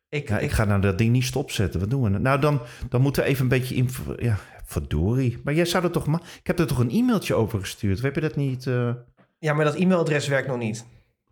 Ik, 0.08 0.28
Ja, 0.28 0.38
ik 0.38 0.50
ga 0.50 0.64
nou 0.64 0.80
dat 0.80 0.98
ding 0.98 1.12
niet 1.12 1.24
stopzetten. 1.24 1.80
Wat 1.80 1.90
doen 1.90 2.02
we? 2.02 2.08
nou? 2.08 2.22
Nou, 2.22 2.40
dan, 2.40 2.60
dan 2.88 3.00
moeten 3.00 3.22
we 3.22 3.28
even 3.28 3.42
een 3.42 3.48
beetje... 3.48 3.84
Ja, 4.16 4.38
verdorie. 4.64 5.38
Maar 5.44 5.54
jij 5.54 5.64
zou 5.64 5.84
er 5.84 5.90
toch... 5.90 6.06
Ma 6.06 6.20
ik 6.38 6.46
heb 6.46 6.58
er 6.58 6.66
toch 6.66 6.78
een 6.78 6.90
e-mailtje 6.90 7.34
over 7.34 7.60
gestuurd? 7.60 8.02
Heb 8.02 8.14
je 8.14 8.20
dat 8.20 8.36
niet... 8.36 8.66
eh, 8.66 8.90
Ja, 9.42 9.52
maar 9.52 9.64
dat 9.64 9.74
e-mailadres 9.74 10.28
werkt 10.28 10.48
nog 10.48 10.58
niet. 10.58 10.84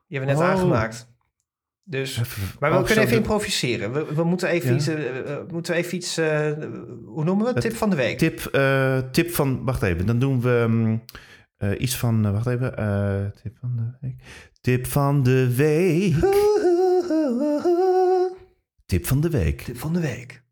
Die 0.07 0.19
hebben 0.19 0.37
we 0.37 0.43
net 0.43 0.51
Oh. 0.51 0.57
aangemaakt. 0.57 1.09
Dus, 1.85 2.17
maar 2.61 2.71
we 2.71 2.77
oh, 2.79 2.85
kunnen 2.85 3.05
even 3.05 3.09
de 3.17 3.23
improviseren. 3.23 3.93
We, 3.93 4.15
we 4.15 4.25
moeten 4.25 4.49
even 4.49 4.69
Ja. 4.71 4.75
iets... 4.77 4.87
eh, 4.87 5.19
eh, 5.33 5.39
moeten 5.51 5.73
we 5.75 5.79
even 5.79 5.97
iets 5.97 6.17
eh, 6.17 6.53
hoe 7.05 7.25
noemen 7.25 7.47
we 7.47 7.53
het? 7.53 7.61
Tip 7.61 7.75
van 7.75 7.91
de 7.91 7.97
week. 7.97 8.19
Tip, 8.19 8.41
eh, 8.45 8.99
tip 8.99 9.31
van... 9.35 9.65
Wacht 9.65 9.83
even. 9.83 10.07
Dan 10.07 10.19
doen 10.19 10.41
we 10.41 10.65
mm, 10.69 11.05
eh, 11.57 11.81
iets 11.81 11.97
van... 11.97 12.27
eh, 12.27 12.33
wacht 12.33 12.47
even. 12.47 12.77
eh, 12.77 13.27
tip 13.43 13.57
van 13.61 13.77
de 13.77 13.97
week. 14.01 14.23
Tip 14.61 14.87
van 14.87 15.23
de 15.23 15.55
week. 15.57 16.15
Tip 18.87 19.07
van 19.07 19.21
de 19.21 19.31
week. 19.31 19.61
Tip 19.63 19.79
van 19.79 19.93
de 19.93 20.01
week. 20.01 20.43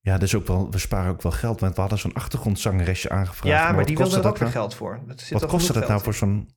Ja, 0.00 0.12
dat 0.12 0.22
is 0.22 0.34
ook 0.34 0.46
wel, 0.46 0.70
we 0.70 0.78
sparen 0.78 1.10
ook 1.10 1.22
wel 1.22 1.32
geld. 1.32 1.60
Want 1.60 1.74
we 1.74 1.80
hadden 1.80 1.98
zo'n 1.98 2.12
achtergrondzangeresje 2.14 3.08
aangevraagd. 3.10 3.56
Ja, 3.56 3.72
maar 3.72 3.86
die 3.86 3.96
wilde 3.96 4.16
er 4.18 4.26
ook 4.26 4.32
weer 4.32 4.38
nou? 4.48 4.50
geld 4.50 4.74
voor. 4.74 5.00
Dat 5.06 5.20
zit 5.20 5.40
Wat 5.40 5.50
kostte 5.50 5.72
dat 5.72 5.88
nou 5.88 6.00
voor 6.02 6.14
zo'n... 6.14 6.48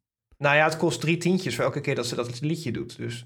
Nou 0.42 0.56
ja, 0.56 0.64
het 0.64 0.78
kost 0.78 1.02
drie 1.02 1.18
tientjes 1.18 1.56
voor 1.56 1.64
elke 1.64 1.82
keer 1.82 1.96
dat 1.96 2.06
ze 2.08 2.16
dat 2.16 2.42
liedje 2.42 2.72
doet. 2.72 2.98
Dus 2.98 3.26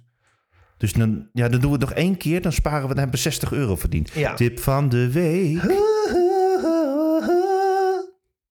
Dus 0.78 0.94
dan, 0.94 1.30
ja, 1.34 1.50
dan 1.50 1.60
doen 1.60 1.72
we 1.72 1.78
het 1.78 1.90
nog 1.90 1.98
één 1.98 2.18
keer. 2.18 2.42
Dan 2.42 2.52
sparen 2.52 2.82
we, 2.82 2.88
dan 2.88 2.98
hebben 2.98 3.16
we 3.16 3.22
60 3.22 3.52
euro 3.52 3.76
verdiend. 3.76 4.10
ja. 4.14 4.34
Tip 4.34 4.60
van 4.60 4.90
de 4.90 5.12
week. 5.12 5.62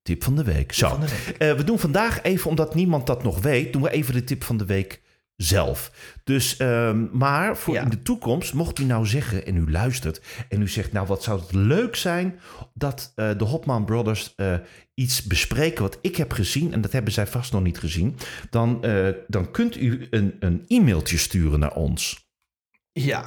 Tip 0.03 0.24
van 0.24 0.37
de 0.37 0.44
week. 0.44 0.72
Zo. 0.72 0.88
van 0.88 1.00
de 1.00 1.09
week. 1.09 1.37
Eh, 1.38 1.53
we 1.57 1.64
doen 1.64 1.79
vandaag 1.79 2.22
even, 2.22 2.50
omdat 2.50 2.74
niemand 2.74 3.07
dat 3.07 3.22
nog 3.22 3.40
weet, 3.40 3.72
doen 3.72 3.83
we 3.83 3.90
even 3.90 4.14
de 4.14 4.24
tip 4.24 4.44
van 4.44 4.57
de 4.57 4.64
week 4.64 5.03
zelf. 5.36 5.92
Dus, 6.24 6.56
ehm, 6.56 7.06
maar 7.12 7.56
voor 7.56 7.74
Ja. 7.74 7.82
in 7.82 7.88
de 7.88 8.02
toekomst, 8.02 8.52
mocht 8.54 8.78
u 8.78 8.84
nou 8.84 9.06
zeggen 9.06 9.46
en 9.46 9.56
u 9.56 9.70
luistert 9.70 10.20
en 10.48 10.62
u 10.62 10.68
zegt, 10.68 10.92
nou 10.92 11.06
wat 11.06 11.22
zou 11.22 11.40
het 11.40 11.52
leuk 11.52 11.96
zijn 11.96 12.38
dat 12.74 13.12
eh, 13.14 13.30
de 13.38 13.44
Hopman 13.44 13.84
Brothers 13.84 14.34
eh, 14.36 14.54
iets 14.94 15.22
bespreken 15.22 15.82
wat 15.82 15.98
ik 16.00 16.16
heb 16.16 16.32
gezien 16.32 16.72
en 16.72 16.80
dat 16.80 16.92
hebben 16.92 17.12
zij 17.12 17.26
vast 17.26 17.52
nog 17.52 17.62
niet 17.62 17.78
gezien, 17.78 18.16
dan, 18.50 18.84
eh, 18.84 19.08
dan 19.26 19.50
kunt 19.50 19.76
u 19.76 20.06
een, 20.10 20.36
een 20.40 20.64
e-mailtje 20.66 21.18
sturen 21.18 21.58
naar 21.60 21.74
ons. 21.74 22.28
Ja. 22.92 23.24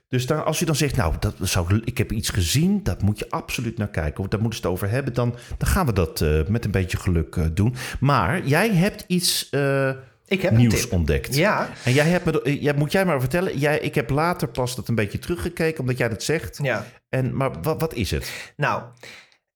Dus 0.08 0.26
dan, 0.26 0.44
als 0.44 0.58
je 0.58 0.64
dan 0.64 0.76
zegt, 0.76 0.96
nou, 0.96 1.14
dat 1.20 1.34
zou, 1.40 1.80
ik 1.84 1.98
heb 1.98 2.12
iets 2.12 2.30
gezien, 2.30 2.82
dat 2.82 3.02
moet 3.02 3.18
je 3.18 3.30
absoluut 3.30 3.78
naar 3.78 3.88
kijken. 3.88 4.24
Of 4.24 4.28
daar 4.28 4.40
moeten 4.40 4.60
ze 4.60 4.66
het 4.66 4.74
over 4.74 4.90
hebben. 4.90 5.14
Dan, 5.14 5.36
dan 5.58 5.68
gaan 5.68 5.86
we 5.86 5.92
dat 5.92 6.20
eh, 6.20 6.46
met 6.46 6.64
een 6.64 6.70
beetje 6.70 6.96
geluk 6.96 7.36
eh, 7.36 7.44
doen. 7.54 7.74
Maar 8.00 8.46
jij 8.46 8.74
hebt 8.74 9.04
iets 9.06 9.50
eh, 9.50 9.90
Ik 10.26 10.42
heb 10.42 10.52
nieuws 10.52 10.88
ontdekt. 10.88 11.34
Ja, 11.34 11.68
En 11.84 11.92
jij 11.92 12.04
hebt 12.06 12.24
me, 12.24 12.42
eh, 12.42 12.74
moet 12.76 12.92
jij 12.92 13.04
maar 13.04 13.20
vertellen. 13.20 13.58
Jij, 13.58 13.78
ik 13.78 13.94
heb 13.94 14.10
later 14.10 14.48
pas 14.48 14.76
dat 14.76 14.88
een 14.88 14.94
beetje 14.94 15.18
teruggekeken, 15.18 15.80
omdat 15.80 15.98
jij 15.98 16.08
dat 16.08 16.22
zegt. 16.22 16.58
ja. 16.62 16.86
En, 17.08 17.36
maar 17.36 17.62
wat, 17.62 17.80
wat 17.80 17.94
is 17.94 18.10
het? 18.10 18.52
Nou, 18.56 18.82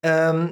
ehm, 0.01 0.49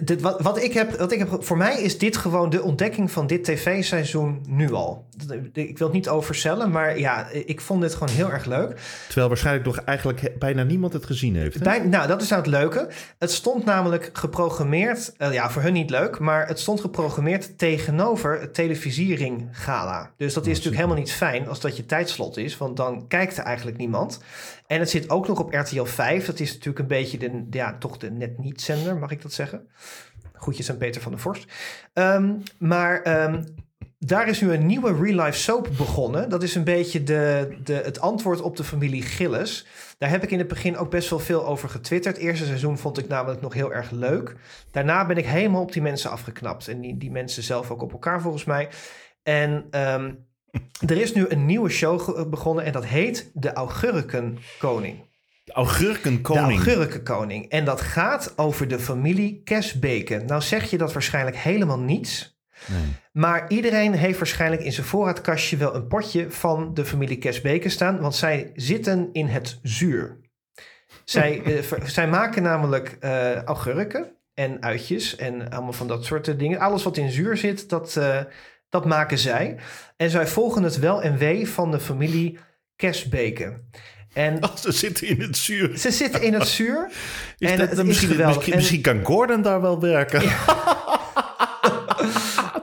dit, 0.00 0.20
wat, 0.20 0.40
wat, 0.40 0.62
ik 0.62 0.72
heb, 0.72 0.96
wat 0.98 1.12
ik 1.12 1.18
heb, 1.18 1.44
voor 1.44 1.56
mij 1.56 1.80
is 1.82 1.98
dit 1.98 2.16
gewoon 2.16 2.50
de 2.50 2.62
ontdekking 2.62 3.10
van 3.10 3.26
dit 3.26 3.44
tv-seizoen 3.44 4.44
nu 4.48 4.72
al. 4.72 5.06
Dat- 5.26 5.36
Ik 5.52 5.78
wil 5.78 5.86
het 5.86 5.96
niet 5.96 6.08
overcellen, 6.08 6.70
maar 6.70 6.98
ja, 6.98 7.28
ik 7.30 7.60
vond 7.60 7.80
dit 7.80 7.94
gewoon 7.94 8.14
heel 8.14 8.30
erg 8.30 8.44
leuk. 8.44 8.80
Terwijl 9.06 9.28
waarschijnlijk 9.28 9.66
nog 9.66 9.76
eigenlijk 9.76 10.38
bijna 10.38 10.62
niemand 10.62 10.92
het 10.92 11.06
gezien 11.06 11.36
heeft. 11.36 11.62
Bij, 11.62 11.78
nou, 11.78 12.06
dat 12.08 12.22
is 12.22 12.28
nou 12.28 12.42
het 12.42 12.50
leuke. 12.50 12.88
Het 13.18 13.30
stond 13.32 13.64
namelijk 13.64 14.10
geprogrammeerd, 14.12 15.12
eh, 15.16 15.32
ja, 15.32 15.50
voor 15.50 15.62
hun 15.62 15.72
niet 15.72 15.90
leuk, 15.90 16.18
maar 16.18 16.46
het 16.46 16.58
stond 16.60 16.80
geprogrammeerd 16.80 17.58
tegenover 17.58 18.40
het 18.40 18.54
televisiering 18.54 19.48
gala. 19.52 20.10
Dus 20.16 20.34
dat 20.34 20.42
is 20.46 20.50
natuurlijk 20.50 20.76
helemaal 20.76 20.98
niet 21.02 21.12
fijn 21.12 21.48
als 21.48 21.60
dat 21.60 21.76
je 21.76 21.86
tijdslot 21.86 22.36
is, 22.36 22.56
want 22.56 22.76
dan 22.76 23.04
kijkt 23.08 23.36
er 23.38 23.44
eigenlijk 23.44 23.76
niemand. 23.76 24.20
En 24.66 24.78
het 24.78 24.90
zit 24.90 25.10
ook 25.10 25.28
nog 25.28 25.38
op 25.38 25.54
RTL 25.54 25.84
5. 25.84 26.26
Dat 26.26 26.40
is 26.40 26.52
natuurlijk 26.52 26.78
een 26.78 26.86
beetje 26.86 27.18
de, 27.18 27.46
ja, 27.50 27.78
toch 27.78 27.96
de 27.96 28.10
net 28.10 28.38
niet 28.38 28.60
zender, 28.60 28.96
mag 28.96 29.10
ik 29.10 29.22
dat 29.22 29.32
zeggen? 29.32 29.68
Groetjes 30.32 30.70
aan 30.70 30.76
Peter 30.76 31.02
van 31.02 31.12
der 31.12 31.20
Vorst. 31.20 31.52
Ehm, 31.92 32.34
maar 32.58 33.02
ehm, 33.02 33.42
daar 33.98 34.28
is 34.28 34.40
nu 34.40 34.52
een 34.52 34.66
nieuwe 34.66 34.94
real-life 34.94 35.38
soap 35.38 35.68
begonnen. 35.76 36.28
Dat 36.28 36.42
is 36.42 36.54
een 36.54 36.64
beetje 36.64 37.02
de, 37.02 37.56
de, 37.64 37.74
het 37.74 38.00
antwoord 38.00 38.40
op 38.40 38.56
de 38.56 38.64
familie 38.64 39.02
Gillis. 39.02 39.66
Daar 39.98 40.10
heb 40.10 40.22
ik 40.22 40.30
in 40.30 40.38
het 40.38 40.48
begin 40.48 40.76
ook 40.76 40.90
best 40.90 41.10
wel 41.10 41.18
veel 41.18 41.46
over 41.46 41.68
getwitterd. 41.68 42.16
Eerste 42.16 42.46
seizoen 42.46 42.78
vond 42.78 42.98
ik 42.98 43.08
namelijk 43.08 43.40
nog 43.40 43.54
heel 43.54 43.72
erg 43.72 43.90
leuk. 43.90 44.36
Daarna 44.70 45.06
ben 45.06 45.16
ik 45.16 45.26
helemaal 45.26 45.62
op 45.62 45.72
die 45.72 45.82
mensen 45.82 46.10
afgeknapt. 46.10 46.68
En 46.68 46.80
die, 46.80 46.96
die 46.96 47.10
mensen 47.10 47.42
zelf 47.42 47.70
ook 47.70 47.82
op 47.82 47.92
elkaar 47.92 48.20
volgens 48.20 48.44
mij. 48.44 48.68
En 49.22 49.66
ehm, 49.70 50.12
er 50.86 51.00
is 51.00 51.12
nu 51.14 51.26
een 51.28 51.46
nieuwe 51.46 51.68
show 51.68 52.00
ge- 52.00 52.26
begonnen 52.28 52.64
en 52.64 52.72
dat 52.72 52.84
heet 52.84 53.30
De 53.34 53.52
Augurkenkoning. 53.52 54.98
De 55.44 55.52
Augurkenkoning. 55.52 56.62
De 56.62 56.70
Augurkenkoning. 56.70 57.48
En 57.50 57.64
dat 57.64 57.80
gaat 57.80 58.32
over 58.38 58.68
de 58.68 58.78
familie 58.78 59.40
Kesbeken. 59.44 60.26
Nou 60.26 60.42
zeg 60.42 60.70
je 60.70 60.78
dat 60.78 60.92
waarschijnlijk 60.92 61.36
helemaal 61.36 61.78
niets. 61.78 62.38
Nee. 62.66 62.80
Maar 63.12 63.44
iedereen 63.48 63.92
heeft 63.94 64.18
waarschijnlijk 64.18 64.62
in 64.62 64.72
zijn 64.72 64.86
voorraadkastje 64.86 65.56
wel 65.56 65.74
een 65.74 65.86
potje 65.86 66.30
van 66.30 66.74
de 66.74 66.84
familie 66.84 67.18
Kesbeken 67.18 67.70
staan. 67.70 68.00
Want 68.00 68.14
zij 68.14 68.50
zitten 68.54 69.08
in 69.12 69.26
het 69.26 69.58
zuur. 69.62 70.20
Zij, 71.04 71.40
eh, 71.44 71.62
ver- 71.62 71.88
zij 71.90 72.08
maken 72.08 72.42
namelijk 72.42 72.96
eh 73.00 73.42
augurken 73.42 74.16
en 74.34 74.62
uitjes 74.62 75.16
en 75.16 75.50
allemaal 75.50 75.72
van 75.72 75.86
dat 75.88 76.04
soort 76.04 76.38
dingen. 76.38 76.58
Alles 76.58 76.82
wat 76.82 76.96
in 76.96 77.10
zuur 77.10 77.36
zit, 77.36 77.68
dat, 77.68 77.96
eh, 77.96 78.20
dat 78.74 78.84
maken 78.84 79.18
zij. 79.18 79.56
En 79.96 80.10
zij 80.10 80.26
volgen 80.26 80.62
het 80.62 80.78
wel 80.78 81.02
en 81.02 81.16
wee 81.18 81.48
van 81.48 81.70
de 81.70 81.80
familie 81.80 82.38
Kesbeken. 82.76 83.70
En 84.12 84.44
Oh, 84.44 84.56
ze 84.56 84.72
zitten 84.72 85.06
in 85.06 85.20
het 85.20 85.36
zuur. 85.36 85.78
ze 85.78 85.90
zitten 85.90 86.22
in 86.22 86.34
het 86.34 86.48
zuur. 86.48 86.88
Is 87.38 87.50
en 87.50 87.58
dat, 87.58 87.68
het 87.68 87.78
is 87.78 87.84
misschien, 87.84 88.08
geweldig. 88.08 88.34
misschien, 88.36 88.52
En- 88.52 88.58
misschien 88.58 88.80
kan 88.80 89.04
Gordon 89.04 89.42
daar 89.42 89.60
wel 89.60 89.80
werken. 89.80 90.20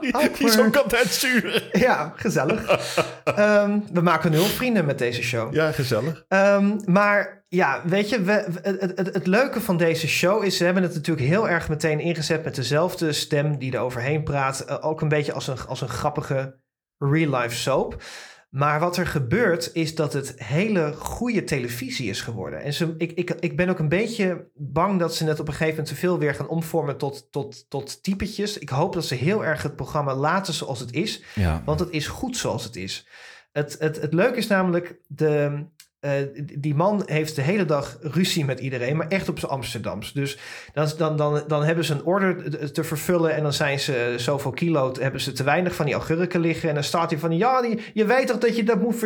die, 0.00 0.12
die 0.38 0.46
is 0.46 0.58
altijd 0.58 1.06
zuur. 1.08 1.68
Ja, 1.72 2.12
gezellig. 2.16 2.64
Ehm, 3.24 3.78
we 3.92 4.00
maken 4.00 4.30
nul 4.30 4.44
vrienden 4.44 4.84
met 4.84 4.98
deze 4.98 5.22
show. 5.22 5.54
Ja, 5.54 5.72
gezellig. 5.72 6.24
Ehm, 6.28 6.78
maar 6.84 7.41
ja, 7.54 7.82
weet 7.84 8.08
je, 8.08 8.22
we, 8.22 8.32
het, 8.62 8.80
het, 8.80 9.14
het 9.14 9.26
leuke 9.26 9.60
van 9.60 9.76
deze 9.76 10.08
show 10.08 10.44
is... 10.44 10.56
ze 10.56 10.64
hebben 10.64 10.82
het 10.82 10.94
natuurlijk 10.94 11.26
heel 11.26 11.48
erg 11.48 11.68
meteen 11.68 12.00
ingezet... 12.00 12.44
met 12.44 12.54
dezelfde 12.54 13.12
stem 13.12 13.58
die 13.58 13.72
er 13.72 13.80
overheen 13.80 14.22
praat. 14.22 14.60
Eh, 14.60 14.76
ook 14.80 15.00
een 15.00 15.08
beetje 15.08 15.32
als 15.32 15.46
een, 15.46 15.66
als 15.66 15.80
een 15.80 15.88
grappige 15.88 16.58
real-life 16.98 17.56
soap. 17.56 18.02
Maar 18.50 18.80
wat 18.80 18.96
er 18.96 19.06
gebeurt 19.06 19.70
is 19.72 19.94
dat 19.94 20.12
het 20.12 20.34
hele 20.36 20.92
goede 20.92 21.44
televisie 21.44 22.08
is 22.08 22.20
geworden. 22.20 22.62
En 22.62 22.72
ze, 22.72 22.94
ik, 22.98 23.12
ik, 23.12 23.30
ik 23.30 23.56
ben 23.56 23.68
ook 23.68 23.78
een 23.78 23.88
beetje 23.88 24.50
bang 24.54 24.98
dat 24.98 25.14
ze 25.14 25.24
net 25.24 25.40
op 25.40 25.46
een 25.46 25.52
gegeven 25.52 25.74
moment 25.74 25.88
te 25.88 26.00
veel 26.00 26.18
weer 26.18 26.34
gaan 26.34 26.48
omvormen 26.48 26.96
tot, 26.96 27.32
tot, 27.32 27.70
tot 27.70 28.02
typetjes. 28.02 28.58
Ik 28.58 28.68
hoop 28.68 28.92
dat 28.92 29.04
ze 29.04 29.14
heel 29.14 29.44
erg 29.44 29.62
het 29.62 29.76
programma 29.76 30.14
laten 30.14 30.54
zoals 30.54 30.80
het 30.80 30.92
is. 30.92 31.22
Ja. 31.34 31.62
Want 31.64 31.80
het 31.80 31.90
is 31.90 32.06
goed 32.06 32.36
zoals 32.36 32.64
het 32.64 32.76
is. 32.76 33.06
Het, 33.52 33.76
het, 33.78 34.00
het 34.00 34.12
leuke 34.14 34.38
is 34.38 34.46
namelijk, 34.46 34.98
de, 35.06 35.64
eh, 36.02 36.10
die 36.58 36.74
man 36.74 37.02
heeft 37.06 37.36
de 37.36 37.42
hele 37.42 37.64
dag 37.64 37.98
ruzie 38.00 38.44
met 38.44 38.60
iedereen, 38.60 38.96
maar 38.96 39.08
echt 39.08 39.28
op 39.28 39.38
zijn 39.38 39.52
Amsterdams. 39.52 40.12
Dus 40.12 40.38
dan, 40.72 40.88
dan, 40.96 41.16
dan, 41.16 41.42
dan 41.46 41.64
hebben 41.64 41.84
ze 41.84 41.92
een 41.92 42.04
order 42.04 42.72
te 42.72 42.84
vervullen 42.84 43.34
en 43.34 43.42
dan 43.42 43.52
zijn 43.52 43.80
ze 43.80 44.14
zoveel 44.16 44.50
kilo, 44.50 44.92
hebben 45.00 45.20
ze 45.20 45.32
te 45.32 45.44
weinig 45.44 45.74
van 45.74 45.84
die 45.84 45.94
augurken 45.94 46.40
liggen. 46.40 46.68
En 46.68 46.74
dan 46.74 46.84
staat 46.84 47.10
hij 47.10 47.18
van, 47.18 47.36
ja, 47.36 47.64
je 47.94 48.04
weet 48.04 48.26
toch 48.26 48.38
dat 48.38 48.56
je 48.56 48.62
dat 48.62 48.80
moet, 48.80 49.00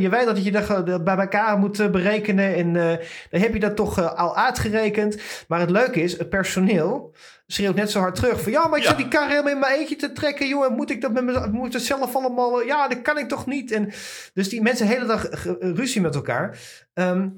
je 0.00 0.08
weet 0.08 0.24
dat 0.24 0.44
je 0.44 0.52
dat 0.52 1.04
bij 1.04 1.16
elkaar 1.16 1.58
moet 1.58 1.80
eh, 1.80 1.90
berekenen 1.90 2.54
en 2.54 2.76
eh, 2.76 3.06
dan 3.30 3.40
heb 3.40 3.52
je 3.52 3.60
dat 3.60 3.76
toch 3.76 3.98
eh, 3.98 4.14
al 4.14 4.36
uitgerekend. 4.36 5.20
Maar 5.48 5.60
het 5.60 5.70
leuke 5.70 6.02
is, 6.02 6.18
het 6.18 6.28
personeel 6.28 7.14
schreeuwt 7.52 7.74
net 7.74 7.90
zo 7.90 7.98
hard 8.00 8.14
terug 8.14 8.40
van, 8.42 8.52
ja, 8.52 8.66
maar 8.68 8.78
ik 8.78 8.84
Ja. 8.84 8.88
zit 8.90 8.98
die 8.98 9.08
kar 9.08 9.28
helemaal 9.28 9.52
in 9.52 9.58
mijn 9.58 9.78
eentje 9.78 9.96
te 9.96 10.12
trekken, 10.12 10.48
jongen, 10.48 10.72
moet 10.72 10.90
ik 10.90 11.00
dat 11.00 11.12
met 11.12 11.24
me, 11.24 11.48
moet 11.52 11.72
het 11.72 11.82
zelf 11.82 12.14
allemaal, 12.16 12.62
ja, 12.62 12.88
dat 12.88 13.02
kan 13.02 13.18
ik 13.18 13.28
toch 13.28 13.46
niet. 13.46 13.70
En 13.72 13.92
dus 14.34 14.48
die 14.48 14.62
mensen 14.62 14.86
de 14.86 14.92
hele 14.92 15.06
dag 15.06 15.26
ge- 15.30 15.56
ruzie 15.60 16.00
met 16.00 16.14
elkaar. 16.14 16.58
Ehm, 16.94 17.28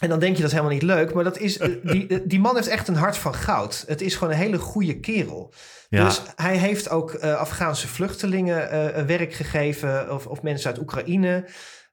en 0.00 0.08
dan 0.08 0.18
denk 0.18 0.34
je 0.36 0.42
dat 0.42 0.50
is 0.50 0.56
helemaal 0.56 0.74
niet 0.74 0.82
leuk. 0.82 1.14
Maar 1.14 1.24
dat 1.24 1.38
is, 1.38 1.58
eh, 1.58 1.68
die, 1.82 2.06
eh, 2.08 2.18
die 2.24 2.40
man 2.40 2.54
heeft 2.54 2.68
echt 2.68 2.88
een 2.88 2.94
hart 2.94 3.16
van 3.16 3.34
goud. 3.34 3.84
Het 3.86 4.00
is 4.00 4.14
gewoon 4.14 4.32
een 4.32 4.38
hele 4.40 4.58
goede 4.58 5.00
kerel. 5.00 5.52
Ja. 5.88 6.04
Dus 6.04 6.22
hij 6.36 6.56
heeft 6.56 6.90
ook 6.90 7.12
eh, 7.12 7.34
Afghaanse 7.34 7.88
vluchtelingen 7.88 8.70
eh, 8.70 9.04
werk 9.04 9.32
gegeven. 9.32 10.12
Of, 10.14 10.26
of 10.26 10.42
mensen 10.42 10.70
uit 10.70 10.80
Oekraïne. 10.80 11.44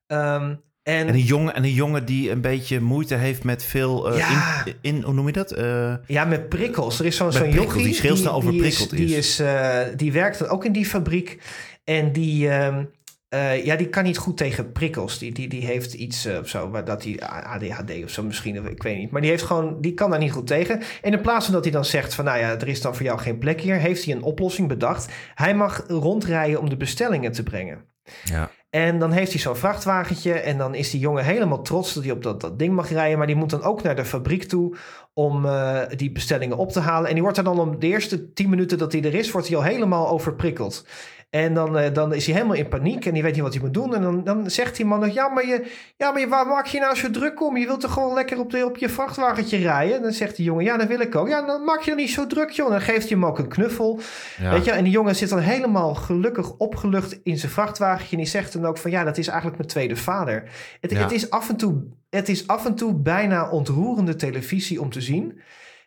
Ehm, 0.08 0.56
en, 0.90 1.08
En 1.08 1.14
een 1.14 1.20
jongen, 1.20 1.56
en 1.56 1.64
een 1.64 1.74
jongen 1.74 2.06
die 2.06 2.32
een 2.32 2.42
beetje 2.42 2.80
moeite 2.80 3.16
heeft 3.16 3.44
met 3.44 3.64
veel... 3.64 4.12
eh, 4.12 4.18
Ja. 4.18 4.66
in, 4.66 4.74
in, 4.82 5.02
hoe 5.02 5.14
noem 5.14 5.26
je 5.28 5.34
dat? 5.34 5.52
Eh, 5.52 5.94
ja, 6.08 6.26
met 6.26 6.50
prikkels. 6.50 7.00
Er 7.00 7.06
is 7.06 7.16
zo'n 7.16 7.32
zo'n 7.32 7.50
jochie. 7.52 7.84
die 7.84 8.02
heel 8.02 8.16
snel 8.16 8.34
overprikkeld 8.34 8.90
die 8.90 9.00
is. 9.00 9.08
Die, 9.08 9.18
is, 9.18 9.40
eh, 9.40 9.80
die 9.96 10.12
werkt 10.12 10.40
dan 10.40 10.48
ook 10.48 10.66
in 10.66 10.72
die 10.72 10.86
fabriek. 10.86 11.38
En 11.84 12.12
die... 12.12 12.50
ehm, 12.50 12.84
eh, 13.30 13.66
ja, 13.66 13.76
die 13.76 13.88
kan 13.90 14.04
niet 14.04 14.18
goed 14.18 14.38
tegen 14.38 14.72
prikkels. 14.72 15.18
Die, 15.20 15.32
die, 15.32 15.48
die 15.48 15.66
heeft 15.66 15.94
iets 15.94 16.26
eh, 16.26 16.38
of 16.40 16.48
zo, 16.48 16.70
waar 16.70 16.86
dat 16.86 17.04
hij 17.04 17.20
ADHD 17.44 18.04
of 18.04 18.10
zo 18.10 18.24
misschien, 18.24 18.60
of 18.60 18.66
ik 18.66 18.84
weet 18.84 18.98
niet. 18.98 19.12
Maar 19.12 19.22
die 19.22 19.30
heeft 19.30 19.44
gewoon, 19.44 19.82
die 19.82 19.94
kan 19.94 20.10
daar 20.10 20.20
niet 20.20 20.32
goed 20.32 20.48
tegen. 20.48 20.82
En 21.02 21.12
in 21.14 21.22
plaats 21.22 21.46
van 21.46 21.54
dat 21.54 21.64
hij 21.64 21.74
dan 21.74 21.86
zegt 21.86 22.14
van, 22.14 22.26
nou 22.26 22.40
ja, 22.40 22.50
er 22.60 22.68
is 22.68 22.82
dan 22.82 22.96
voor 22.96 23.06
jou 23.06 23.20
geen 23.20 23.38
plek 23.38 23.62
hier, 23.62 23.76
heeft 23.76 24.06
hij 24.06 24.14
een 24.16 24.22
oplossing 24.24 24.68
bedacht. 24.68 25.12
Hij 25.36 25.56
mag 25.56 25.84
rondrijden 25.88 26.60
om 26.60 26.70
de 26.70 26.78
bestellingen 26.78 27.32
te 27.32 27.44
brengen. 27.44 27.86
ja. 28.24 28.52
En 28.70 29.00
dan 29.00 29.12
heeft 29.12 29.32
hij 29.32 29.42
zo'n 29.42 29.56
vrachtwagentje 29.56 30.34
en 30.34 30.58
dan 30.58 30.76
is 30.76 30.90
die 30.90 31.00
jongen 31.00 31.24
helemaal 31.24 31.62
trots 31.62 31.94
dat 31.94 32.04
hij 32.04 32.12
op 32.12 32.24
dat, 32.24 32.42
dat 32.42 32.60
ding 32.60 32.74
mag 32.74 32.90
rijden. 32.90 33.18
Maar 33.18 33.28
die 33.28 33.36
moet 33.36 33.50
dan 33.50 33.64
ook 33.64 33.84
naar 33.84 33.96
de 33.96 34.06
fabriek 34.06 34.44
toe 34.44 34.76
om 35.14 35.46
eh, 35.46 35.82
die 35.96 36.12
bestellingen 36.12 36.58
op 36.58 36.72
te 36.72 36.80
halen. 36.80 37.08
En 37.08 37.14
die 37.14 37.24
wordt 37.24 37.38
er 37.38 37.44
dan 37.44 37.60
om 37.60 37.80
de 37.80 37.88
eerste 37.88 38.34
tien 38.34 38.50
minuten 38.50 38.78
dat 38.78 38.92
hij 38.92 39.04
er 39.04 39.14
is, 39.14 39.32
wordt 39.32 39.48
hij 39.48 39.58
al 39.58 39.64
helemaal 39.64 40.10
overprikkeld. 40.10 40.86
En 41.30 41.54
dan, 41.54 41.78
eh, 41.78 41.94
dan 41.94 42.14
is 42.14 42.26
hij 42.26 42.36
helemaal 42.36 42.56
in 42.56 42.68
paniek 42.68 43.06
en 43.06 43.14
die 43.14 43.24
weet 43.24 43.34
niet 43.34 43.42
wat 43.42 43.54
hij 43.54 43.62
moet 43.62 43.74
doen. 43.74 43.96
En 43.96 44.02
dan, 44.02 44.24
dan 44.24 44.50
zegt 44.50 44.76
die 44.76 44.86
man 44.86 45.00
nog, 45.00 45.14
ja 45.14 45.28
maar, 45.30 45.48
je, 45.48 45.72
ja, 45.98 46.12
maar 46.12 46.20
je, 46.22 46.28
waar 46.28 46.48
maak 46.48 46.66
je 46.66 46.80
nou 46.80 46.96
zo 46.96 47.12
druk 47.12 47.42
om? 47.42 47.58
Je 47.58 47.66
wilt 47.66 47.80
toch 47.82 47.94
gewoon 47.94 48.14
lekker 48.14 48.40
op, 48.40 48.52
de, 48.52 48.66
op 48.66 48.78
je 48.78 48.90
vrachtwagentje 48.90 49.58
rijden? 49.58 49.96
En 49.96 50.02
dan 50.02 50.12
zegt 50.12 50.36
die 50.36 50.46
jongen, 50.46 50.64
ja 50.64 50.78
dat 50.78 50.88
wil 50.88 51.00
ik 51.00 51.16
ook. 51.16 51.28
Ja, 51.28 51.46
dan 51.46 51.64
maak 51.64 51.82
je 51.82 51.90
dan 51.90 52.00
niet 52.00 52.10
zo 52.10 52.28
druk 52.28 52.50
joh. 52.50 52.66
En 52.66 52.72
dan 52.72 52.82
geeft 52.82 53.10
hij 53.10 53.18
hem 53.18 53.26
ook 53.26 53.40
een 53.40 53.48
knuffel. 53.48 54.00
Ja. 54.42 54.52
Weet 54.52 54.66
je, 54.66 54.72
en 54.72 54.84
die 54.84 54.94
jongen 54.94 55.16
zit 55.16 55.30
dan 55.30 55.40
helemaal 55.40 55.96
gelukkig 55.96 56.52
opgelucht 56.58 57.20
in 57.24 57.38
zijn 57.38 57.52
vrachtwagentje. 57.52 58.12
En 58.16 58.22
die 58.24 58.32
zegt 58.32 58.54
dan 58.54 58.66
ook 58.66 58.78
van 58.78 58.92
ja, 58.92 59.04
dat 59.04 59.18
is 59.18 59.28
eigenlijk 59.28 59.58
mijn 59.58 59.70
tweede 59.70 59.96
vader. 59.96 60.44
Het, 60.82 60.92
Ja. 60.92 60.98
het, 61.00 61.12
is, 61.12 61.30
af 61.30 61.50
en 61.50 61.56
toe, 61.56 61.84
het 62.10 62.30
is 62.30 62.48
af 62.48 62.66
en 62.66 62.76
toe 62.76 62.94
bijna 62.96 63.50
ontroerende 63.50 64.16
televisie 64.16 64.82
om 64.82 64.90
te 64.90 65.02
zien. 65.02 65.42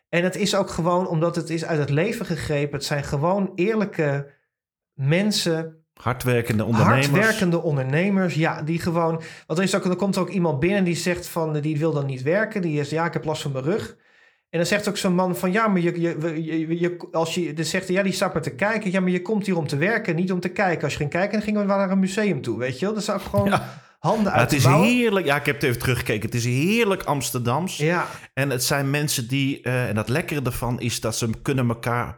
En 0.09 0.23
het 0.23 0.35
is 0.35 0.55
ook 0.55 0.69
gewoon 0.69 1.07
omdat 1.07 1.35
het 1.35 1.49
is 1.49 1.65
uit 1.65 1.79
het 1.79 1.89
leven 1.89 2.25
gegrepen. 2.25 2.77
Het 2.77 2.85
zijn 2.85 3.03
gewoon 3.03 3.51
eerlijke 3.55 4.41
mensen, 4.93 5.77
Hardwerkende 5.93 6.65
ondernemers. 6.65 7.07
hardwerkende 7.07 7.61
ondernemers. 7.61 8.33
Ja, 8.33 8.61
die 8.61 8.79
gewoon. 8.79 9.21
Want 9.47 9.59
er, 9.59 9.65
is 9.65 9.75
ook, 9.75 9.85
er 9.85 9.95
komt 9.95 10.17
ook 10.17 10.29
iemand 10.29 10.59
binnen 10.59 10.83
die 10.83 10.95
zegt 10.95 11.27
van 11.27 11.53
die 11.59 11.77
wil 11.77 11.91
dan 11.93 12.05
niet 12.05 12.21
werken. 12.21 12.61
Die 12.61 12.79
is 12.79 12.89
ja, 12.89 13.05
ik 13.05 13.13
heb 13.13 13.25
last 13.25 13.41
van 13.41 13.51
mijn 13.51 13.63
rug. 13.63 13.95
En 14.49 14.59
dan 14.59 14.65
zegt 14.67 14.89
ook 14.89 14.97
zo'n 14.97 15.15
man 15.15 15.35
van 15.35 15.51
ja, 15.51 15.67
maar 15.67 15.81
je, 15.81 16.01
je, 16.01 16.43
je, 16.43 16.79
je- 16.79 17.07
als 17.11 17.33
je 17.35 17.53
dan 17.53 17.65
zegt 17.65 17.87
hij, 17.87 17.95
ja, 17.95 18.03
die 18.03 18.11
staat 18.13 18.33
maar 18.33 18.41
te 18.41 18.55
kijken. 18.55 18.91
Ja, 18.91 18.99
maar 18.99 19.09
je 19.09 19.21
komt 19.21 19.45
hier 19.45 19.57
om 19.57 19.67
te 19.67 19.77
werken, 19.77 20.15
niet 20.15 20.31
om 20.31 20.39
te 20.39 20.49
kijken. 20.49 20.83
Als 20.83 20.91
je 20.91 20.97
ging 20.97 21.09
kijken, 21.09 21.31
dan 21.31 21.41
gingen 21.41 21.61
we 21.61 21.67
naar 21.67 21.91
een 21.91 21.99
museum 21.99 22.41
toe, 22.41 22.57
weet 22.57 22.79
je 22.79 22.85
wel? 22.85 22.93
Dat 22.95 23.09
ook 23.11 23.21
gewoon 23.21 23.49
Ja. 23.49 23.81
handen 23.99 24.31
Ja, 24.31 24.37
uit 24.37 24.51
het 24.51 24.59
is 24.59 24.65
heerlijk. 24.65 25.25
Ja, 25.25 25.35
ik 25.35 25.45
heb 25.45 25.55
het 25.55 25.63
even 25.63 25.79
teruggekeken. 25.79 26.25
Het 26.25 26.35
is 26.35 26.45
heerlijk 26.45 27.03
Amsterdams. 27.03 27.77
Ja, 27.77 28.05
En 28.33 28.49
het 28.49 28.63
zijn 28.63 28.89
mensen 28.89 29.27
die... 29.27 29.61
eh, 29.61 29.87
en 29.89 29.95
dat 29.95 30.09
lekkere 30.09 30.41
ervan 30.43 30.79
is 30.79 30.99
dat 31.01 31.15
ze 31.15 31.29
kunnen 31.41 31.67
elkaar 31.69 32.17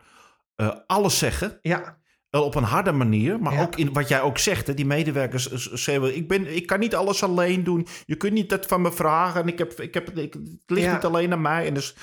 eh, 0.56 0.70
alles 0.88 1.18
zeggen. 1.18 1.60
ja, 1.62 1.98
Wel 2.36 2.44
op 2.44 2.56
een 2.56 2.64
harde 2.64 2.92
manier, 2.92 3.40
maar 3.40 3.54
Ja. 3.54 3.62
ook 3.62 3.76
in 3.76 3.94
wat 3.94 4.08
jij 4.08 4.22
ook 4.22 4.38
zegt. 4.38 4.68
Hè, 4.68 4.74
die 4.74 4.86
medewerkers 4.86 5.52
eh, 5.52 5.58
zeggen: 5.58 6.16
ik, 6.16 6.28
ben, 6.28 6.56
ik 6.56 6.66
kan 6.68 6.80
niet 6.80 6.96
alles 6.96 7.24
alleen 7.24 7.64
doen. 7.64 7.88
Je 8.06 8.16
kunt 8.16 8.34
niet 8.34 8.50
dat 8.50 8.66
van 8.66 8.82
me 8.82 8.92
vragen. 8.92 9.42
En 9.42 9.48
ik 9.48 9.58
heb, 9.58 9.80
ik 9.80 9.94
heb, 9.94 10.10
ik, 10.18 10.34
het 10.34 10.42
ligt 10.66 10.86
Ja. 10.88 10.94
niet 10.94 11.06
alleen 11.06 11.32
aan 11.32 11.42
mij. 11.42 11.68
En 11.68 11.74
dus, 11.74 11.96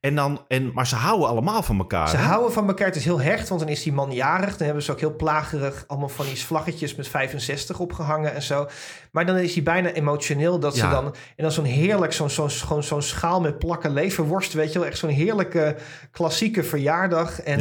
en 0.00 0.14
dan, 0.14 0.44
en, 0.48 0.72
maar 0.74 0.86
ze 0.86 0.94
houden 0.94 1.28
allemaal 1.28 1.62
van 1.62 1.78
elkaar. 1.78 2.08
ze 2.08 2.16
hè? 2.16 2.22
houden 2.22 2.52
van 2.52 2.68
elkaar. 2.68 2.86
Het 2.86 2.96
is 2.96 3.04
heel 3.04 3.20
hecht, 3.20 3.48
want 3.48 3.60
dan 3.60 3.70
is 3.70 3.82
die 3.82 3.92
man 3.92 4.12
jarig. 4.12 4.56
Dan 4.56 4.66
hebben 4.66 4.84
ze 4.84 4.92
ook 4.92 5.00
heel 5.00 5.16
plagerig 5.16 5.84
allemaal 5.86 6.08
van 6.08 6.26
die 6.26 6.38
vlaggetjes 6.38 6.94
met 6.94 7.08
65 7.08 7.78
opgehangen 7.78 8.34
en 8.34 8.42
zo. 8.42 8.66
Maar 9.12 9.26
dan 9.26 9.36
is 9.36 9.54
hij 9.54 9.62
bijna 9.62 9.92
emotioneel 9.92 10.58
dat 10.58 10.76
ze 10.76 10.88
dan... 10.88 11.04
En 11.06 11.42
dan 11.42 11.52
zo'n 11.52 11.64
heerlijk, 11.64 12.12
zo'n 12.12 12.30
zo'n 12.30 12.50
gewoon 12.50 12.82
zo'n 12.82 13.02
schaal 13.02 13.40
met 13.40 13.58
plakken 13.58 13.92
leverworst, 13.92 14.52
weet 14.52 14.72
je 14.72 14.78
wel. 14.78 14.88
Echt 14.88 14.98
zo'n 14.98 15.10
heerlijke 15.10 15.76
klassieke 16.10 16.64
verjaardag. 16.64 17.40
En 17.40 17.58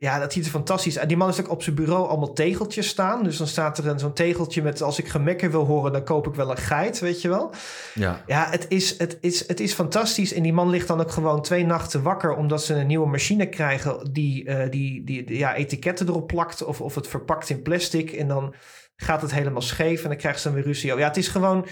ja. 0.00 0.18
Dat 0.18 0.32
ziet 0.32 0.44
er 0.44 0.50
fantastisch 0.50 0.98
uit. 0.98 1.08
Die 1.08 1.16
man 1.16 1.26
heeft 1.26 1.40
ook 1.40 1.50
op 1.50 1.62
zijn 1.62 1.74
bureau 1.74 2.08
allemaal 2.08 2.32
tegeltjes 2.32 2.88
staan. 2.88 3.24
Dus 3.24 3.36
dan 3.36 3.46
staat 3.46 3.78
er 3.78 3.98
zo'n 3.98 4.12
tegeltje 4.12 4.62
met... 4.62 4.82
als 4.82 4.98
ik 4.98 5.08
gemekker 5.08 5.50
wil 5.50 5.64
horen, 5.64 5.92
dan 5.92 6.04
koop 6.04 6.26
ik 6.26 6.34
wel 6.34 6.50
een 6.50 6.56
geit, 6.56 6.98
weet 6.98 7.22
je 7.22 7.28
wel. 7.28 7.52
Ja. 7.94 8.22
Ja, 8.26 8.50
het 8.50 8.66
is, 8.68 8.98
het, 8.98 9.18
is, 9.20 9.48
het 9.48 9.60
is 9.60 9.72
fantastisch. 9.72 10.32
En 10.32 10.42
die 10.42 10.52
man 10.52 10.70
ligt 10.70 10.88
dan 10.88 11.00
ook 11.00 11.10
gewoon 11.10 11.42
twee 11.42 11.64
nachten 11.64 12.02
wakker... 12.02 12.36
omdat 12.36 12.64
ze 12.64 12.74
een 12.74 12.86
nieuwe 12.86 13.08
machine 13.08 13.48
krijgen... 13.48 14.12
die, 14.12 14.44
eh, 14.44 14.70
die, 14.70 15.04
die 15.04 15.36
ja, 15.38 15.54
etiketten 15.54 16.08
erop 16.08 16.26
plakt... 16.26 16.64
Of, 16.64 16.80
of 16.80 16.94
het 16.94 17.08
verpakt 17.08 17.50
in 17.50 17.62
plastic. 17.62 18.12
En 18.12 18.28
dan 18.28 18.54
gaat 18.96 19.22
het 19.22 19.32
helemaal 19.32 19.62
scheef... 19.62 20.02
en 20.02 20.08
dan 20.08 20.18
krijgen 20.18 20.40
ze 20.40 20.46
dan 20.46 20.56
weer 20.56 20.66
ruzie. 20.66 20.96
Ja, 20.96 21.08
het 21.08 21.16
is 21.16 21.28
gewoon... 21.28 21.66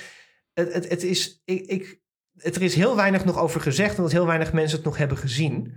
Het, 0.52 0.72
het, 0.72 0.88
het 0.88 1.02
is... 1.02 1.42
Ik, 1.44 1.66
ik, 1.66 2.00
het, 2.34 2.56
er 2.56 2.62
is 2.62 2.74
heel 2.74 2.96
weinig 2.96 3.24
nog 3.24 3.38
over 3.38 3.60
gezegd... 3.60 3.96
omdat 3.96 4.12
heel 4.12 4.26
weinig 4.26 4.52
mensen 4.52 4.76
het 4.76 4.86
nog 4.86 4.96
hebben 4.96 5.16
gezien... 5.16 5.76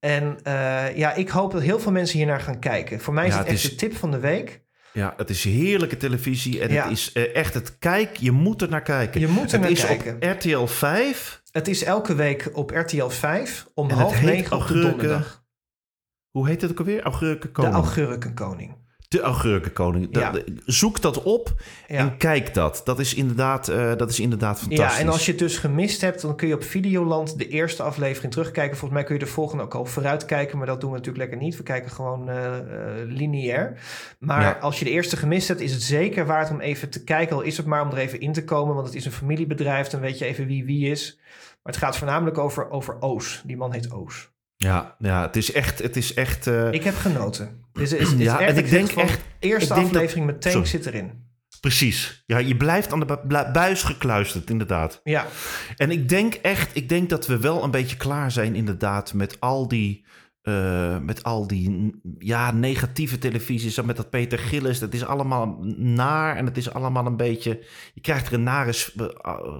En 0.00 0.38
eh, 0.42 0.96
ja, 0.96 1.14
ik 1.14 1.28
hoop 1.28 1.52
dat 1.52 1.62
heel 1.62 1.80
veel 1.80 1.92
mensen 1.92 2.18
hier 2.18 2.26
naar 2.26 2.40
gaan 2.40 2.58
kijken. 2.58 3.00
Voor 3.00 3.14
mij 3.14 3.26
is 3.26 3.32
Ja, 3.32 3.38
het 3.38 3.46
echt 3.48 3.56
is- 3.64 3.70
de 3.70 3.74
tip 3.76 3.96
van 3.96 4.10
de 4.10 4.18
week. 4.18 4.62
ja, 4.92 5.14
het 5.16 5.30
is 5.30 5.44
heerlijke 5.44 5.96
televisie. 5.96 6.60
En 6.60 6.72
Ja. 6.72 6.82
het 6.82 6.92
is 6.92 7.12
eh, 7.12 7.34
echt 7.36 7.54
het 7.54 7.78
kijk. 7.78 8.16
Je 8.16 8.30
moet 8.30 8.62
er 8.62 8.68
naar 8.68 8.82
kijken. 8.82 9.20
Je 9.20 9.26
moet 9.28 9.44
er 9.46 9.50
het 9.52 9.60
naar 9.60 9.70
is 9.70 9.84
kijken. 9.86 10.14
op 10.14 10.22
RTL 10.22 10.64
5. 10.66 11.42
Het 11.52 11.68
is 11.68 11.82
elke 11.84 12.14
week 12.14 12.50
op 12.52 12.70
RTL 12.70 13.08
5 13.08 13.66
om 13.74 13.90
En 13.90 13.96
half 13.96 14.22
negen 14.22 14.56
op 14.56 14.66
de 14.66 14.80
donderdag. 14.80 15.44
Hoe 16.30 16.48
heet 16.48 16.62
het 16.62 16.70
ook 16.70 16.78
alweer? 16.78 16.96
De 16.96 17.02
Augurkenkoning. 17.02 18.76
De 19.10 19.20
Augurkenkoning. 19.20 20.08
Ja. 20.10 20.32
Zoek 20.66 21.00
dat 21.00 21.22
op 21.22 21.52
Ja. 21.88 21.96
en 21.96 22.16
kijk 22.16 22.54
dat. 22.54 22.80
Dat 22.84 22.98
is 22.98 23.14
inderdaad, 23.14 23.68
eh, 23.68 23.96
dat 23.96 24.10
is 24.10 24.20
inderdaad 24.20 24.60
fantastisch. 24.60 24.96
Ja, 24.96 25.02
en 25.02 25.08
als 25.08 25.24
je 25.24 25.30
het 25.30 25.40
dus 25.40 25.58
gemist 25.58 26.00
hebt, 26.00 26.20
dan 26.22 26.36
kun 26.36 26.48
je 26.48 26.54
op 26.54 26.62
Videoland 26.64 27.38
de 27.38 27.48
eerste 27.48 27.82
aflevering 27.82 28.32
terugkijken. 28.32 28.76
Volgens 28.76 28.92
mij 29.00 29.04
kun 29.04 29.14
je 29.18 29.24
de 29.24 29.30
volgende 29.30 29.62
ook 29.62 29.74
al 29.74 29.84
vooruit 29.84 30.24
kijken, 30.24 30.58
maar 30.58 30.66
dat 30.66 30.80
doen 30.80 30.90
we 30.90 30.96
natuurlijk 30.96 31.24
lekker 31.24 31.46
niet. 31.46 31.56
We 31.56 31.62
kijken 31.62 31.90
gewoon 31.90 32.28
eh, 32.28 32.56
eh, 32.58 32.62
lineair. 33.06 33.78
Maar 34.18 34.42
Ja. 34.42 34.58
als 34.60 34.78
je 34.78 34.84
de 34.84 34.90
eerste 34.90 35.16
gemist 35.16 35.48
hebt, 35.48 35.60
is 35.60 35.72
het 35.72 35.82
zeker 35.82 36.26
waard 36.26 36.50
om 36.50 36.60
even 36.60 36.90
te 36.90 37.04
kijken. 37.04 37.36
Al 37.36 37.42
is 37.42 37.56
het 37.56 37.66
maar 37.66 37.82
om 37.82 37.90
er 37.90 37.98
even 37.98 38.20
in 38.20 38.32
te 38.32 38.44
komen, 38.44 38.74
want 38.74 38.86
het 38.86 38.96
is 38.96 39.04
een 39.04 39.12
familiebedrijf. 39.12 39.88
Dan 39.88 40.00
weet 40.00 40.18
je 40.18 40.24
even 40.24 40.46
wie 40.46 40.64
wie 40.64 40.90
is. 40.90 41.18
Maar 41.62 41.72
het 41.72 41.82
gaat 41.82 41.96
voornamelijk 41.96 42.38
over, 42.38 42.70
over 42.70 42.96
Oos. 43.00 43.42
Die 43.46 43.56
man 43.56 43.72
heet 43.72 43.92
Oos. 43.92 44.30
Ja, 44.64 44.96
ja, 44.98 45.22
het 45.22 45.36
is 45.36 45.52
echt... 45.52 45.78
Het 45.78 45.96
is 45.96 46.14
echt 46.14 46.46
eh, 46.46 46.72
Ik 46.72 46.84
heb 46.84 46.96
genoten. 46.96 47.64
Het 47.72 47.82
is, 47.82 47.92
is 47.92 48.10
Ja, 48.18 48.40
echt, 48.40 48.50
en 48.50 48.64
ik 48.64 48.70
denk 48.70 48.90
echt- 48.90 49.20
Eerste 49.38 49.74
dat- 49.74 49.84
aflevering 49.84 50.26
meteen 50.26 50.52
Sorry. 50.52 50.66
zit 50.66 50.86
erin. 50.86 51.28
Precies. 51.60 52.22
Ja, 52.26 52.38
je 52.38 52.56
blijft 52.56 52.92
aan 52.92 53.00
de 53.00 53.18
bu- 53.26 53.50
buis 53.52 53.82
gekluisterd, 53.82 54.50
inderdaad. 54.50 55.00
Ja, 55.04 55.26
En 55.76 55.90
ik 55.90 56.08
denk 56.08 56.34
echt, 56.34 56.70
ik 56.76 56.88
denk 56.88 57.08
dat 57.10 57.26
we 57.26 57.38
wel 57.38 57.64
een 57.64 57.70
beetje 57.70 57.96
klaar 57.96 58.30
zijn, 58.30 58.54
inderdaad, 58.54 59.12
met 59.14 59.36
al 59.40 59.68
die, 59.68 60.04
eh, 60.42 60.98
met 60.98 61.22
al 61.22 61.46
die 61.46 61.94
ja, 62.18 62.50
negatieve 62.52 63.18
televisies. 63.18 63.82
Met 63.82 63.96
dat 63.96 64.10
Peter 64.10 64.38
Gillis, 64.38 64.78
dat 64.78 64.94
is 64.94 65.04
allemaal 65.04 65.58
naar 65.76 66.36
en 66.36 66.46
het 66.46 66.56
is 66.56 66.72
allemaal 66.72 67.06
een 67.06 67.16
beetje. 67.16 67.64
Je 67.94 68.00
krijgt 68.00 68.26
er 68.26 68.32
een 68.32 68.42
nare 68.42 68.72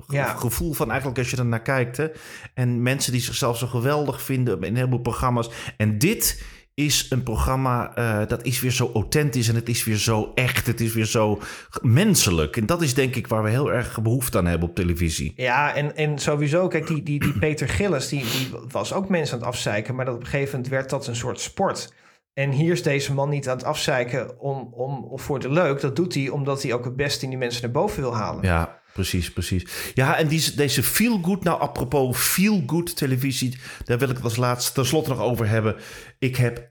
Ja. 0.07 0.35
gevoel 0.35 0.73
van 0.73 0.89
eigenlijk 0.89 1.19
als 1.19 1.31
je 1.31 1.37
er 1.37 1.47
naar 1.47 1.63
kijkt. 1.63 1.97
Hè? 1.97 2.07
En 2.55 2.83
mensen 2.83 3.13
die 3.13 3.21
zichzelf 3.21 3.59
zo 3.59 3.67
geweldig 3.67 4.23
vinden 4.23 4.57
in 4.63 4.69
een 4.69 4.77
heleboel 4.77 5.01
programma's. 5.01 5.51
En 5.77 5.99
dit 5.99 6.43
is 6.85 7.07
een 7.11 7.23
programma 7.23 7.95
eh, 7.95 8.29
dat 8.29 8.45
is 8.45 8.61
weer 8.61 8.71
zo 8.71 8.91
authentisch 8.95 9.49
en 9.49 9.55
het 9.55 9.69
is 9.69 9.85
weer 9.85 9.97
zo 9.97 10.33
echt. 10.35 10.67
Het 10.67 10.81
is 10.81 10.93
weer 10.93 11.07
zo 11.07 11.41
menselijk. 11.83 12.57
En 12.57 12.67
dat 12.67 12.83
is 12.83 12.95
denk 12.95 13.15
ik 13.15 13.27
waar 13.27 13.43
we 13.43 13.51
heel 13.51 13.73
erg 13.73 14.03
behoefte 14.03 14.39
aan 14.39 14.47
hebben 14.47 14.69
op 14.69 14.75
televisie. 14.75 15.33
Ja, 15.37 15.75
en, 15.75 15.97
en 15.97 16.19
sowieso, 16.19 16.69
kijk, 16.69 16.87
die, 16.87 17.03
die, 17.03 17.21
die 17.21 17.39
Peter 17.39 17.69
Gillis, 17.69 18.09
die, 18.09 18.21
die 18.21 18.49
was 18.71 18.93
ook 18.93 19.09
mensen 19.09 19.35
aan 19.35 19.41
het 19.41 19.49
afzeiken, 19.49 19.95
maar 19.95 20.05
dat 20.05 20.15
op 20.15 20.21
een 20.21 20.27
gegeven 20.27 20.53
moment 20.53 20.69
werd 20.69 20.91
dat 20.91 21.07
een 21.07 21.17
soort 21.17 21.41
sport. 21.41 21.93
En 22.35 22.51
hier 22.51 22.73
is 22.73 22.83
deze 22.83 23.15
man 23.15 23.29
niet 23.29 23.49
aan 23.49 23.57
het 23.57 23.67
afzeiken 23.67 24.41
om, 24.41 24.69
om, 24.73 25.05
of 25.05 25.23
voor 25.23 25.39
de 25.39 25.51
leuk. 25.51 25.81
Dat 25.81 25.97
doet 25.97 26.15
hij 26.15 26.29
omdat 26.29 26.63
hij 26.63 26.73
ook 26.73 26.85
het 26.85 26.97
beste 26.97 27.25
in 27.25 27.31
die 27.31 27.39
mensen 27.39 27.63
naar 27.63 27.71
boven 27.71 28.01
wil 28.01 28.15
halen. 28.15 28.45
Ja, 28.45 28.81
precies, 28.93 29.33
precies. 29.33 29.93
Ja, 29.95 30.17
en 30.17 30.29
die, 30.29 30.55
deze 30.55 30.83
feel 30.83 31.19
good, 31.23 31.45
nou 31.45 31.61
apropos 31.61 32.19
feel 32.19 32.63
good 32.67 32.97
televisie, 32.97 33.59
daar 33.85 33.99
wil 33.99 34.09
ik 34.09 34.17
het 34.17 34.25
als 34.25 34.37
laatste 34.37 34.73
tenslotte 34.73 35.11
nog 35.11 35.21
over 35.21 35.49
hebben. 35.49 35.77
Ik 36.19 36.37
heb 36.37 36.69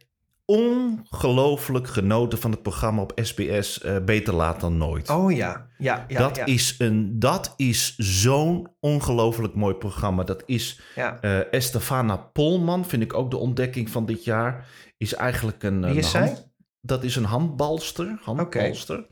ongelooflijk 0.49 1.87
genoten 1.87 2.37
van 2.39 2.51
het 2.51 2.61
programma 2.61 3.01
op 3.01 3.11
SBS 3.15 3.81
eh, 3.81 3.97
Beter 4.03 4.33
Laat 4.33 4.59
Dan 4.59 4.77
Nooit. 4.77 5.09
Oh 5.09 5.31
ja, 5.31 5.67
ja, 5.77 6.05
ja. 6.07 6.19
dat, 6.19 6.35
ja. 6.35 6.45
Is 6.45 6.75
een, 6.77 7.19
dat 7.19 7.53
is 7.57 7.95
zo'n 7.97 8.67
ongelooflijk 8.79 9.53
mooi 9.55 9.75
programma. 9.75 10.23
Dat 10.23 10.43
is 10.45 10.81
Ja. 10.95 11.21
eh 11.21 11.53
Estefana 11.53 12.17
Polman, 12.17 12.85
vind 12.85 13.03
ik 13.03 13.13
ook 13.13 13.31
de 13.31 13.37
ontdekking 13.37 13.89
van 13.89 14.05
dit 14.05 14.23
jaar. 14.23 14.67
Is 14.97 15.13
eigenlijk 15.13 15.63
een. 15.63 15.81
Wie 15.81 15.89
een 15.89 15.97
is 15.97 16.13
hand- 16.13 16.27
zij? 16.27 16.43
Dat 16.81 17.03
is 17.03 17.15
een 17.15 17.23
handbalster. 17.23 18.19
handbalster. 18.23 19.07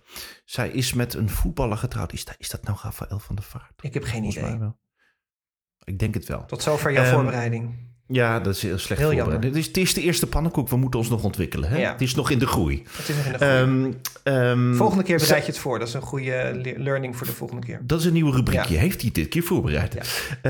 Zij 0.45 0.69
is 0.69 0.93
met 0.93 1.13
een 1.13 1.29
voetballer 1.29 1.77
getrouwd. 1.77 2.13
Is 2.13 2.25
dat, 2.25 2.35
is 2.37 2.49
dat 2.49 2.63
nou 2.63 2.77
Rafael 2.83 3.19
van 3.19 3.35
der 3.35 3.43
Vaart? 3.45 3.73
Ik 3.83 3.93
heb 3.93 4.03
geen 4.03 4.21
Volgens 4.23 4.37
idee. 4.37 4.71
Ik 5.83 5.99
denk 5.99 6.13
het 6.13 6.25
wel. 6.25 6.45
Tot 6.45 6.61
zover 6.61 6.91
jouw 6.91 7.03
Ehm, 7.03 7.13
voorbereiding. 7.13 7.85
Ja, 8.09 8.39
dat 8.39 8.55
is 8.55 8.61
heel 8.61 8.77
slecht 8.77 9.01
Heel 9.01 9.13
jammer. 9.13 9.39
Het 9.39 9.55
is, 9.55 9.67
het 9.67 9.77
is 9.77 9.93
de 9.93 10.01
eerste 10.01 10.27
pannenkoek. 10.27 10.69
We 10.69 10.77
moeten 10.77 10.99
ons 10.99 11.09
nog 11.09 11.23
ontwikkelen. 11.23 11.69
Hè? 11.69 11.77
Ja. 11.77 11.91
Het 11.91 12.01
is 12.01 12.15
nog 12.15 12.29
in 12.29 12.39
de 12.39 12.47
groei. 12.47 12.83
Het 12.97 13.09
is 13.09 13.15
nog 13.15 13.25
in 13.25 13.31
de 13.31 13.37
groei. 13.37 13.91
Ehm, 14.23 14.33
ehm, 14.35 14.73
Volgende 14.75 15.03
keer 15.03 15.17
bereid 15.17 15.45
je 15.45 15.51
het 15.51 15.59
voor. 15.61 15.79
Dat 15.79 15.87
is 15.87 15.93
een 15.93 16.01
goede 16.01 16.59
le- 16.63 16.83
learning 16.83 17.15
voor 17.17 17.27
de 17.27 17.33
volgende 17.33 17.65
keer. 17.65 17.79
Dat 17.83 17.99
is 17.99 18.05
een 18.05 18.13
nieuwe 18.13 18.31
rubriekje. 18.35 18.73
Ja. 18.73 18.79
Heeft 18.79 19.01
hij 19.01 19.09
dit 19.13 19.27
keer 19.27 19.43
voorbereid? 19.43 19.93
Ja. 19.93 20.01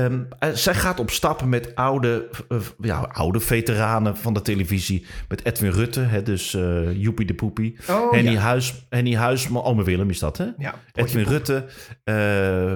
Ehm, 0.02 0.18
eh, 0.38 0.50
zij 0.50 0.74
gaat 0.74 1.00
op 1.00 1.10
stappen 1.10 1.48
met 1.48 1.74
oude, 1.74 2.28
eh, 2.48 2.58
ja, 2.80 2.98
oude 3.12 3.40
veteranen 3.40 4.16
van 4.16 4.34
de 4.34 4.42
televisie. 4.42 5.06
Met 5.28 5.44
Edwin 5.44 5.70
Rutte, 5.72 6.00
hè, 6.00 6.22
dus 6.22 6.54
eh 6.54 6.92
Joepie 6.92 7.26
de 7.26 7.34
Poepie. 7.34 7.76
Oh, 7.90 8.12
Henny. 8.12 8.36
Huis, 8.36 8.86
Henny 8.88 9.14
Huisman, 9.14 9.62
Ome 9.62 9.84
Willem 9.84 10.10
is 10.10 10.18
dat, 10.18 10.36
hè? 10.36 10.46
Edwin 10.94 11.24
Rutte, 11.24 11.64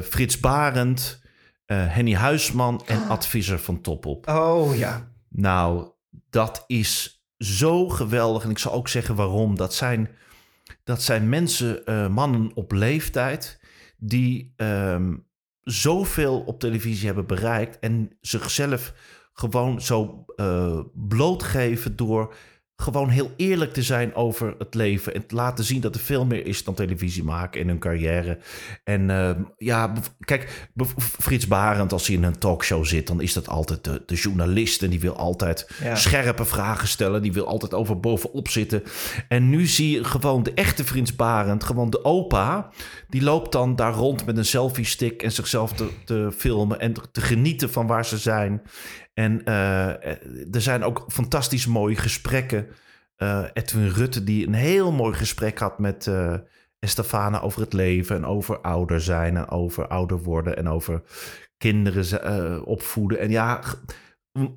Frits 0.08 0.40
Barend, 0.40 1.20
Henny 1.74 2.14
Huisman 2.14 2.82
en 2.86 3.08
Ad 3.08 3.26
Visser 3.26 3.58
van 3.58 3.80
Topop. 3.80 4.28
Oh 4.28 4.76
ja. 4.76 5.10
Nou, 5.28 5.88
dat 6.30 6.64
is 6.66 7.24
zo 7.38 7.88
geweldig. 7.88 8.44
En 8.44 8.50
ik 8.50 8.58
zal 8.58 8.72
ook 8.72 8.88
zeggen 8.88 9.14
waarom. 9.14 9.56
Dat 9.56 9.74
zijn, 9.74 10.08
dat 10.84 11.02
zijn 11.02 11.28
mensen, 11.28 11.86
eh, 11.86 12.08
mannen 12.08 12.50
op 12.54 12.72
leeftijd, 12.72 13.60
die 13.96 14.52
ehm, 14.56 15.14
zoveel 15.60 16.40
op 16.40 16.60
televisie 16.60 17.06
hebben 17.06 17.26
bereikt 17.26 17.78
en 17.78 18.16
zichzelf 18.20 18.94
gewoon 19.32 19.80
zo 19.80 20.24
eh, 20.36 20.80
blootgeven 20.94 21.96
door 21.96 22.34
gewoon 22.82 23.08
heel 23.08 23.30
eerlijk 23.36 23.72
te 23.72 23.82
zijn 23.82 24.14
over 24.14 24.54
het 24.58 24.74
leven 24.74 25.14
en 25.14 25.26
te 25.26 25.34
laten 25.34 25.64
zien 25.64 25.80
dat 25.80 25.94
er 25.94 26.00
veel 26.00 26.24
meer 26.26 26.46
is 26.46 26.64
dan 26.64 26.74
televisie 26.74 27.24
maken 27.24 27.60
in 27.60 27.68
hun 27.68 27.78
carrière. 27.78 28.38
En 28.84 29.10
ehm, 29.10 29.42
ja, 29.56 29.92
kijk, 30.18 30.68
Frits 30.98 31.46
Barend, 31.46 31.92
als 31.92 32.06
hij 32.06 32.16
in 32.16 32.22
een 32.22 32.38
talkshow 32.38 32.84
zit, 32.84 33.06
dan 33.06 33.20
is 33.20 33.32
dat 33.32 33.48
altijd 33.48 33.84
de, 33.84 34.02
de 34.06 34.14
journalist 34.14 34.82
en 34.82 34.90
die 34.90 35.00
wil 35.00 35.16
altijd 35.16 35.70
Ja. 35.82 35.94
scherpe 35.94 36.44
vragen 36.44 36.88
stellen, 36.88 37.22
die 37.22 37.32
wil 37.32 37.46
altijd 37.46 37.74
over 37.74 38.00
bovenop 38.00 38.48
zitten. 38.48 38.82
En 39.28 39.50
nu 39.50 39.66
zie 39.66 39.90
je 39.90 40.04
gewoon 40.04 40.42
de 40.42 40.54
echte 40.54 40.84
Frits 40.84 41.16
Barend, 41.16 41.64
gewoon 41.64 41.90
de 41.90 42.04
opa, 42.04 42.70
die 43.08 43.22
loopt 43.22 43.52
dan 43.52 43.76
daar 43.76 43.92
rond 43.92 44.26
met 44.26 44.36
een 44.36 44.44
selfie 44.44 44.84
stick 44.84 45.22
en 45.22 45.32
zichzelf 45.32 45.72
te, 45.72 45.88
te 46.04 46.30
filmen 46.36 46.80
en 46.80 46.92
te 47.12 47.20
genieten 47.20 47.70
van 47.70 47.86
waar 47.86 48.04
ze 48.04 48.18
zijn. 48.18 48.62
En 49.14 49.44
eh, 49.44 49.88
er 50.54 50.60
zijn 50.60 50.82
ook 50.84 51.04
fantastisch 51.08 51.66
mooie 51.66 51.96
gesprekken. 51.96 52.66
Eh, 53.16 53.44
Edwin 53.52 53.88
Rutte, 53.88 54.24
die 54.24 54.46
een 54.46 54.54
heel 54.54 54.92
mooi 54.92 55.14
gesprek 55.14 55.58
had 55.58 55.78
met 55.78 56.06
eh 56.06 56.34
Estefana 56.78 57.40
over 57.40 57.60
het 57.60 57.72
leven 57.72 58.16
en 58.16 58.24
over 58.26 58.60
ouder 58.60 59.00
zijn 59.00 59.36
en 59.36 59.48
over 59.48 59.86
ouder 59.86 60.22
worden 60.22 60.56
en 60.56 60.68
over 60.68 61.02
kinderen 61.56 62.22
eh, 62.22 62.66
opvoeden. 62.66 63.18
En 63.18 63.30
ja, 63.30 63.60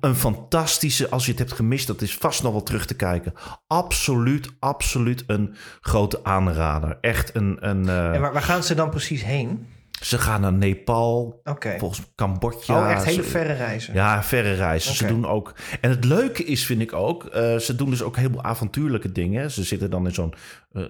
een- 0.00 0.14
fantastische, 0.14 1.08
als 1.10 1.24
je 1.24 1.30
het 1.30 1.40
hebt 1.40 1.52
gemist, 1.52 1.86
dat 1.86 2.02
is 2.02 2.16
vast 2.16 2.42
nog 2.42 2.52
wel 2.52 2.62
terug 2.62 2.86
te 2.86 2.94
kijken. 2.94 3.32
Absoluut, 3.66 4.50
absoluut 4.58 5.24
een 5.26 5.54
grote 5.80 6.24
aanrader. 6.24 6.98
Echt 7.00 7.34
een. 7.34 7.56
een 7.68 7.88
eh, 7.88 8.14
En 8.14 8.20
waar, 8.20 8.32
waar 8.32 8.42
gaan 8.42 8.62
ze 8.62 8.74
dan 8.74 8.90
precies 8.90 9.24
heen? 9.24 9.66
Ze 10.00 10.18
gaan 10.18 10.40
naar 10.40 10.52
Nepal, 10.52 11.40
Oké. 11.44 11.78
volgens 11.78 12.02
Cambodja. 12.14 12.78
oh, 12.78 12.90
echt 12.90 13.04
hele 13.04 13.22
verre 13.22 13.52
reizen. 13.52 13.94
ja, 13.94 14.22
verre 14.22 14.52
reizen. 14.54 14.94
Ze 14.94 15.06
doen 15.06 15.26
ook. 15.26 15.54
En 15.80 15.90
het 15.90 16.04
leuke 16.04 16.44
is, 16.44 16.66
vind 16.66 16.80
ik 16.80 16.92
ook, 16.92 17.24
eh, 17.24 17.56
ze 17.56 17.74
doen 17.76 17.90
dus 17.90 18.02
ook 18.02 18.16
heel 18.16 18.30
veel 18.30 18.42
avontuurlijke 18.42 19.12
dingen. 19.12 19.50
Ze 19.50 19.64
zitten 19.64 19.90
dan 19.90 20.06
in 20.06 20.14
zo'n. 20.14 20.34
Eh, 20.72 20.82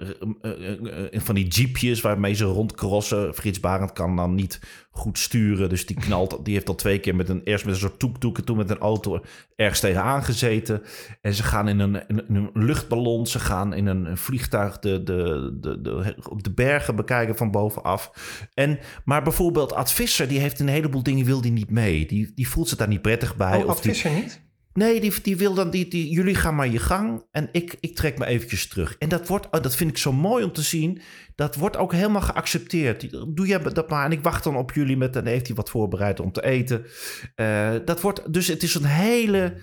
eh, 0.43 1.15
eh, 1.15 1.21
van 1.21 1.35
die 1.35 1.47
jeepjes 1.47 2.01
waarmee 2.01 2.35
ze 2.35 2.45
rondcrossen. 2.45 3.35
Frits 3.35 3.61
Barend 3.61 3.93
kan 3.93 4.17
dan 4.17 4.35
niet 4.35 4.61
goed 4.91 5.19
sturen. 5.19 5.69
Dus 5.69 5.87
die 5.87 5.97
knalt. 5.97 6.45
Die 6.45 6.55
heeft 6.55 6.69
al 6.69 6.75
twee 6.75 6.99
keer 6.99 7.15
met 7.15 7.29
een. 7.29 7.41
Eerst 7.45 7.65
met 7.65 7.75
een 7.75 7.81
soort 7.81 7.99
toektoek 7.99 8.39
en 8.39 8.45
toen 8.45 8.57
met 8.57 8.71
een 8.71 8.79
auto 8.79 9.21
ergens 9.57 9.81
tegenaan 9.81 10.25
gezeten. 10.25 10.83
En 11.21 11.35
ze 11.35 11.43
gaan 11.43 11.69
in 11.69 11.79
een, 11.79 12.09
in 12.09 12.25
een 12.29 12.51
luchtballon. 12.53 13.27
Ze 13.27 13.39
gaan 13.39 13.75
in 13.75 13.87
een, 13.87 14.17
vliegtuig 14.17 14.79
de, 14.79 15.03
de, 15.03 15.57
de, 15.61 15.81
de, 15.81 16.17
op 16.29 16.43
de 16.43 16.53
bergen 16.53 16.97
bekijken 16.97 17.37
van 17.37 17.51
bovenaf. 17.51 18.11
En, 18.55 18.79
maar 19.05 19.23
bijvoorbeeld 19.23 19.73
Ad 19.73 19.93
Visser, 19.93 20.29
die 20.29 20.39
heeft 20.39 20.61
een 20.61 20.69
heleboel 20.69 21.03
dingen 21.03 21.27
wil 21.27 21.41
die 21.41 21.53
niet 21.53 21.71
mee. 21.71 22.07
Die, 22.07 22.33
die 22.35 22.49
voelt 22.49 22.69
zich 22.69 22.79
daar 22.79 22.89
niet 22.89 23.03
prettig 23.03 23.37
bij. 23.37 23.63
Oh, 23.63 23.69
of 23.69 23.85
niet? 23.85 24.45
Nee, 24.77 25.01
die, 25.23 25.37
wil 25.37 25.55
dan, 25.55 25.71
die, 25.71 26.11
jullie 26.11 26.35
gaan 26.35 26.55
maar 26.55 26.69
je 26.69 26.79
gang 26.79 27.27
en 27.31 27.49
ik, 27.53 27.77
ik 27.81 27.97
trek 27.97 28.19
me 28.19 28.27
eventjes 28.27 28.69
terug. 28.69 28.97
En 28.99 29.09
dat, 29.09 29.29
wordt, 29.29 29.47
oh, 29.51 29.63
dat 29.63 29.77
vind 29.77 29.91
ik 29.91 29.99
zo 29.99 30.13
mooi 30.13 30.45
om 30.45 30.53
te 30.53 30.63
zien. 30.63 31.01
Dat 31.35 31.55
wordt 31.55 31.77
ook 31.77 31.93
helemaal 31.93 32.21
geaccepteerd. 32.21 33.11
Doe 33.37 33.47
jij 33.47 33.59
dat 33.59 33.91
maar 33.91 34.05
en 34.05 34.13
ik 34.13 34.23
wacht 34.23 34.45
dan 34.45 34.57
op 34.57 34.73
jullie 34.73 34.97
met, 34.97 35.17
en 35.17 35.27
heeft 35.27 35.47
hij 35.47 35.57
wat 35.57 35.71
voorbereid 35.71 36.21
om 36.21 36.33
te 36.33 36.45
eten. 36.45 36.87
Eh, 37.35 37.75
dat 37.85 38.01
wordt, 38.01 38.33
dus 38.33 38.47
het 38.47 38.63
is 38.63 38.75
een 38.75 38.85
hele, 38.85 39.55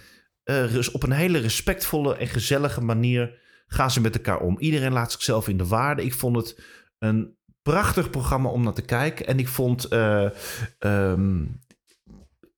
eh, 0.44 0.64
op 0.92 1.04
een 1.04 1.12
hele 1.12 1.38
respectvolle 1.38 2.18
en 2.18 2.28
gezellige 2.28 2.82
manier 2.82 3.40
gaan 3.68 3.92
ze 3.92 4.02
met 4.02 4.16
elkaar 4.16 4.40
om. 4.40 4.60
Iedereen 4.60 4.94
laat 4.94 5.12
zichzelf 5.12 5.48
in 5.48 5.58
de 5.58 5.68
waarde. 5.68 6.04
Ik 6.04 6.14
vond 6.14 6.36
het 6.36 6.62
een 7.00 7.38
prachtig 7.62 8.10
programma 8.10 8.50
om 8.50 8.64
naar 8.64 8.74
te 8.74 8.82
kijken. 8.82 9.28
En 9.28 9.40
ik 9.40 9.48
vond... 9.48 9.88
eh, 9.88 10.30
ehm, 10.80 11.46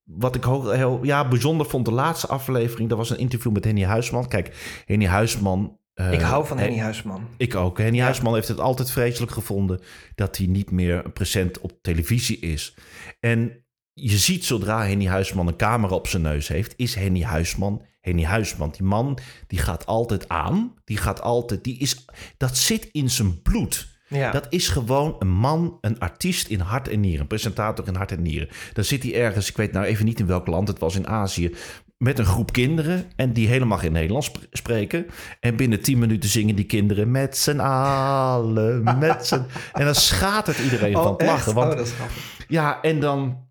wat 0.06 0.36
ik 0.36 0.44
ho- 0.44 0.70
heel 0.70 1.00
ja, 1.04 1.28
bijzonder 1.28 1.66
vond, 1.66 1.86
de 1.86 1.92
laatste 1.92 2.28
aflevering, 2.28 2.90
dat 2.90 2.98
was 2.98 3.10
een 3.10 3.18
interview 3.18 3.52
met 3.52 3.64
Henny 3.64 3.84
Huisman. 3.84 4.28
Kijk, 4.28 4.82
Henny 4.86 5.06
Huisman. 5.06 5.80
eh, 5.94 6.12
Ik 6.12 6.22
hou 6.22 6.46
van 6.48 6.58
Henny 6.58 6.80
Huisman. 6.80 7.28
Ik 7.38 7.56
ook. 7.56 7.78
Henny 7.78 8.00
Huisman 8.00 8.34
heeft 8.34 8.48
het 8.48 8.60
altijd 8.60 8.92
vreselijk 8.92 9.32
gevonden 9.32 9.80
dat 10.16 10.38
hij 10.38 10.46
niet 10.48 10.72
meer 10.72 11.12
present 11.12 11.60
op 11.60 11.72
televisie 11.82 12.40
is. 12.40 12.76
En 13.20 13.66
je 13.94 14.18
ziet 14.18 14.46
zodra 14.46 14.86
Henny 14.86 15.06
Huisman 15.08 15.48
een 15.48 15.56
camera 15.56 15.96
op 15.96 16.08
zijn 16.08 16.22
neus 16.22 16.48
heeft, 16.48 16.74
is 16.78 16.96
Henny 16.96 17.22
Huisman 17.24 17.82
Henny 18.02 18.24
Huisman. 18.24 18.70
Die 18.72 18.84
man 18.88 19.18
die 19.48 19.60
gaat 19.60 19.86
altijd 19.86 20.30
aan. 20.30 20.74
Die 20.84 20.98
gaat 20.98 21.22
altijd. 21.22 21.64
Die 21.64 21.78
is, 21.78 22.06
dat 22.38 22.58
zit 22.58 22.90
in 22.92 23.10
zijn 23.10 23.42
bloed. 23.42 23.95
Ja. 24.08 24.32
Dat 24.32 24.46
is 24.50 24.68
gewoon 24.68 25.16
een 25.20 25.30
man, 25.32 25.78
een 25.82 26.00
artiest 26.00 26.48
in 26.48 26.60
hart 26.60 26.88
en 26.88 27.00
nieren. 27.00 27.22
Een 27.22 27.28
presentator 27.28 27.88
in 27.88 27.96
hart 27.96 28.12
en 28.12 28.22
nieren. 28.22 28.48
Dan 28.74 28.84
zit 28.84 29.04
hij 29.04 29.16
ergens, 29.16 29.50
ik 29.50 29.58
weet 29.58 29.72
nou 29.72 29.86
even 29.86 30.06
niet 30.06 30.20
in 30.20 30.26
welk 30.28 30.48
land, 30.48 30.68
het 30.68 30.80
was 30.80 30.96
in 30.96 31.08
Azië. 31.08 31.56
Met 31.98 32.20
een 32.20 32.26
groep 32.26 32.52
kinderen 32.52 33.06
en 33.16 33.34
die 33.34 33.48
helemaal 33.48 33.78
geen 33.78 33.92
Nederlands 33.92 34.28
sp- 34.28 34.46
spreken. 34.52 35.06
En 35.40 35.56
binnen 35.56 35.82
tien 35.82 35.98
minuten 36.00 36.30
zingen 36.30 36.56
die 36.56 36.66
kinderen 36.66 37.12
met 37.12 37.38
z'n 37.38 37.60
allen, 37.60 38.84
met 39.00 39.26
z'n... 39.28 39.46
En 39.74 39.86
dan 39.86 39.96
schatert 39.96 40.60
iedereen 40.60 40.94
van 40.94 41.12
het 41.12 41.22
echt? 41.22 41.30
lachen. 41.32 41.54
Want 41.54 41.72
Oh, 41.72 41.78
dat 41.78 41.86
is 41.88 41.94
grappig. 41.94 42.46
ja, 42.48 42.82
en 42.82 43.00
dan 43.00 43.44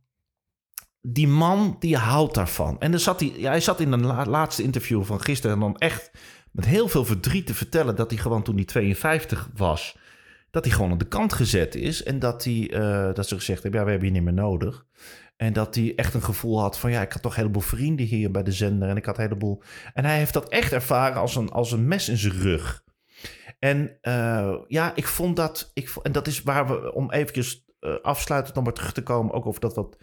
die 1.01 1.29
man 1.29 1.77
die 1.79 1.97
houdt 1.97 2.35
daarvan. 2.35 2.81
En 2.81 2.91
dan 2.91 3.01
zat 3.01 3.21
hij, 3.21 3.33
ja, 3.37 3.51
hij 3.51 3.61
zat 3.61 3.81
in 3.81 3.93
een 3.93 4.07
la- 4.07 4.27
laatste 4.27 4.63
interview 4.63 5.05
van 5.05 5.21
gisteren 5.21 5.55
en 5.57 5.61
dan 5.63 5.77
echt 5.77 6.11
met 6.51 6.65
heel 6.65 6.89
veel 6.89 7.05
verdriet 7.05 7.47
te 7.47 7.55
vertellen 7.55 7.97
dat 7.97 8.11
hij 8.11 8.19
gewoon 8.21 8.43
toen 8.43 8.55
hij 8.55 8.65
52 8.65 9.49
was, 9.57 9.97
dat 10.55 10.65
hij 10.65 10.75
gewoon 10.75 10.91
aan 10.91 10.99
de 10.99 11.09
kant 11.09 11.33
gezet 11.33 11.75
is 11.75 12.03
en 12.03 12.19
dat 12.19 12.45
hij 12.45 12.71
eh, 12.71 13.15
dat 13.15 13.29
ze 13.29 13.35
gezegd 13.35 13.63
hebben, 13.63 13.81
ja, 13.81 13.87
we 13.87 13.93
hebben 13.93 14.09
je 14.09 14.15
niet 14.15 14.25
meer 14.25 14.43
nodig. 14.43 14.87
En 15.37 15.53
dat 15.53 15.75
hij 15.75 15.93
echt 15.97 16.15
een 16.15 16.23
gevoel 16.23 16.61
had 16.61 16.79
van 16.79 16.91
ja, 16.91 17.03
ik 17.03 17.13
had 17.13 17.23
toch 17.23 17.33
een 17.33 17.39
heleboel 17.39 17.63
vrienden 17.63 18.07
hier 18.07 18.31
bij 18.31 18.43
de 18.43 18.53
zender 18.53 18.89
en 18.89 18.97
ik 18.97 19.05
had 19.05 19.17
een 19.17 19.23
heleboel. 19.23 19.63
En 19.95 20.05
hij 20.05 20.19
heeft 20.19 20.33
dat 20.33 20.49
echt 20.49 20.73
ervaren 20.73 21.21
als 21.21 21.37
een, 21.37 21.51
als 21.51 21.73
een 21.73 21.89
mes 21.89 22.09
in 22.09 22.17
zijn 22.17 22.33
rug. 22.33 22.85
En 23.59 23.99
eh, 24.01 24.55
ja, 24.67 24.93
ik 24.95 25.07
vond 25.07 25.37
dat. 25.37 25.71
Ik, 25.73 25.93
en 26.03 26.13
dat 26.13 26.27
is 26.27 26.43
waar 26.43 26.67
we 26.67 26.93
om 26.93 27.11
eventjes 27.11 27.65
eh 27.81 27.95
afsluitend 28.03 28.55
nog 28.55 28.65
maar 28.65 28.73
terug 28.73 28.93
te 28.93 29.03
komen, 29.03 29.35
ook 29.35 29.47
over 29.47 29.61
dat 29.61 29.75
wat 29.75 29.97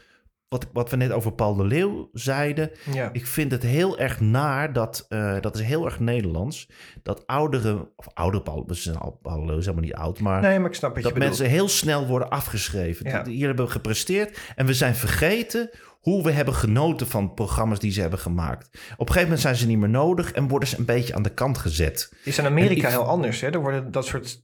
wat, 0.52 0.68
wat 0.74 0.90
we 0.90 0.96
net 0.96 1.12
over 1.12 1.32
Paul 1.34 1.56
de 1.56 1.64
Leeuw 1.66 2.10
zeiden. 2.14 2.72
Ja. 2.94 3.10
Ik 3.14 3.26
vind 3.28 3.52
het 3.52 3.64
heel 3.64 4.00
erg 4.00 4.20
naar 4.20 4.74
dat, 4.74 5.06
eh, 5.10 5.36
dat 5.42 5.56
is 5.56 5.62
heel 5.62 5.86
erg 5.86 6.00
Nederlands, 6.00 6.70
dat 7.04 7.28
ouderen, 7.28 7.88
of 7.96 8.08
oudere 8.14 8.44
Paul, 8.44 8.64
we 8.68 8.74
zijn 8.74 8.98
al, 8.98 9.20
Paul 9.22 9.40
de 9.40 9.46
Leeuw 9.46 9.58
is 9.58 9.66
helemaal 9.66 9.86
niet 9.86 9.96
oud, 9.96 10.20
maar 10.20 10.42
Nee, 10.42 10.60
maar 10.60 10.70
ik 10.70 10.76
snap 10.76 10.94
dat 10.94 11.04
bedoelt. 11.04 11.20
mensen 11.24 11.46
heel 11.46 11.68
snel 11.68 12.08
worden 12.08 12.30
afgeschreven. 12.30 13.10
Ja. 13.10 13.26
Hier 13.26 13.48
hebben 13.48 13.66
we 13.66 13.72
gepresteerd 13.72 14.40
en 14.56 14.66
we 14.66 14.74
zijn 14.74 14.96
vergeten 14.96 15.70
hoe 16.00 16.24
we 16.24 16.32
hebben 16.32 16.54
genoten 16.54 17.08
van 17.08 17.34
programma's 17.34 17.80
die 17.80 17.92
ze 17.92 18.02
hebben 18.02 18.20
gemaakt. 18.20 18.68
Op 18.68 19.00
een 19.00 19.06
gegeven 19.08 19.22
moment 19.22 19.40
zijn 19.42 19.56
ze 19.56 19.68
niet 19.68 19.78
meer 19.78 19.90
nodig 19.90 20.32
en 20.32 20.48
worden 20.48 20.70
ze 20.70 20.78
een 20.78 20.86
beetje 20.86 21.16
aan 21.16 21.24
de 21.24 21.34
kant 21.34 21.58
gezet. 21.58 22.14
Is 22.24 22.38
in 22.38 22.46
Amerika 22.46 22.88
ik- 22.88 22.94
heel 22.94 23.04
anders. 23.08 23.42
Hè? 23.42 23.50
Er 23.50 23.62
worden 23.62 23.92
dat 23.92 24.06
soort 24.06 24.44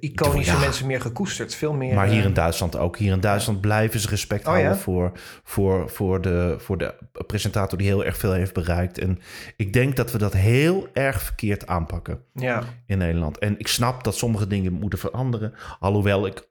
iconische 0.00 0.52
Ja. 0.52 0.58
mensen 0.58 0.86
meer 0.86 1.00
gekoesterd. 1.00 1.54
Veel 1.54 1.72
meer. 1.72 1.94
Maar 1.94 2.06
hier 2.06 2.20
eh, 2.20 2.24
in 2.26 2.34
Duitsland 2.34 2.76
ook. 2.76 2.96
Hier 2.98 3.12
in 3.12 3.20
Duitsland 3.20 3.60
blijven 3.60 4.00
ze 4.00 4.08
respect 4.08 4.40
Oh, 4.46 4.46
houden 4.46 4.70
ja? 4.72 4.76
voor, 4.76 5.12
voor, 5.44 5.90
voor, 5.90 6.20
de, 6.20 6.54
voor 6.58 6.78
de 6.78 6.94
presentator 7.26 7.78
die 7.78 7.86
heel 7.86 8.04
erg 8.04 8.16
veel 8.16 8.32
heeft 8.32 8.52
bereikt. 8.54 8.98
En 8.98 9.18
ik 9.56 9.72
denk 9.72 9.96
dat 9.96 10.12
we 10.12 10.18
dat 10.18 10.32
heel 10.32 10.88
erg 10.92 11.22
verkeerd 11.22 11.66
aanpakken 11.66 12.20
Ja, 12.34 12.62
in 12.86 12.98
Nederland. 12.98 13.38
En 13.38 13.58
ik 13.58 13.68
snap 13.68 14.04
dat 14.04 14.16
sommige 14.16 14.46
dingen 14.46 14.72
moeten 14.72 14.98
veranderen. 14.98 15.54
Alhoewel 15.80 16.26
ik 16.26 16.48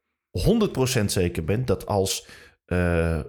100% 1.00 1.06
zeker 1.06 1.44
ben 1.44 1.66
dat 1.66 1.86
als 1.86 2.28
eh, 2.66 3.20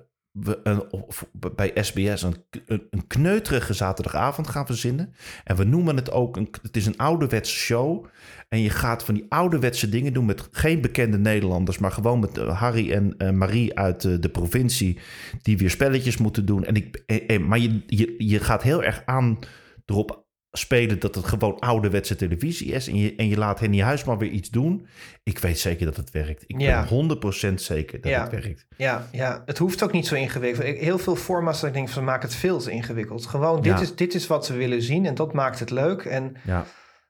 we 0.41 1.53
bij 1.55 1.73
SBS 1.75 2.23
een, 2.23 2.37
een, 2.67 3.07
kneuterige 3.07 3.73
zaterdagavond 3.73 4.49
gaan 4.49 4.67
verzinnen. 4.67 5.15
En 5.45 5.57
we 5.57 5.65
noemen 5.65 5.97
het 5.97 6.11
ook, 6.11 6.37
een, 6.37 6.49
het 6.63 6.77
is 6.77 6.87
een 6.87 6.97
ouderwetse 6.97 7.55
show. 7.55 8.07
En 8.49 8.61
je 8.61 8.71
gaat 8.71 9.05
van 9.05 9.15
die 9.15 9.27
ouderwetse 9.29 9.89
dingen 9.89 10.13
doen 10.13 10.25
met 10.25 10.49
geen 10.51 10.81
bekende 10.81 11.19
Nederlanders, 11.19 11.79
maar 11.79 11.93
gewoon 11.93 12.21
met 12.21 12.39
eh, 12.39 12.61
Harry 12.61 12.93
en 12.93 13.15
eh, 13.17 13.31
Marie 13.31 13.79
uit 13.79 14.05
eh, 14.05 14.15
de 14.21 14.29
provincie, 14.29 14.99
die 15.43 15.59
weer 15.59 15.71
spelletjes 15.71 16.17
moeten 16.17 16.47
doen. 16.47 16.65
En 16.65 16.75
ik, 16.75 17.03
maar 17.41 17.59
je, 17.59 17.83
je, 17.87 18.15
je 18.19 18.41
gaat 18.41 18.63
heel 18.63 18.83
erg 18.83 19.03
aan 19.05 19.39
erop 19.85 20.26
spelen 20.59 20.99
dat 20.99 21.15
het 21.15 21.25
gewoon 21.25 21.59
ouderwetse 21.59 22.17
televisie 22.17 22.73
is. 22.73 22.89
En 22.89 22.97
je, 22.97 23.15
en 23.17 23.29
je 23.29 23.37
laat 23.39 23.61
Henny 23.61 23.81
Huisman 23.81 24.19
weer 24.19 24.31
iets 24.31 24.51
doen. 24.51 24.87
Ik 25.23 25.39
weet 25.39 25.59
zeker 25.59 25.87
dat 25.87 25.97
het 25.97 26.11
werkt. 26.11 26.45
Ik 26.47 26.61
Ja. 26.61 26.81
ben 26.81 26.89
100% 26.89 27.61
zeker 27.61 28.01
dat 28.01 28.11
Ja. 28.11 28.23
het 28.23 28.31
werkt. 28.31 28.67
ja, 28.77 29.09
ja, 29.13 29.43
het 29.47 29.59
hoeft 29.59 29.83
ook 29.83 29.93
niet 29.93 30.07
zo 30.07 30.15
ingewikkeld. 30.15 30.67
Ik- 30.67 30.81
Heel 30.81 30.99
veel 30.99 31.17
formats 31.17 31.61
dat 31.61 31.69
ik 31.69 31.75
denk 31.75 31.89
van 31.89 32.05
maken 32.05 32.29
het 32.29 32.37
veel 32.39 32.59
te 32.59 32.71
ingewikkeld. 32.71 33.27
Gewoon, 33.27 33.57
dit, 33.63 33.73
Ja. 33.73 33.81
is, 33.81 33.95
dit 33.95 34.15
is 34.15 34.27
wat 34.27 34.49
we 34.49 34.55
willen 34.55 34.83
zien 34.83 35.07
en 35.07 35.15
dat 35.15 35.33
maakt 35.33 35.59
het 35.59 35.71
leuk. 35.71 36.05
En 36.05 36.37
Ja. 36.47 36.67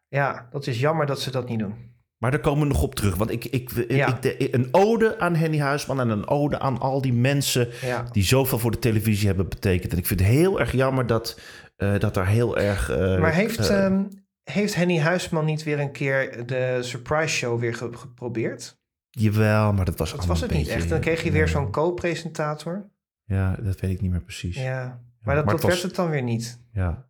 ja, 0.09 0.49
dat 0.51 0.67
is 0.67 0.81
jammer 0.81 1.07
dat 1.07 1.21
ze 1.21 1.31
dat 1.31 1.49
niet 1.49 1.59
doen. 1.59 1.95
Maar 2.19 2.31
daar 2.31 2.41
komen 2.41 2.67
we 2.67 2.73
nog 2.73 2.83
op 2.83 2.95
terug. 2.95 3.17
Want 3.17 3.31
ik, 3.31 3.45
ik, 3.45 3.71
Ja. 3.89 4.07
ik, 4.09 4.23
de- 4.23 4.55
een 4.55 4.69
ode 4.71 5.19
aan 5.19 5.35
Henny 5.35 5.59
Huisman 5.59 6.01
en 6.01 6.09
een 6.09 6.29
ode 6.29 6.59
aan 6.59 6.79
al 6.79 7.01
die 7.01 7.13
mensen 7.13 7.69
Ja. 7.83 8.05
die 8.13 8.23
zoveel 8.25 8.59
voor 8.59 8.71
de 8.71 8.79
televisie 8.79 9.27
hebben 9.27 9.49
betekend. 9.49 9.93
En 9.93 9.99
ik 9.99 10.07
vind 10.07 10.21
het 10.21 10.29
heel 10.29 10.61
erg 10.61 10.73
jammer 10.73 11.07
dat, 11.07 11.41
eh, 11.77 11.99
dat 11.99 12.15
daar 12.15 12.27
heel 12.27 12.59
erg... 12.59 12.91
eh, 12.91 13.19
Maar 13.21 13.33
heeft, 13.35 13.59
eh, 13.69 13.85
ehm, 13.85 14.05
heeft 14.45 14.75
Henny 14.75 14.99
Huisman 14.99 15.45
niet 15.45 15.63
weer 15.63 15.81
een 15.81 15.93
keer 15.93 16.47
de 16.47 16.79
surprise 16.81 17.35
show 17.37 17.61
weer 17.61 17.75
ge- 17.75 17.97
geprobeerd? 17.97 18.79
Jawel, 19.11 19.73
maar 19.73 19.85
dat 19.85 19.99
was 19.99 20.11
Dat 20.17 20.27
was 20.27 20.41
het 20.41 20.51
niet 20.51 20.69
echt. 20.69 20.89
Dan 20.89 21.01
kreeg 21.01 21.23
je 21.23 21.31
weer 21.31 21.49
zo'n 21.49 21.71
co-presentator. 21.71 22.91
Ja, 23.25 23.57
dat 23.61 23.81
weet 23.81 23.91
ik 23.91 24.01
niet 24.01 24.11
meer 24.11 24.23
precies. 24.23 24.57
Ja, 24.57 25.01
maar 25.23 25.35
dat, 25.35 25.45
maar 25.45 25.55
dat 25.55 25.63
was- 25.63 25.71
werd 25.73 25.83
het 25.83 25.95
dan 25.95 26.11
weer 26.11 26.23
niet. 26.23 26.59
Ja. 26.73 27.07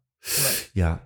Ja. 0.72 1.02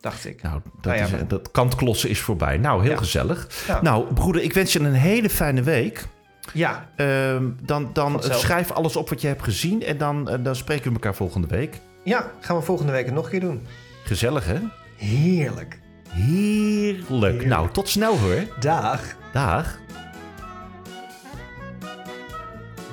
Dacht 0.00 0.24
ik. 0.24 0.42
nou, 0.42 0.60
dat, 0.64 0.84
Nou 0.84 0.96
ja, 0.96 1.04
is, 1.04 1.10
maar- 1.10 1.28
dat 1.28 1.50
kantklossen 1.50 2.10
is 2.10 2.20
voorbij. 2.20 2.56
Nou, 2.58 2.82
heel 2.82 2.90
Ja. 2.90 2.96
gezellig. 2.96 3.66
Nou, 3.82 4.12
broeder, 4.14 4.42
ik 4.42 4.52
wens 4.52 4.72
je 4.72 4.78
een 4.80 4.92
hele 4.92 5.30
fijne 5.30 5.62
week. 5.62 6.06
Ja, 6.52 6.88
Ehm, 6.96 7.44
dan 7.62 7.90
dan 7.92 8.12
Vanzelf. 8.12 8.38
schrijf 8.38 8.70
alles 8.70 8.96
op 8.96 9.08
wat 9.08 9.20
je 9.20 9.26
hebt 9.26 9.42
gezien 9.42 9.82
en 9.82 9.98
dan, 9.98 10.28
eh, 10.28 10.38
dan 10.44 10.56
spreken 10.56 10.84
we 10.88 10.92
elkaar 10.92 11.14
volgende 11.14 11.46
week. 11.46 11.80
ja, 12.04 12.30
gaan 12.40 12.56
we 12.56 12.62
volgende 12.62 12.92
week 12.92 13.10
nog 13.12 13.24
een 13.24 13.30
keer 13.30 13.40
doen. 13.40 13.66
Gezellig, 14.04 14.44
hè? 14.46 14.58
Heerlijk. 14.96 15.80
Heerlijk. 16.08 17.46
Nou, 17.46 17.70
tot 17.70 17.88
snel 17.88 18.18
hoor. 18.18 18.42
Dag. 18.60 19.02
Dag. 19.32 19.78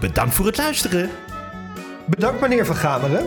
Bedankt 0.04 0.34
voor 0.34 0.46
het 0.46 0.58
luisteren. 0.58 1.10
Bedankt 2.06 2.42
meneer 2.42 2.66
Van 2.66 2.76
Gameren. 2.76 3.26